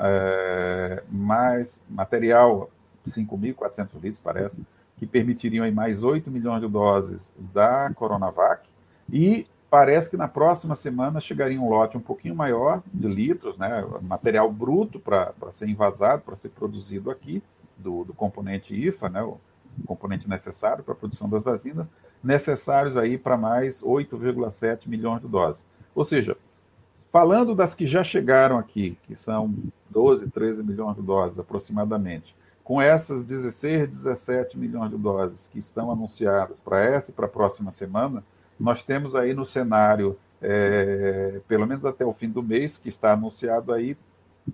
é, 0.00 1.02
mais 1.10 1.80
material 1.88 2.70
5.400 3.10 3.88
litros, 4.00 4.20
parece, 4.22 4.60
que 4.96 5.06
permitiriam 5.06 5.64
aí 5.64 5.72
mais 5.72 6.02
8 6.02 6.30
milhões 6.30 6.60
de 6.60 6.68
doses 6.68 7.20
da 7.36 7.90
Coronavac, 7.94 8.68
e 9.10 9.46
parece 9.68 10.10
que 10.10 10.16
na 10.16 10.28
próxima 10.28 10.76
semana 10.76 11.20
chegaria 11.20 11.60
um 11.60 11.68
lote 11.68 11.96
um 11.96 12.00
pouquinho 12.00 12.34
maior 12.34 12.82
de 12.92 13.08
litros, 13.08 13.56
né, 13.56 13.84
material 14.02 14.52
bruto 14.52 15.00
para 15.00 15.32
ser 15.52 15.68
invasado, 15.68 16.22
para 16.22 16.36
ser 16.36 16.50
produzido 16.50 17.10
aqui, 17.10 17.42
do, 17.76 18.04
do 18.04 18.12
componente 18.12 18.74
IFA, 18.74 19.08
né, 19.08 19.22
o 19.22 19.38
componente 19.86 20.28
necessário 20.28 20.84
para 20.84 20.92
a 20.92 20.96
produção 20.96 21.28
das 21.28 21.42
vacinas, 21.42 21.88
necessários 22.22 22.96
aí 22.96 23.18
para 23.18 23.36
mais 23.36 23.82
8,7 23.82 24.86
milhões 24.86 25.22
de 25.22 25.28
doses. 25.28 25.64
Ou 25.94 26.04
seja, 26.04 26.36
falando 27.10 27.54
das 27.54 27.74
que 27.74 27.86
já 27.86 28.04
chegaram 28.04 28.58
aqui, 28.58 28.96
que 29.04 29.16
são 29.16 29.54
12, 29.90 30.30
13 30.30 30.62
milhões 30.62 30.96
de 30.96 31.02
doses 31.02 31.38
aproximadamente, 31.38 32.34
com 32.64 32.80
essas 32.80 33.24
16, 33.24 33.90
17 33.90 34.58
milhões 34.58 34.90
de 34.90 34.96
doses 34.96 35.48
que 35.48 35.58
estão 35.58 35.90
anunciadas 35.90 36.60
para 36.60 36.80
essa 36.80 37.10
e 37.10 37.14
para 37.14 37.26
a 37.26 37.28
próxima 37.28 37.72
semana, 37.72 38.22
nós 38.58 38.84
temos 38.84 39.16
aí 39.16 39.34
no 39.34 39.44
cenário, 39.44 40.16
é, 40.40 41.40
pelo 41.48 41.66
menos 41.66 41.84
até 41.84 42.04
o 42.04 42.12
fim 42.12 42.28
do 42.28 42.42
mês, 42.42 42.78
que 42.78 42.88
está 42.88 43.12
anunciado 43.12 43.72
aí 43.72 43.96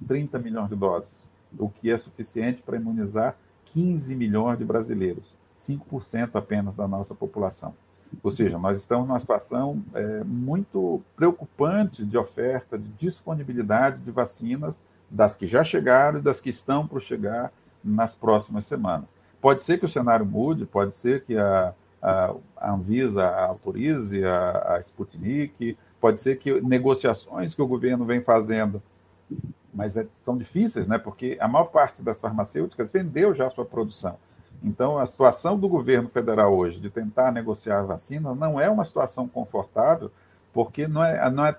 30 0.06 0.38
milhões 0.38 0.68
de 0.68 0.76
doses, 0.76 1.22
o 1.58 1.68
que 1.68 1.90
é 1.90 1.98
suficiente 1.98 2.62
para 2.62 2.76
imunizar 2.76 3.36
15 3.66 4.14
milhões 4.14 4.58
de 4.58 4.64
brasileiros, 4.64 5.34
5% 5.60 6.30
apenas 6.34 6.74
da 6.74 6.88
nossa 6.88 7.14
população. 7.14 7.74
Ou 8.22 8.30
seja, 8.30 8.58
nós 8.58 8.78
estamos 8.78 9.06
numa 9.06 9.20
situação 9.20 9.82
é, 9.94 10.24
muito 10.24 11.02
preocupante 11.14 12.06
de 12.06 12.16
oferta, 12.16 12.78
de 12.78 12.88
disponibilidade 12.92 14.00
de 14.00 14.10
vacinas, 14.10 14.82
das 15.10 15.36
que 15.36 15.46
já 15.46 15.62
chegaram 15.62 16.18
e 16.18 16.22
das 16.22 16.40
que 16.40 16.50
estão 16.50 16.86
por 16.86 17.02
chegar 17.02 17.52
nas 17.82 18.14
próximas 18.14 18.66
semanas. 18.66 19.06
Pode 19.40 19.62
ser 19.62 19.78
que 19.78 19.84
o 19.84 19.88
cenário 19.88 20.26
mude, 20.26 20.66
pode 20.66 20.94
ser 20.94 21.24
que 21.24 21.36
a, 21.36 21.72
a, 22.02 22.34
a 22.56 22.72
Anvisa 22.72 23.26
autorize 23.26 24.24
a, 24.24 24.74
a 24.74 24.80
Sputnik, 24.80 25.76
pode 26.00 26.20
ser 26.20 26.38
que 26.38 26.60
negociações 26.60 27.54
que 27.54 27.62
o 27.62 27.66
governo 27.66 28.04
vem 28.04 28.20
fazendo, 28.20 28.82
mas 29.72 29.96
é, 29.96 30.06
são 30.22 30.36
difíceis, 30.36 30.88
né? 30.88 30.98
porque 30.98 31.36
a 31.40 31.46
maior 31.46 31.66
parte 31.66 32.02
das 32.02 32.18
farmacêuticas 32.18 32.90
vendeu 32.90 33.34
já 33.34 33.46
a 33.46 33.50
sua 33.50 33.64
produção. 33.64 34.16
Então, 34.62 34.98
a 34.98 35.06
situação 35.06 35.56
do 35.56 35.68
governo 35.68 36.08
federal 36.08 36.56
hoje 36.56 36.80
de 36.80 36.90
tentar 36.90 37.30
negociar 37.30 37.82
vacina 37.82 38.34
não 38.34 38.60
é 38.60 38.68
uma 38.68 38.84
situação 38.84 39.28
confortável, 39.28 40.10
porque 40.52 40.88
não 40.88 41.04
é, 41.04 41.30
não 41.30 41.46
é 41.46 41.56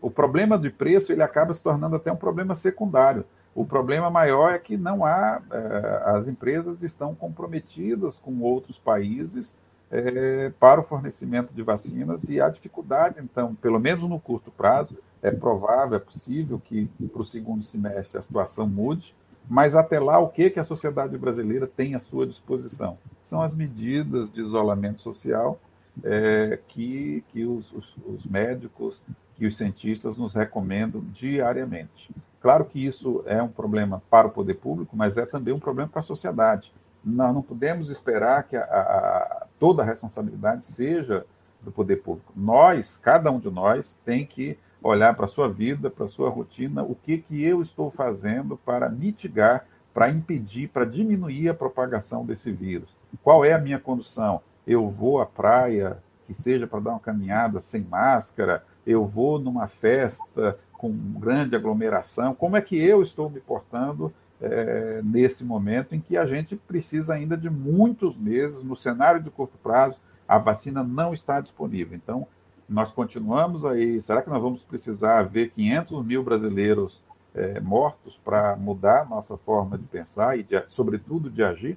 o 0.00 0.10
problema 0.10 0.58
de 0.58 0.70
preço 0.70 1.12
ele 1.12 1.22
acaba 1.22 1.52
se 1.52 1.62
tornando 1.62 1.96
até 1.96 2.10
um 2.10 2.16
problema 2.16 2.54
secundário. 2.54 3.24
O 3.54 3.64
problema 3.64 4.10
maior 4.10 4.52
é 4.52 4.58
que 4.58 4.76
não 4.76 5.04
há, 5.04 5.42
é, 5.50 6.02
as 6.16 6.28
empresas 6.28 6.82
estão 6.82 7.14
comprometidas 7.14 8.18
com 8.18 8.40
outros 8.40 8.78
países 8.78 9.56
é, 9.90 10.52
para 10.60 10.80
o 10.80 10.84
fornecimento 10.84 11.52
de 11.52 11.62
vacinas 11.62 12.22
e 12.28 12.40
há 12.40 12.48
dificuldade, 12.48 13.16
então, 13.18 13.54
pelo 13.56 13.80
menos 13.80 14.08
no 14.08 14.20
curto 14.20 14.50
prazo, 14.50 14.96
é 15.20 15.30
provável, 15.30 15.96
é 15.96 16.00
possível 16.00 16.60
que 16.64 16.88
para 17.12 17.22
o 17.22 17.24
segundo 17.24 17.62
semestre 17.62 18.18
a 18.18 18.22
situação 18.22 18.66
mude, 18.68 19.14
mas 19.48 19.74
até 19.74 19.98
lá, 19.98 20.18
o 20.18 20.28
que, 20.28 20.48
que 20.48 20.60
a 20.60 20.64
sociedade 20.64 21.18
brasileira 21.18 21.66
tem 21.66 21.96
à 21.96 22.00
sua 22.00 22.24
disposição? 22.26 22.96
São 23.24 23.42
as 23.42 23.52
medidas 23.52 24.32
de 24.32 24.40
isolamento 24.40 25.02
social 25.02 25.58
é, 26.04 26.58
que, 26.68 27.24
que 27.28 27.44
os, 27.44 27.72
os, 27.72 27.96
os 28.06 28.24
médicos, 28.24 29.02
que 29.34 29.46
os 29.46 29.56
cientistas 29.56 30.16
nos 30.16 30.34
recomendam 30.34 31.00
diariamente. 31.12 32.10
Claro 32.40 32.64
que 32.64 32.84
isso 32.84 33.22
é 33.26 33.42
um 33.42 33.48
problema 33.48 34.02
para 34.08 34.26
o 34.26 34.30
poder 34.30 34.54
público, 34.54 34.96
mas 34.96 35.16
é 35.16 35.26
também 35.26 35.52
um 35.52 35.60
problema 35.60 35.90
para 35.90 36.00
a 36.00 36.04
sociedade. 36.04 36.72
Nós 37.04 37.34
não 37.34 37.42
podemos 37.42 37.90
esperar 37.90 38.44
que 38.44 38.56
a, 38.56 38.62
a, 38.62 39.46
toda 39.58 39.82
a 39.82 39.84
responsabilidade 39.84 40.64
seja 40.64 41.26
do 41.60 41.70
poder 41.70 41.96
público. 41.96 42.32
Nós, 42.34 42.96
cada 42.96 43.30
um 43.30 43.38
de 43.38 43.50
nós, 43.50 43.98
tem 44.04 44.24
que 44.24 44.58
olhar 44.82 45.14
para 45.14 45.26
a 45.26 45.28
sua 45.28 45.48
vida, 45.48 45.90
para 45.90 46.06
a 46.06 46.08
sua 46.08 46.30
rotina, 46.30 46.82
o 46.82 46.94
que, 46.94 47.18
que 47.18 47.44
eu 47.44 47.60
estou 47.60 47.90
fazendo 47.90 48.56
para 48.56 48.88
mitigar, 48.88 49.66
para 49.92 50.08
impedir, 50.08 50.68
para 50.68 50.86
diminuir 50.86 51.50
a 51.50 51.54
propagação 51.54 52.24
desse 52.24 52.50
vírus. 52.50 52.88
Qual 53.22 53.44
é 53.44 53.52
a 53.52 53.58
minha 53.58 53.78
condução? 53.78 54.40
Eu 54.66 54.88
vou 54.88 55.20
à 55.20 55.26
praia, 55.26 55.98
que 56.26 56.32
seja 56.32 56.66
para 56.66 56.80
dar 56.80 56.90
uma 56.92 57.00
caminhada 57.00 57.60
sem 57.60 57.82
máscara, 57.82 58.64
eu 58.86 59.04
vou 59.06 59.38
numa 59.38 59.66
festa 59.66 60.58
com 60.80 60.90
grande 60.90 61.54
aglomeração, 61.54 62.34
como 62.34 62.56
é 62.56 62.62
que 62.62 62.74
eu 62.74 63.02
estou 63.02 63.28
me 63.28 63.38
portando 63.38 64.10
é, 64.40 65.02
nesse 65.04 65.44
momento 65.44 65.94
em 65.94 66.00
que 66.00 66.16
a 66.16 66.24
gente 66.24 66.56
precisa 66.56 67.12
ainda 67.12 67.36
de 67.36 67.50
muitos 67.50 68.16
meses, 68.16 68.62
no 68.62 68.74
cenário 68.74 69.22
de 69.22 69.28
curto 69.28 69.58
prazo, 69.58 70.00
a 70.26 70.38
vacina 70.38 70.82
não 70.82 71.12
está 71.12 71.38
disponível. 71.38 71.94
Então, 71.94 72.26
nós 72.66 72.90
continuamos 72.90 73.66
aí. 73.66 74.00
Será 74.00 74.22
que 74.22 74.30
nós 74.30 74.40
vamos 74.40 74.64
precisar 74.64 75.24
ver 75.24 75.50
500 75.50 76.02
mil 76.02 76.22
brasileiros 76.22 77.02
é, 77.34 77.60
mortos 77.60 78.18
para 78.24 78.56
mudar 78.56 79.06
nossa 79.06 79.36
forma 79.36 79.76
de 79.76 79.84
pensar 79.84 80.38
e, 80.38 80.42
de, 80.42 80.64
sobretudo, 80.68 81.28
de 81.28 81.42
agir? 81.42 81.76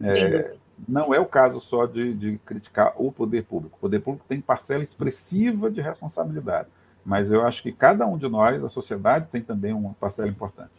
É, 0.00 0.54
não 0.88 1.12
é 1.12 1.20
o 1.20 1.26
caso 1.26 1.60
só 1.60 1.84
de, 1.84 2.14
de 2.14 2.38
criticar 2.38 2.94
o 2.96 3.12
poder 3.12 3.44
público. 3.44 3.76
O 3.76 3.80
poder 3.80 4.00
público 4.00 4.24
tem 4.26 4.40
parcela 4.40 4.82
expressiva 4.82 5.70
de 5.70 5.82
responsabilidade, 5.82 6.68
mas 7.04 7.30
eu 7.30 7.46
acho 7.46 7.62
que 7.62 7.72
cada 7.72 8.06
um 8.06 8.16
de 8.16 8.28
nós, 8.28 8.62
a 8.62 8.68
sociedade, 8.68 9.28
tem 9.30 9.42
também 9.42 9.72
uma 9.72 9.94
parcela 9.94 10.28
importante. 10.28 10.70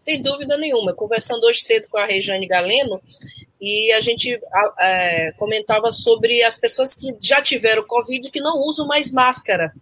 Sem 0.00 0.22
dúvida 0.22 0.56
nenhuma. 0.56 0.94
Conversando 0.94 1.44
hoje 1.44 1.60
cedo 1.62 1.88
com 1.88 1.98
a 1.98 2.06
Regiane 2.06 2.46
Galeno, 2.46 3.00
e 3.60 3.92
a 3.92 4.00
gente 4.00 4.40
é, 4.78 5.32
comentava 5.32 5.90
sobre 5.90 6.44
as 6.44 6.58
pessoas 6.58 6.94
que 6.94 7.16
já 7.20 7.42
tiveram 7.42 7.82
Covid 7.82 8.30
que 8.30 8.40
não 8.40 8.60
usam 8.60 8.86
mais 8.86 9.12
máscara. 9.12 9.72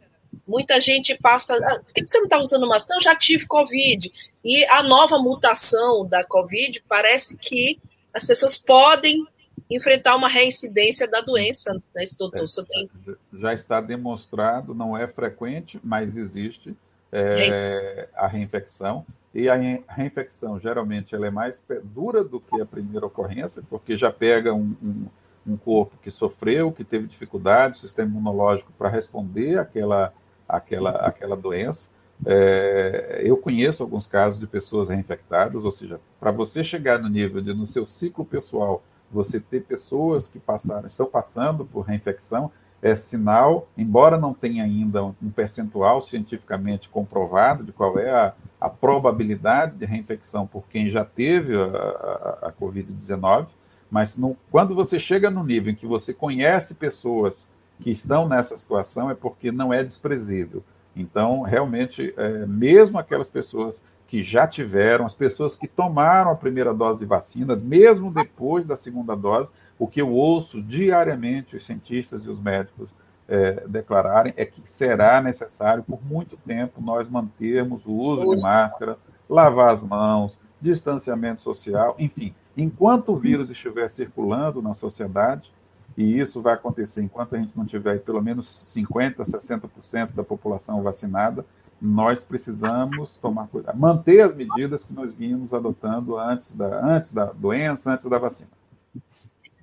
Muita 0.47 0.81
gente 0.81 1.15
passa. 1.17 1.55
Ah, 1.55 1.81
por 1.81 1.93
que 1.93 2.07
você 2.07 2.19
não 2.19 2.25
está 2.25 2.39
usando 2.39 2.67
máscara? 2.67 2.97
Não, 2.97 3.03
já 3.03 3.15
tive 3.15 3.47
Covid. 3.47 4.11
E 4.43 4.65
a 4.67 4.83
nova 4.83 5.19
mutação 5.19 6.07
da 6.07 6.25
Covid 6.25 6.83
parece 6.89 7.37
que 7.37 7.79
as 8.13 8.25
pessoas 8.25 8.57
podem 8.57 9.27
enfrentar 9.71 10.17
uma 10.17 10.29
reincidência 10.29 11.09
da 11.09 11.21
doença, 11.21 11.73
né, 11.95 12.05
doutor? 12.19 12.45
É, 12.45 12.65
tem... 12.69 12.91
Já 13.33 13.55
está 13.55 13.81
demonstrado, 13.81 14.75
não 14.75 14.97
é 14.97 15.07
frequente, 15.07 15.81
mas 15.83 16.17
existe 16.17 16.77
é, 17.11 18.09
a 18.15 18.27
reinfecção. 18.27 19.07
E 19.35 19.49
a 19.49 19.57
reinfecção, 19.89 20.61
geralmente, 20.61 21.15
ela 21.15 21.27
é 21.27 21.31
mais 21.31 21.61
dura 21.83 22.23
do 22.23 22.39
que 22.39 22.61
a 22.61 22.67
primeira 22.67 23.07
ocorrência, 23.07 23.63
porque 23.69 23.97
já 23.97 24.13
pega 24.13 24.55
um, 24.55 24.77
um, 24.81 25.07
um 25.45 25.57
corpo 25.57 25.97
que 26.01 26.11
sofreu, 26.11 26.71
que 26.71 26.85
teve 26.85 27.09
dificuldade, 27.09 27.81
sistema 27.81 28.09
imunológico 28.09 28.73
para 28.79 28.89
responder 28.89 29.59
àquela, 29.59 30.13
àquela, 30.49 30.91
àquela 30.91 31.37
doença. 31.37 31.89
É, 32.25 33.23
eu 33.25 33.37
conheço 33.37 33.83
alguns 33.83 34.07
casos 34.07 34.39
de 34.39 34.47
pessoas 34.47 34.89
reinfectadas, 34.89 35.65
ou 35.65 35.73
seja, 35.73 36.01
para 36.21 36.31
você 36.31 36.63
chegar 36.63 37.01
no 37.01 37.09
nível 37.09 37.41
de, 37.41 37.53
no 37.53 37.67
seu 37.67 37.89
ciclo 37.89 38.25
pessoal, 38.25 38.85
você 39.11 39.39
ter 39.39 39.63
pessoas 39.63 40.29
que 40.29 40.39
passaram, 40.39 40.87
estão 40.87 41.07
passando 41.07 41.65
por 41.65 41.83
reinfecção, 41.83 42.51
é 42.83 42.95
sinal, 42.95 43.67
embora 43.79 44.19
não 44.19 44.35
tenha 44.35 44.63
ainda 44.63 45.03
um 45.03 45.31
percentual 45.35 46.03
cientificamente 46.03 46.89
comprovado 46.89 47.65
de 47.65 47.73
qual 47.73 47.99
é 47.99 48.11
a, 48.11 48.35
a 48.61 48.69
probabilidade 48.69 49.77
de 49.77 49.87
reinfecção 49.87 50.47
por 50.47 50.65
quem 50.69 50.91
já 50.91 51.03
teve 51.03 51.57
a, 51.57 51.65
a, 51.65 52.49
a 52.49 52.53
Covid-19, 52.53 53.47
mas 53.91 54.19
quando 54.51 54.75
você 54.75 54.99
chega 54.99 55.31
no 55.31 55.43
nível 55.43 55.73
em 55.73 55.77
que 55.77 55.87
você 55.87 56.13
conhece 56.13 56.75
pessoas 56.75 57.49
que 57.81 57.91
estão 57.91 58.29
nessa 58.29 58.59
situação, 58.59 59.11
é 59.11 59.15
porque 59.15 59.51
não 59.51 59.73
é 59.73 59.83
desprezível. 59.83 60.63
Então, 60.97 61.43
realmente, 61.43 62.13
é, 62.17 62.47
mesmo 62.47 62.99
aquelas 62.99 63.29
pessoas 63.29 63.81
que 64.07 64.23
já 64.23 64.47
tiveram, 64.47 65.07
as 65.07 65.15
pessoas 65.15 65.57
que 65.57 65.67
tomaram 65.67 66.31
a 66.31 66.37
primeira 66.37 66.73
dose 66.73 66.99
de 66.99 67.07
vacina, 67.07 67.57
mesmo 67.57 68.13
depois 68.13 68.67
da 68.67 68.77
segunda 68.77 69.17
dose, 69.17 69.51
o 69.79 69.89
que 69.89 70.01
eu 70.01 70.11
ouço 70.11 70.63
diariamente 70.63 71.57
os 71.57 71.67
cientistas 71.67 72.25
e 72.25 72.29
os 72.29 72.41
médicos 72.41 72.89
é, 73.29 73.65
declararem 73.67 74.35
é 74.37 74.45
que 74.45 74.63
será 74.67 75.23
necessário, 75.23 75.83
por 75.83 76.05
muito 76.05 76.37
tempo, 76.37 76.81
nós 76.81 77.09
mantermos 77.09 77.85
o 77.87 77.93
uso 77.93 78.37
de 78.37 78.43
máscara, 78.43 78.99
lavar 79.29 79.73
as 79.73 79.83
mãos, 79.83 80.39
distanciamento 80.61 81.41
social, 81.41 81.95
enfim. 81.99 82.35
Enquanto 82.57 83.11
o 83.11 83.17
vírus 83.17 83.51
estiver 83.51 83.89
circulando 83.89 84.63
na 84.63 84.75
sociedade, 84.75 85.53
e 85.97 86.19
isso 86.19 86.41
vai 86.43 86.55
acontecer 86.55 87.03
enquanto 87.03 87.35
a 87.35 87.39
gente 87.39 87.57
não 87.57 87.65
tiver 87.65 88.01
pelo 88.01 88.23
menos 88.23 88.47
50%, 88.75 89.17
60% 89.17 90.13
da 90.13 90.25
população 90.25 90.83
vacinada, 90.83 91.45
nós 91.85 92.25
precisamos 92.25 93.17
tomar 93.19 93.47
cuidado, 93.49 93.79
manter 93.79 94.23
as 94.23 94.35
medidas 94.35 94.83
que 94.83 94.93
nós 94.95 95.13
vínhamos 95.13 95.53
adotando 95.53 96.17
antes 96.17 96.55
da, 96.55 96.81
antes 96.83 97.13
da 97.13 97.27
doença, 97.27 97.91
antes 97.91 98.09
da 98.09 98.19
vacina. 98.19 98.49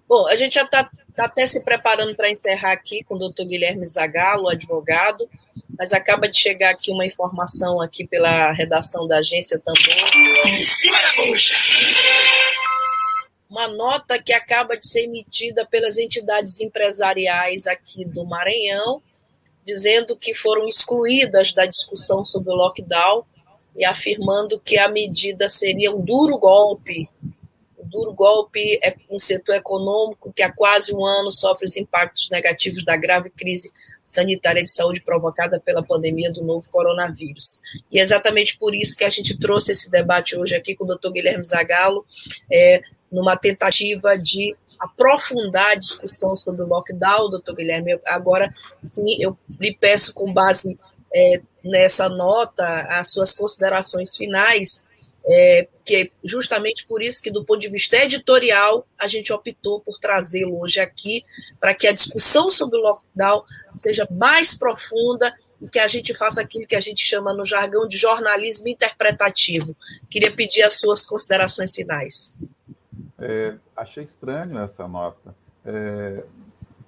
Bom, 0.08 0.28
a 0.28 0.36
gente 0.36 0.54
já 0.54 0.64
está 0.64 0.88
tá 1.16 1.26
até 1.26 1.48
se 1.48 1.64
preparando 1.64 2.14
para 2.16 2.30
encerrar 2.30 2.74
aqui 2.74 3.04
com 3.04 3.16
o 3.16 3.18
doutor 3.18 3.46
Guilherme 3.46 3.88
Zagalo, 3.88 4.50
advogado, 4.50 5.28
mas 5.76 5.94
acaba 5.94 6.28
de 6.28 6.38
chegar 6.38 6.70
aqui 6.70 6.92
uma 6.92 7.06
informação 7.06 7.82
aqui 7.82 8.06
pela 8.06 8.52
redação 8.52 9.08
da 9.08 9.18
agência 9.18 9.58
Tambor. 9.58 9.82
Em 10.46 10.64
cima 10.64 10.98
da 11.02 11.26
bucha! 11.26 11.56
Uma 13.50 13.68
nota 13.68 14.22
que 14.22 14.32
acaba 14.32 14.78
de 14.78 14.86
ser 14.88 15.06
emitida 15.06 15.66
pelas 15.66 15.98
entidades 15.98 16.60
empresariais 16.62 17.66
aqui 17.66 18.06
do 18.06 18.24
Maranhão, 18.26 19.02
dizendo 19.66 20.16
que 20.16 20.34
foram 20.34 20.68
excluídas 20.68 21.54
da 21.54 21.66
discussão 21.66 22.24
sobre 22.26 22.52
o 22.52 22.56
lockdown 22.56 23.24
e 23.76 23.86
afirmando 23.86 24.60
que 24.60 24.78
a 24.78 24.90
medida 24.90 25.48
seria 25.48 25.92
um 25.92 26.02
duro 26.04 26.38
golpe 26.38 27.10
duro 27.92 28.14
golpe 28.14 28.80
é 28.82 28.96
um 29.10 29.20
setor 29.20 29.56
econômico 29.56 30.32
que 30.34 30.42
há 30.42 30.52
quase 30.52 30.96
um 30.96 31.06
ano 31.06 31.32
sofre 31.32 31.66
os 31.66 31.76
impactos 31.76 32.30
negativos 32.30 32.86
da 32.86 32.96
grave 32.96 33.30
crise 33.30 33.70
sanitária 34.04 34.64
de 34.64 34.72
saúde 34.72 35.02
provocada 35.02 35.60
pela 35.60 35.84
pandemia 35.84 36.32
do 36.32 36.44
novo 36.44 36.68
coronavírus. 36.70 37.60
E 37.92 38.00
é 38.00 38.02
exatamente 38.02 38.58
por 38.58 38.74
isso 38.74 38.96
que 38.96 39.04
a 39.04 39.10
gente 39.10 39.38
trouxe 39.38 39.74
esse 39.74 39.92
debate 39.92 40.38
hoje 40.38 40.56
aqui 40.56 40.74
com 40.76 40.86
o 40.86 40.88
doutor 40.88 41.12
Guilherme 41.12 41.44
Zagallo, 41.44 42.06
é, 42.52 42.82
numa 43.12 43.36
tentativa 43.36 44.18
de 44.18 44.56
aprofundar 44.82 45.72
a 45.72 45.76
discussão 45.76 46.36
sobre 46.36 46.64
o 46.64 46.68
lockdown, 46.68 47.30
doutor 47.30 47.56
Guilherme. 47.56 48.00
Agora, 48.06 48.54
sim, 48.82 49.18
eu 49.20 49.38
lhe 49.60 49.74
peço, 49.74 50.14
com 50.14 50.34
base 50.34 50.78
é, 51.14 51.42
nessa 51.64 52.10
nota, 52.10 52.66
as 52.90 53.12
suas 53.12 53.34
considerações 53.34 54.18
finais 54.18 54.86
é, 55.26 55.68
que 55.86 55.96
é 55.96 56.08
justamente 56.24 56.86
por 56.88 57.02
isso 57.02 57.22
que, 57.22 57.32
do 57.32 57.44
ponto 57.44 57.60
de 57.60 57.70
vista 57.70 57.98
editorial, 57.98 58.88
a 59.00 59.08
gente 59.08 59.32
optou 59.32 59.80
por 59.80 60.00
trazê-lo 60.00 60.60
hoje 60.60 60.80
aqui, 60.80 61.24
para 61.60 61.74
que 61.74 61.88
a 61.88 61.92
discussão 61.92 62.50
sobre 62.50 62.80
o 62.80 62.82
lockdown 62.82 63.44
seja 63.74 64.08
mais 64.10 64.54
profunda 64.54 65.34
e 65.62 65.70
que 65.70 65.80
a 65.80 65.88
gente 65.88 66.14
faça 66.14 66.42
aquilo 66.42 66.66
que 66.66 66.76
a 66.76 66.80
gente 66.80 67.06
chama 67.06 67.34
no 67.34 67.46
jargão 67.46 67.88
de 67.88 67.98
jornalismo 67.98 68.68
interpretativo. 68.68 69.76
Queria 70.10 70.32
pedir 70.32 70.64
as 70.64 70.80
suas 70.80 71.06
considerações 71.06 71.74
finais. 71.74 72.36
É, 73.22 73.56
achei 73.76 74.04
estranho 74.04 74.58
essa 74.58 74.88
nota. 74.88 75.36
É, 75.64 76.24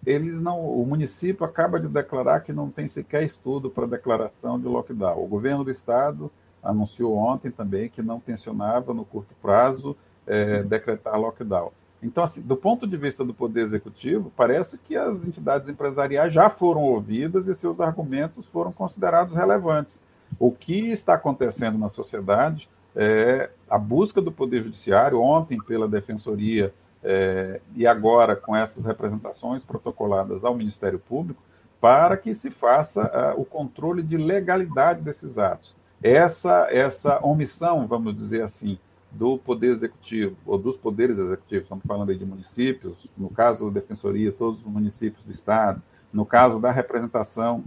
eles 0.05 0.39
não, 0.41 0.59
o 0.59 0.85
município 0.85 1.45
acaba 1.45 1.79
de 1.79 1.87
declarar 1.87 2.41
que 2.41 2.51
não 2.51 2.69
tem 2.69 2.87
sequer 2.87 3.23
estudo 3.23 3.69
para 3.69 3.85
declaração 3.85 4.59
de 4.59 4.67
lockdown. 4.67 5.23
O 5.23 5.27
governo 5.27 5.63
do 5.63 5.71
estado 5.71 6.31
anunciou 6.61 7.15
ontem 7.15 7.51
também 7.51 7.89
que 7.89 8.01
não 8.01 8.19
tensionava, 8.19 8.93
no 8.93 9.05
curto 9.05 9.33
prazo, 9.41 9.95
é, 10.25 10.63
decretar 10.63 11.19
lockdown. 11.19 11.71
Então, 12.01 12.23
assim, 12.23 12.41
do 12.41 12.57
ponto 12.57 12.85
de 12.85 12.97
vista 12.97 13.23
do 13.23 13.33
Poder 13.33 13.61
Executivo, 13.61 14.31
parece 14.35 14.77
que 14.77 14.95
as 14.95 15.25
entidades 15.25 15.69
empresariais 15.69 16.33
já 16.33 16.49
foram 16.49 16.81
ouvidas 16.81 17.47
e 17.47 17.55
seus 17.55 17.79
argumentos 17.79 18.45
foram 18.47 18.73
considerados 18.73 19.33
relevantes. 19.33 20.01
O 20.37 20.51
que 20.51 20.91
está 20.91 21.13
acontecendo 21.13 21.77
na 21.77 21.87
sociedade 21.87 22.67
é 22.95 23.49
a 23.69 23.77
busca 23.77 24.21
do 24.21 24.31
Poder 24.31 24.63
Judiciário, 24.63 25.19
ontem 25.19 25.57
pela 25.57 25.87
Defensoria 25.87 26.73
é, 27.03 27.59
e 27.75 27.85
agora 27.85 28.35
com 28.35 28.55
essas 28.55 28.85
representações 28.85 29.63
protocoladas 29.63 30.45
ao 30.45 30.55
Ministério 30.55 30.99
Público, 30.99 31.41
para 31.81 32.15
que 32.15 32.33
se 32.33 32.49
faça 32.49 33.01
uh, 33.35 33.41
o 33.41 33.43
controle 33.43 34.01
de 34.01 34.15
legalidade 34.15 35.01
desses 35.01 35.37
atos. 35.37 35.75
Essa, 36.01 36.67
essa 36.71 37.19
omissão, 37.21 37.85
vamos 37.87 38.15
dizer 38.15 38.41
assim, 38.41 38.79
do 39.11 39.37
Poder 39.37 39.71
Executivo, 39.71 40.37
ou 40.45 40.57
dos 40.57 40.77
poderes 40.77 41.17
executivos, 41.17 41.63
estamos 41.63 41.83
falando 41.85 42.09
aí 42.09 42.17
de 42.17 42.25
municípios, 42.25 43.07
no 43.17 43.29
caso 43.29 43.65
da 43.65 43.81
Defensoria, 43.81 44.31
todos 44.31 44.61
os 44.61 44.65
municípios 44.65 45.23
do 45.25 45.31
Estado, 45.31 45.81
no 46.11 46.25
caso 46.25 46.57
da 46.57 46.71
representação 46.71 47.63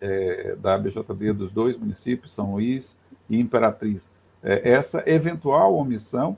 é, 0.00 0.54
da 0.60 0.78
BJD 0.78 1.32
dos 1.32 1.50
dois 1.50 1.76
municípios, 1.76 2.32
São 2.32 2.52
Luís 2.52 2.96
e 3.28 3.40
Imperatriz, 3.40 4.08
é, 4.08 4.25
essa 4.42 5.02
eventual 5.06 5.74
omissão, 5.74 6.36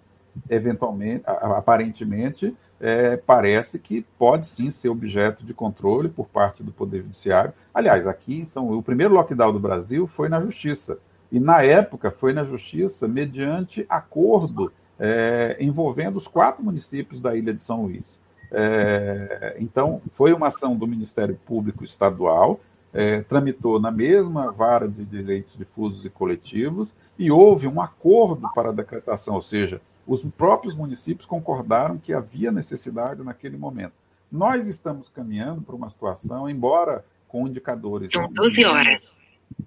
eventualmente, 0.48 1.22
aparentemente, 1.26 2.56
é, 2.80 3.16
parece 3.16 3.78
que 3.78 4.06
pode 4.18 4.46
sim 4.46 4.70
ser 4.70 4.88
objeto 4.88 5.44
de 5.44 5.52
controle 5.52 6.08
por 6.08 6.28
parte 6.28 6.62
do 6.62 6.72
Poder 6.72 7.02
Judiciário. 7.02 7.52
Aliás, 7.74 8.06
aqui 8.06 8.46
são, 8.46 8.70
o 8.70 8.82
primeiro 8.82 9.14
lockdown 9.14 9.52
do 9.52 9.60
Brasil 9.60 10.06
foi 10.06 10.28
na 10.28 10.40
Justiça. 10.40 10.98
E, 11.30 11.38
na 11.38 11.62
época, 11.62 12.10
foi 12.10 12.32
na 12.32 12.44
Justiça 12.44 13.06
mediante 13.06 13.84
acordo 13.88 14.72
é, 14.98 15.56
envolvendo 15.60 16.16
os 16.16 16.26
quatro 16.26 16.64
municípios 16.64 17.20
da 17.20 17.36
ilha 17.36 17.52
de 17.52 17.62
São 17.62 17.82
Luís. 17.82 18.18
É, 18.50 19.56
então, 19.58 20.00
foi 20.14 20.32
uma 20.32 20.48
ação 20.48 20.74
do 20.74 20.86
Ministério 20.86 21.38
Público 21.46 21.84
Estadual, 21.84 22.60
é, 22.92 23.20
tramitou 23.22 23.80
na 23.80 23.90
mesma 23.90 24.50
vara 24.50 24.88
de 24.88 25.04
direitos 25.04 25.56
difusos 25.56 26.04
e 26.04 26.10
coletivos 26.10 26.92
e 27.18 27.30
houve 27.30 27.66
um 27.66 27.80
acordo 27.80 28.48
para 28.54 28.70
a 28.70 28.72
decretação, 28.72 29.34
ou 29.34 29.42
seja, 29.42 29.80
os 30.06 30.22
próprios 30.36 30.74
municípios 30.74 31.26
concordaram 31.26 31.98
que 31.98 32.12
havia 32.12 32.50
necessidade 32.50 33.22
naquele 33.22 33.56
momento. 33.56 33.92
Nós 34.30 34.66
estamos 34.66 35.08
caminhando 35.08 35.62
para 35.62 35.74
uma 35.74 35.90
situação, 35.90 36.48
embora 36.48 37.04
com 37.26 37.46
indicadores. 37.46 38.12
São 38.12 38.30
12 38.32 38.64
horas 38.64 39.18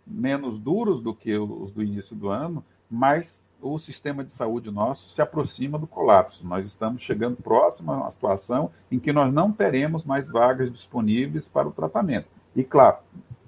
menos 0.05 0.59
duros 0.59 1.01
do 1.01 1.13
que 1.13 1.35
os 1.37 1.71
do 1.71 1.81
início 1.81 2.15
do 2.15 2.29
ano, 2.29 2.63
mas 2.89 3.41
o 3.61 3.77
sistema 3.77 4.23
de 4.23 4.31
saúde 4.31 4.71
nosso 4.71 5.09
se 5.09 5.21
aproxima 5.21 5.77
do 5.77 5.87
colapso. 5.87 6.45
Nós 6.45 6.65
estamos 6.65 7.01
chegando 7.03 7.37
próximo 7.37 7.91
a 7.91 7.97
uma 7.97 8.11
situação 8.11 8.71
em 8.91 8.99
que 8.99 9.13
nós 9.13 9.31
não 9.31 9.51
teremos 9.51 10.03
mais 10.03 10.27
vagas 10.27 10.71
disponíveis 10.71 11.47
para 11.47 11.67
o 11.67 11.71
tratamento. 11.71 12.27
E, 12.55 12.63
claro, 12.63 12.97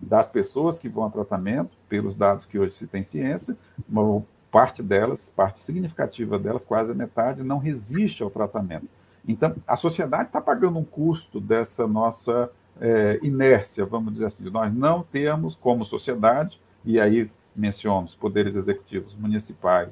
das 0.02 0.30
pessoas 0.30 0.78
que 0.78 0.90
vão 0.90 1.06
a 1.06 1.10
tratamento, 1.10 1.78
pelos 1.88 2.16
dados 2.16 2.46
que 2.46 2.60
hoje 2.60 2.74
se 2.74 2.88
tem 2.88 3.04
ciência, 3.04 3.58
uma 3.88 4.24
parte 4.52 4.84
delas, 4.84 5.32
parte 5.36 5.64
significativa 5.64 6.38
delas, 6.38 6.64
quase 6.64 6.92
a 6.92 6.96
metade, 6.96 7.44
não 7.44 7.58
resiste 7.58 8.22
ao 8.22 8.30
tratamento. 8.30 8.88
Então, 9.28 9.56
a 9.66 9.78
sociedade 9.78 10.26
está 10.26 10.42
pagando 10.42 10.78
um 10.78 10.84
custo 10.84 11.40
dessa 11.40 11.88
nossa 11.88 12.52
é, 12.80 13.20
inércia, 13.24 13.86
vamos 13.86 14.14
dizer 14.14 14.26
assim, 14.26 14.44
nós 14.50 14.74
não 14.74 15.04
temos 15.04 15.56
como 15.56 15.86
sociedade, 15.86 16.60
e 16.84 17.00
aí 17.00 17.30
menciono 17.56 18.08
os 18.08 18.16
poderes 18.16 18.56
executivos 18.56 19.16
municipais 19.16 19.90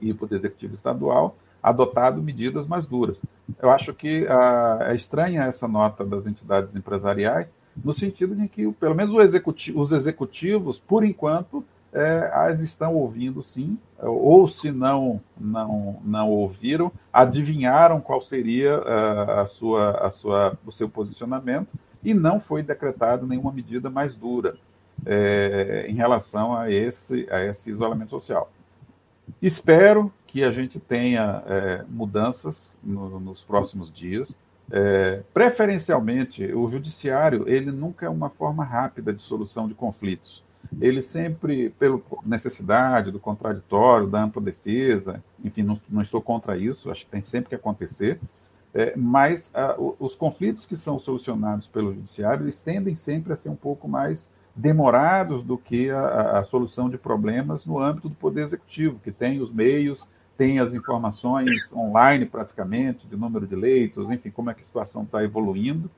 e 0.00 0.10
o 0.10 0.14
poder 0.16 0.36
executivo 0.36 0.74
estadual, 0.74 1.36
adotado 1.62 2.22
medidas 2.22 2.66
mais 2.66 2.86
duras. 2.86 3.16
Eu 3.60 3.70
acho 3.70 3.94
que 3.94 4.26
ah, 4.28 4.78
é 4.82 4.94
estranha 4.94 5.44
essa 5.44 5.68
nota 5.68 6.04
das 6.04 6.26
entidades 6.26 6.74
empresariais, 6.74 7.52
no 7.84 7.92
sentido 7.92 8.34
de 8.34 8.48
que, 8.48 8.70
pelo 8.72 8.94
menos, 8.94 9.14
os 9.74 9.92
executivos, 9.92 10.78
por 10.78 11.04
enquanto, 11.04 11.64
é, 11.92 12.30
as 12.34 12.60
estão 12.60 12.94
ouvindo 12.94 13.42
sim, 13.42 13.78
ou 13.98 14.46
se 14.48 14.70
não, 14.70 15.20
não, 15.38 15.98
não 16.04 16.28
ouviram, 16.28 16.92
adivinharam 17.12 18.00
qual 18.00 18.20
seria 18.20 18.76
a, 18.76 19.42
a 19.42 19.46
sua, 19.46 19.90
a 19.92 20.10
sua, 20.10 20.58
o 20.66 20.72
seu 20.72 20.88
posicionamento 20.88 21.68
e 22.04 22.12
não 22.12 22.38
foi 22.38 22.62
decretado 22.62 23.26
nenhuma 23.26 23.50
medida 23.50 23.88
mais 23.88 24.14
dura 24.14 24.56
é, 25.04 25.86
em 25.88 25.94
relação 25.94 26.54
a 26.54 26.70
esse, 26.70 27.26
a 27.30 27.44
esse 27.44 27.70
isolamento 27.70 28.10
social. 28.10 28.50
Espero 29.40 30.12
que 30.26 30.44
a 30.44 30.50
gente 30.50 30.78
tenha 30.78 31.42
é, 31.46 31.84
mudanças 31.88 32.76
no, 32.82 33.18
nos 33.18 33.42
próximos 33.42 33.92
dias. 33.92 34.34
É, 34.70 35.22
preferencialmente, 35.32 36.44
o 36.52 36.68
judiciário 36.68 37.48
ele 37.48 37.70
nunca 37.70 38.06
é 38.06 38.08
uma 38.08 38.28
forma 38.28 38.64
rápida 38.64 39.12
de 39.12 39.22
solução 39.22 39.68
de 39.68 39.74
conflitos. 39.74 40.44
Ele 40.80 41.00
sempre, 41.00 41.70
pela 41.70 42.00
necessidade 42.24 43.12
do 43.12 43.20
contraditório, 43.20 44.08
da 44.08 44.22
ampla 44.22 44.42
defesa, 44.42 45.22
enfim, 45.44 45.62
não, 45.62 45.80
não 45.88 46.02
estou 46.02 46.20
contra 46.20 46.56
isso, 46.56 46.90
acho 46.90 47.04
que 47.04 47.10
tem 47.10 47.22
sempre 47.22 47.50
que 47.50 47.54
acontecer, 47.54 48.18
é, 48.74 48.92
mas 48.96 49.50
a, 49.54 49.76
os 49.78 50.14
conflitos 50.16 50.66
que 50.66 50.76
são 50.76 50.98
solucionados 50.98 51.68
pelo 51.68 51.94
judiciário, 51.94 52.44
eles 52.44 52.60
tendem 52.60 52.94
sempre 52.94 53.32
a 53.32 53.36
ser 53.36 53.48
um 53.48 53.56
pouco 53.56 53.86
mais 53.88 54.28
demorados 54.54 55.42
do 55.44 55.56
que 55.56 55.90
a, 55.90 56.38
a 56.38 56.44
solução 56.44 56.88
de 56.88 56.98
problemas 56.98 57.64
no 57.64 57.78
âmbito 57.78 58.08
do 58.08 58.14
Poder 58.14 58.42
Executivo, 58.42 58.98
que 59.02 59.12
tem 59.12 59.40
os 59.40 59.52
meios, 59.52 60.08
tem 60.36 60.58
as 60.58 60.74
informações 60.74 61.72
online 61.72 62.26
praticamente, 62.26 63.06
de 63.06 63.16
número 63.16 63.46
de 63.46 63.56
leitos, 63.56 64.10
enfim, 64.10 64.30
como 64.30 64.50
é 64.50 64.54
que 64.54 64.62
a 64.62 64.64
situação 64.64 65.02
está 65.02 65.22
evoluindo, 65.24 65.90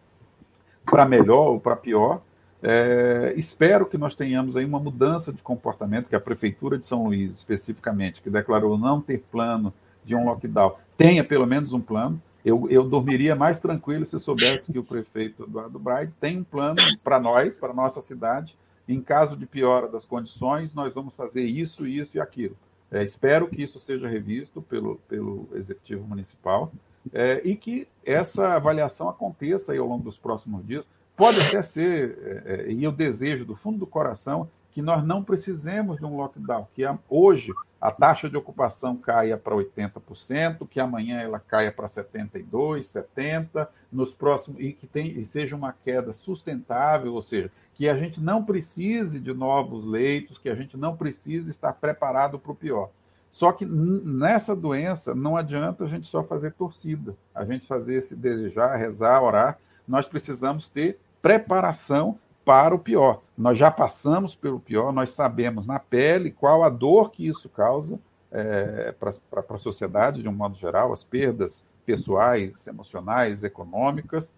para 0.85 1.05
melhor 1.05 1.49
ou 1.49 1.61
para 1.61 1.77
pior, 1.77 2.23
é, 2.63 3.35
espero 3.37 3.87
que 3.87 3.97
nós 3.97 4.17
tenhamos 4.17 4.57
aí 4.57 4.65
uma 4.65 4.81
mudança 4.81 5.33
de 5.33 5.43
comportamento, 5.43 6.09
que 6.09 6.17
a 6.17 6.21
Prefeitura 6.21 6.79
de 6.79 6.87
São 6.87 7.05
Luís, 7.05 7.33
especificamente, 7.33 8.21
que 8.21 8.31
declarou 8.31 8.77
não 8.77 9.01
ter 9.01 9.23
plano 9.31 9.73
de 10.05 10.15
um 10.15 10.25
lockdown, 10.25 10.75
tenha 10.97 11.23
pelo 11.23 11.47
menos 11.47 11.73
um 11.73 11.81
plano. 11.81 12.21
Eu, 12.45 12.69
eu 12.71 12.85
dormiria 12.85 13.35
mais 13.35 13.61
tranquilo 13.61 14.07
se 14.07 14.19
soubesse 14.19 14.73
que 14.73 14.79
o 14.79 14.85
prefeito 14.85 15.45
Eduardo 15.45 15.79
Braide 15.79 16.13
tem 16.21 16.39
um 16.39 16.45
plano 16.45 16.77
para 17.05 17.21
nós, 17.21 17.57
para 17.57 17.75
nossa 17.75 18.01
cidade. 18.01 18.57
Em 18.89 19.03
caso 19.03 19.37
de 19.37 19.45
piora 19.45 19.87
das 19.87 20.05
condições, 20.05 20.73
nós 20.73 20.95
vamos 20.95 21.15
fazer 21.15 21.43
isso, 21.43 21.87
isso 21.87 22.17
e 22.17 22.21
aquilo. 22.21 22.57
É, 22.91 23.03
espero 23.03 23.49
que 23.49 23.63
isso 23.63 23.79
seja 23.81 24.09
revisto 24.09 24.63
pelo, 24.63 24.97
pelo 25.09 25.49
Executivo 25.55 26.07
Municipal 26.07 26.73
é, 27.13 27.41
e 27.45 27.55
que 27.57 27.87
essa 28.05 28.55
avaliação 28.55 29.09
aconteça 29.09 29.73
aí 29.73 29.79
ao 29.79 29.87
longo 29.87 30.05
dos 30.05 30.19
próximos 30.19 30.67
dias. 30.67 30.87
Pode 31.17 31.41
até 31.41 31.61
ser, 31.63 32.19
é, 32.47 32.55
é, 32.55 32.73
e 32.73 32.85
eu 32.85 32.93
desejo 32.93 33.45
do 33.45 33.57
fundo 33.57 33.79
do 33.79 33.87
coração, 33.87 34.49
que 34.71 34.81
nós 34.81 35.05
não 35.05 35.25
precisemos 35.25 35.99
de 35.99 36.05
um 36.05 36.17
lockdown, 36.17 36.69
que 36.75 36.85
hoje 37.09 37.53
a 37.81 37.91
taxa 37.91 38.29
de 38.29 38.37
ocupação 38.37 38.97
caia 38.97 39.37
para 39.37 39.55
80%, 39.55 40.67
que 40.69 40.81
amanhã 40.81 41.21
ela 41.21 41.39
caia 41.39 41.73
para 41.73 41.87
72%, 41.87 42.45
70%, 42.83 43.69
nos 43.91 44.13
próximos, 44.13 44.61
e 44.61 44.73
que 44.73 44.87
tem, 44.87 45.19
e 45.19 45.27
seja 45.27 45.57
uma 45.57 45.73
queda 45.73 46.13
sustentável, 46.13 47.15
ou 47.15 47.23
seja, 47.23 47.51
que 47.79 47.89
a 47.89 47.97
gente 47.97 48.21
não 48.21 48.45
precise 48.45 49.21
de 49.21 49.33
novos 49.33 49.85
leitos, 49.85 50.37
que 50.37 50.49
a 50.49 50.55
gente 50.57 50.77
não 50.77 50.97
precise 50.97 51.49
estar 51.49 51.73
preparado 51.73 52.37
para 52.37 52.51
o 52.51 52.57
pior. 52.57 52.91
Só 53.31 53.53
que 53.53 53.65
nessa 53.65 54.57
doença 54.57 55.15
não 55.15 55.37
adianta 55.37 55.85
a 55.85 55.87
gente 55.87 56.09
só 56.09 56.25
fazer 56.25 56.55
torcida, 56.55 57.15
a 57.33 57.45
gente 57.45 57.69
fazer 57.69 57.95
esse 57.95 58.17
desejar, 58.17 58.75
rezar, 58.75 59.23
orar, 59.23 59.59
nós 59.87 60.09
precisamos 60.09 60.69
ter 60.69 60.99
preparação 61.23 62.19
para 62.45 62.75
o 62.75 62.81
pior. 62.81 63.23
Nós 63.37 63.57
já 63.57 63.71
passamos 63.71 64.35
pelo 64.35 64.59
pior, 64.59 64.93
nós 64.93 65.13
sabemos 65.13 65.65
na 65.65 65.79
pele 65.79 66.33
qual 66.33 66.65
a 66.65 66.69
dor 66.69 67.13
que 67.13 67.29
isso 67.29 67.49
causa 67.49 68.01
é, 68.33 68.93
para 68.99 69.55
a 69.55 69.59
sociedade 69.59 70.21
de 70.21 70.29
um 70.29 70.33
modo 70.33 70.57
geral, 70.57 70.93
as 70.93 71.05
perdas 71.05 71.63
pessoais, 71.87 72.67
emocionais, 72.67 73.45
econômicas. 73.45 74.33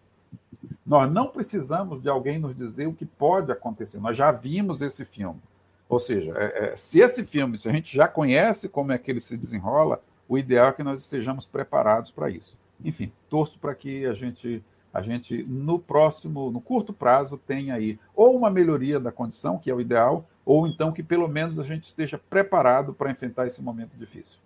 Nós 0.84 1.10
não 1.10 1.28
precisamos 1.28 2.00
de 2.00 2.08
alguém 2.08 2.38
nos 2.38 2.56
dizer 2.56 2.86
o 2.86 2.94
que 2.94 3.06
pode 3.06 3.52
acontecer, 3.52 3.98
nós 3.98 4.16
já 4.16 4.32
vimos 4.32 4.82
esse 4.82 5.04
filme. 5.04 5.40
Ou 5.88 5.98
seja, 5.98 6.32
é, 6.36 6.72
é, 6.72 6.76
se 6.76 7.00
esse 7.00 7.24
filme, 7.24 7.58
se 7.58 7.68
a 7.68 7.72
gente 7.72 7.94
já 7.96 8.06
conhece 8.06 8.68
como 8.68 8.92
é 8.92 8.98
que 8.98 9.10
ele 9.10 9.20
se 9.20 9.36
desenrola, 9.36 10.00
o 10.28 10.38
ideal 10.38 10.68
é 10.68 10.72
que 10.72 10.82
nós 10.84 11.00
estejamos 11.00 11.46
preparados 11.46 12.12
para 12.12 12.30
isso. 12.30 12.56
Enfim, 12.84 13.12
torço 13.28 13.58
para 13.58 13.74
que 13.74 14.06
a 14.06 14.14
gente 14.14 14.62
a 14.92 15.02
gente 15.02 15.44
no 15.44 15.78
próximo, 15.78 16.50
no 16.50 16.60
curto 16.60 16.92
prazo, 16.92 17.38
tenha 17.38 17.74
aí 17.74 17.98
ou 18.14 18.36
uma 18.36 18.50
melhoria 18.50 18.98
da 18.98 19.12
condição, 19.12 19.56
que 19.56 19.70
é 19.70 19.74
o 19.74 19.80
ideal, 19.80 20.28
ou 20.44 20.66
então 20.66 20.92
que 20.92 21.02
pelo 21.02 21.28
menos 21.28 21.58
a 21.60 21.62
gente 21.62 21.84
esteja 21.84 22.18
preparado 22.18 22.92
para 22.92 23.10
enfrentar 23.10 23.46
esse 23.46 23.62
momento 23.62 23.96
difícil. 23.96 24.36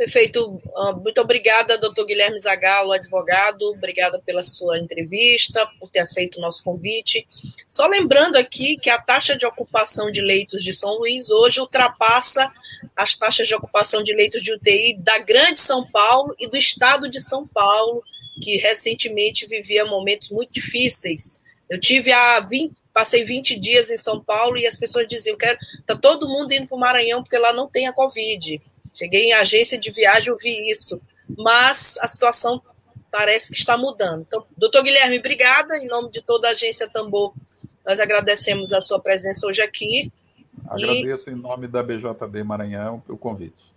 Perfeito. 0.00 0.62
Ah, 0.74 0.92
muito 0.92 1.20
obrigada, 1.20 1.76
doutor 1.76 2.06
Guilherme 2.06 2.38
Zagalo, 2.38 2.92
advogado. 2.92 3.70
Obrigada 3.70 4.18
pela 4.24 4.42
sua 4.42 4.78
entrevista, 4.78 5.68
por 5.78 5.90
ter 5.90 6.00
aceito 6.00 6.38
o 6.38 6.40
nosso 6.40 6.64
convite. 6.64 7.26
Só 7.68 7.86
lembrando 7.86 8.36
aqui 8.36 8.78
que 8.78 8.88
a 8.88 8.98
taxa 8.98 9.36
de 9.36 9.44
ocupação 9.44 10.10
de 10.10 10.22
leitos 10.22 10.64
de 10.64 10.72
São 10.72 10.96
Luís 10.96 11.30
hoje 11.30 11.60
ultrapassa 11.60 12.50
as 12.96 13.14
taxas 13.14 13.46
de 13.46 13.54
ocupação 13.54 14.02
de 14.02 14.14
leitos 14.14 14.42
de 14.42 14.54
UTI 14.54 14.96
da 14.98 15.18
Grande 15.18 15.60
São 15.60 15.86
Paulo 15.90 16.34
e 16.38 16.48
do 16.48 16.56
Estado 16.56 17.08
de 17.08 17.20
São 17.20 17.46
Paulo, 17.46 18.02
que 18.42 18.56
recentemente 18.56 19.46
vivia 19.46 19.84
momentos 19.84 20.30
muito 20.30 20.50
difíceis. 20.50 21.38
Eu 21.68 21.78
tive 21.78 22.10
a 22.10 22.40
20, 22.40 22.72
passei 22.92 23.22
20 23.22 23.58
dias 23.58 23.90
em 23.90 23.96
São 23.96 24.22
Paulo 24.22 24.56
e 24.56 24.66
as 24.66 24.76
pessoas 24.76 25.06
diziam 25.06 25.36
que 25.36 25.46
está 25.78 25.94
todo 25.94 26.28
mundo 26.28 26.52
indo 26.52 26.66
para 26.66 26.76
o 26.76 26.80
Maranhão 26.80 27.22
porque 27.22 27.38
lá 27.38 27.52
não 27.52 27.68
tem 27.68 27.86
a 27.86 27.92
Covid. 27.92 28.60
Cheguei 28.92 29.26
em 29.26 29.32
agência 29.32 29.78
de 29.78 29.90
viagem, 29.90 30.32
ouvi 30.32 30.70
isso. 30.70 31.00
Mas 31.38 31.98
a 32.00 32.08
situação 32.08 32.60
parece 33.10 33.52
que 33.52 33.58
está 33.58 33.76
mudando. 33.76 34.24
Então, 34.26 34.44
doutor 34.56 34.82
Guilherme, 34.82 35.18
obrigada. 35.18 35.76
Em 35.78 35.86
nome 35.86 36.10
de 36.10 36.22
toda 36.22 36.48
a 36.48 36.52
agência 36.52 36.88
Tambor, 36.88 37.32
nós 37.84 37.98
agradecemos 37.98 38.72
a 38.72 38.80
sua 38.80 39.00
presença 39.00 39.46
hoje 39.46 39.62
aqui. 39.62 40.12
Agradeço 40.68 41.28
e... 41.28 41.32
em 41.32 41.36
nome 41.36 41.66
da 41.66 41.82
BJD 41.82 42.44
Maranhão 42.44 43.02
o 43.08 43.16
convite. 43.16 43.70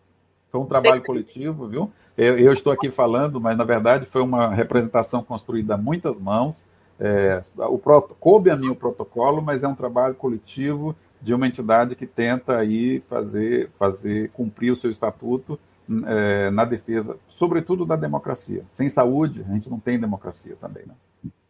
Foi 0.51 0.61
um 0.61 0.65
trabalho 0.65 1.01
coletivo, 1.01 1.67
viu? 1.67 1.91
Eu, 2.15 2.37
eu, 2.37 2.53
estou 2.53 2.71
aqui 2.71 2.91
falando, 2.91 3.41
mas 3.41 3.57
na 3.57 3.63
verdade 3.63 4.05
foi 4.05 4.21
uma 4.21 4.53
representação 4.53 5.23
construída 5.23 5.73
a 5.73 5.77
muitas 5.77 6.19
mãos. 6.19 6.63
É, 6.99 7.41
o, 7.57 7.79
coube 7.79 8.51
a 8.51 8.55
mim 8.55 8.69
o 8.69 8.75
protocolo, 8.75 9.41
mas 9.41 9.63
é 9.63 9.67
um 9.67 9.73
trabalho 9.73 10.13
coletivo 10.13 10.95
de 11.23 11.33
uma 11.33 11.47
entidade 11.47 11.95
que 11.95 12.05
tenta 12.05 12.57
aí 12.57 13.01
fazer, 13.09 13.69
fazer 13.79 14.29
cumprir 14.31 14.71
o 14.71 14.75
seu 14.75 14.91
estatuto 14.91 15.57
é, 16.05 16.51
na 16.51 16.65
defesa, 16.65 17.17
sobretudo 17.29 17.85
da 17.85 17.95
democracia. 17.95 18.65
Sem 18.73 18.89
saúde, 18.89 19.45
a 19.47 19.53
gente 19.53 19.69
não 19.69 19.79
tem 19.79 19.97
democracia 19.97 20.57
também. 20.59 20.83
Né? 20.85 20.93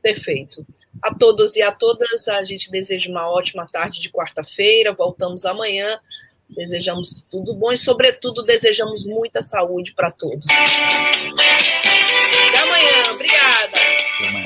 Perfeito. 0.02 0.66
A 1.02 1.14
todos 1.14 1.56
e 1.56 1.64
a 1.64 1.72
todas, 1.72 2.28
a 2.28 2.44
gente 2.44 2.70
deseja 2.70 3.10
uma 3.10 3.28
ótima 3.28 3.66
tarde 3.66 4.00
de 4.00 4.12
quarta-feira. 4.12 4.94
Voltamos 4.94 5.46
amanhã. 5.46 6.00
Desejamos 6.50 7.26
tudo 7.30 7.56
bom 7.56 7.72
e, 7.72 7.78
sobretudo, 7.78 8.44
desejamos 8.44 9.08
muita 9.08 9.42
saúde 9.42 9.94
para 9.96 10.12
todos. 10.12 10.46
Até 10.52 10.60
amanhã. 12.60 13.12
Obrigada. 13.14 13.78
Até 14.20 14.28
amanhã. 14.30 14.46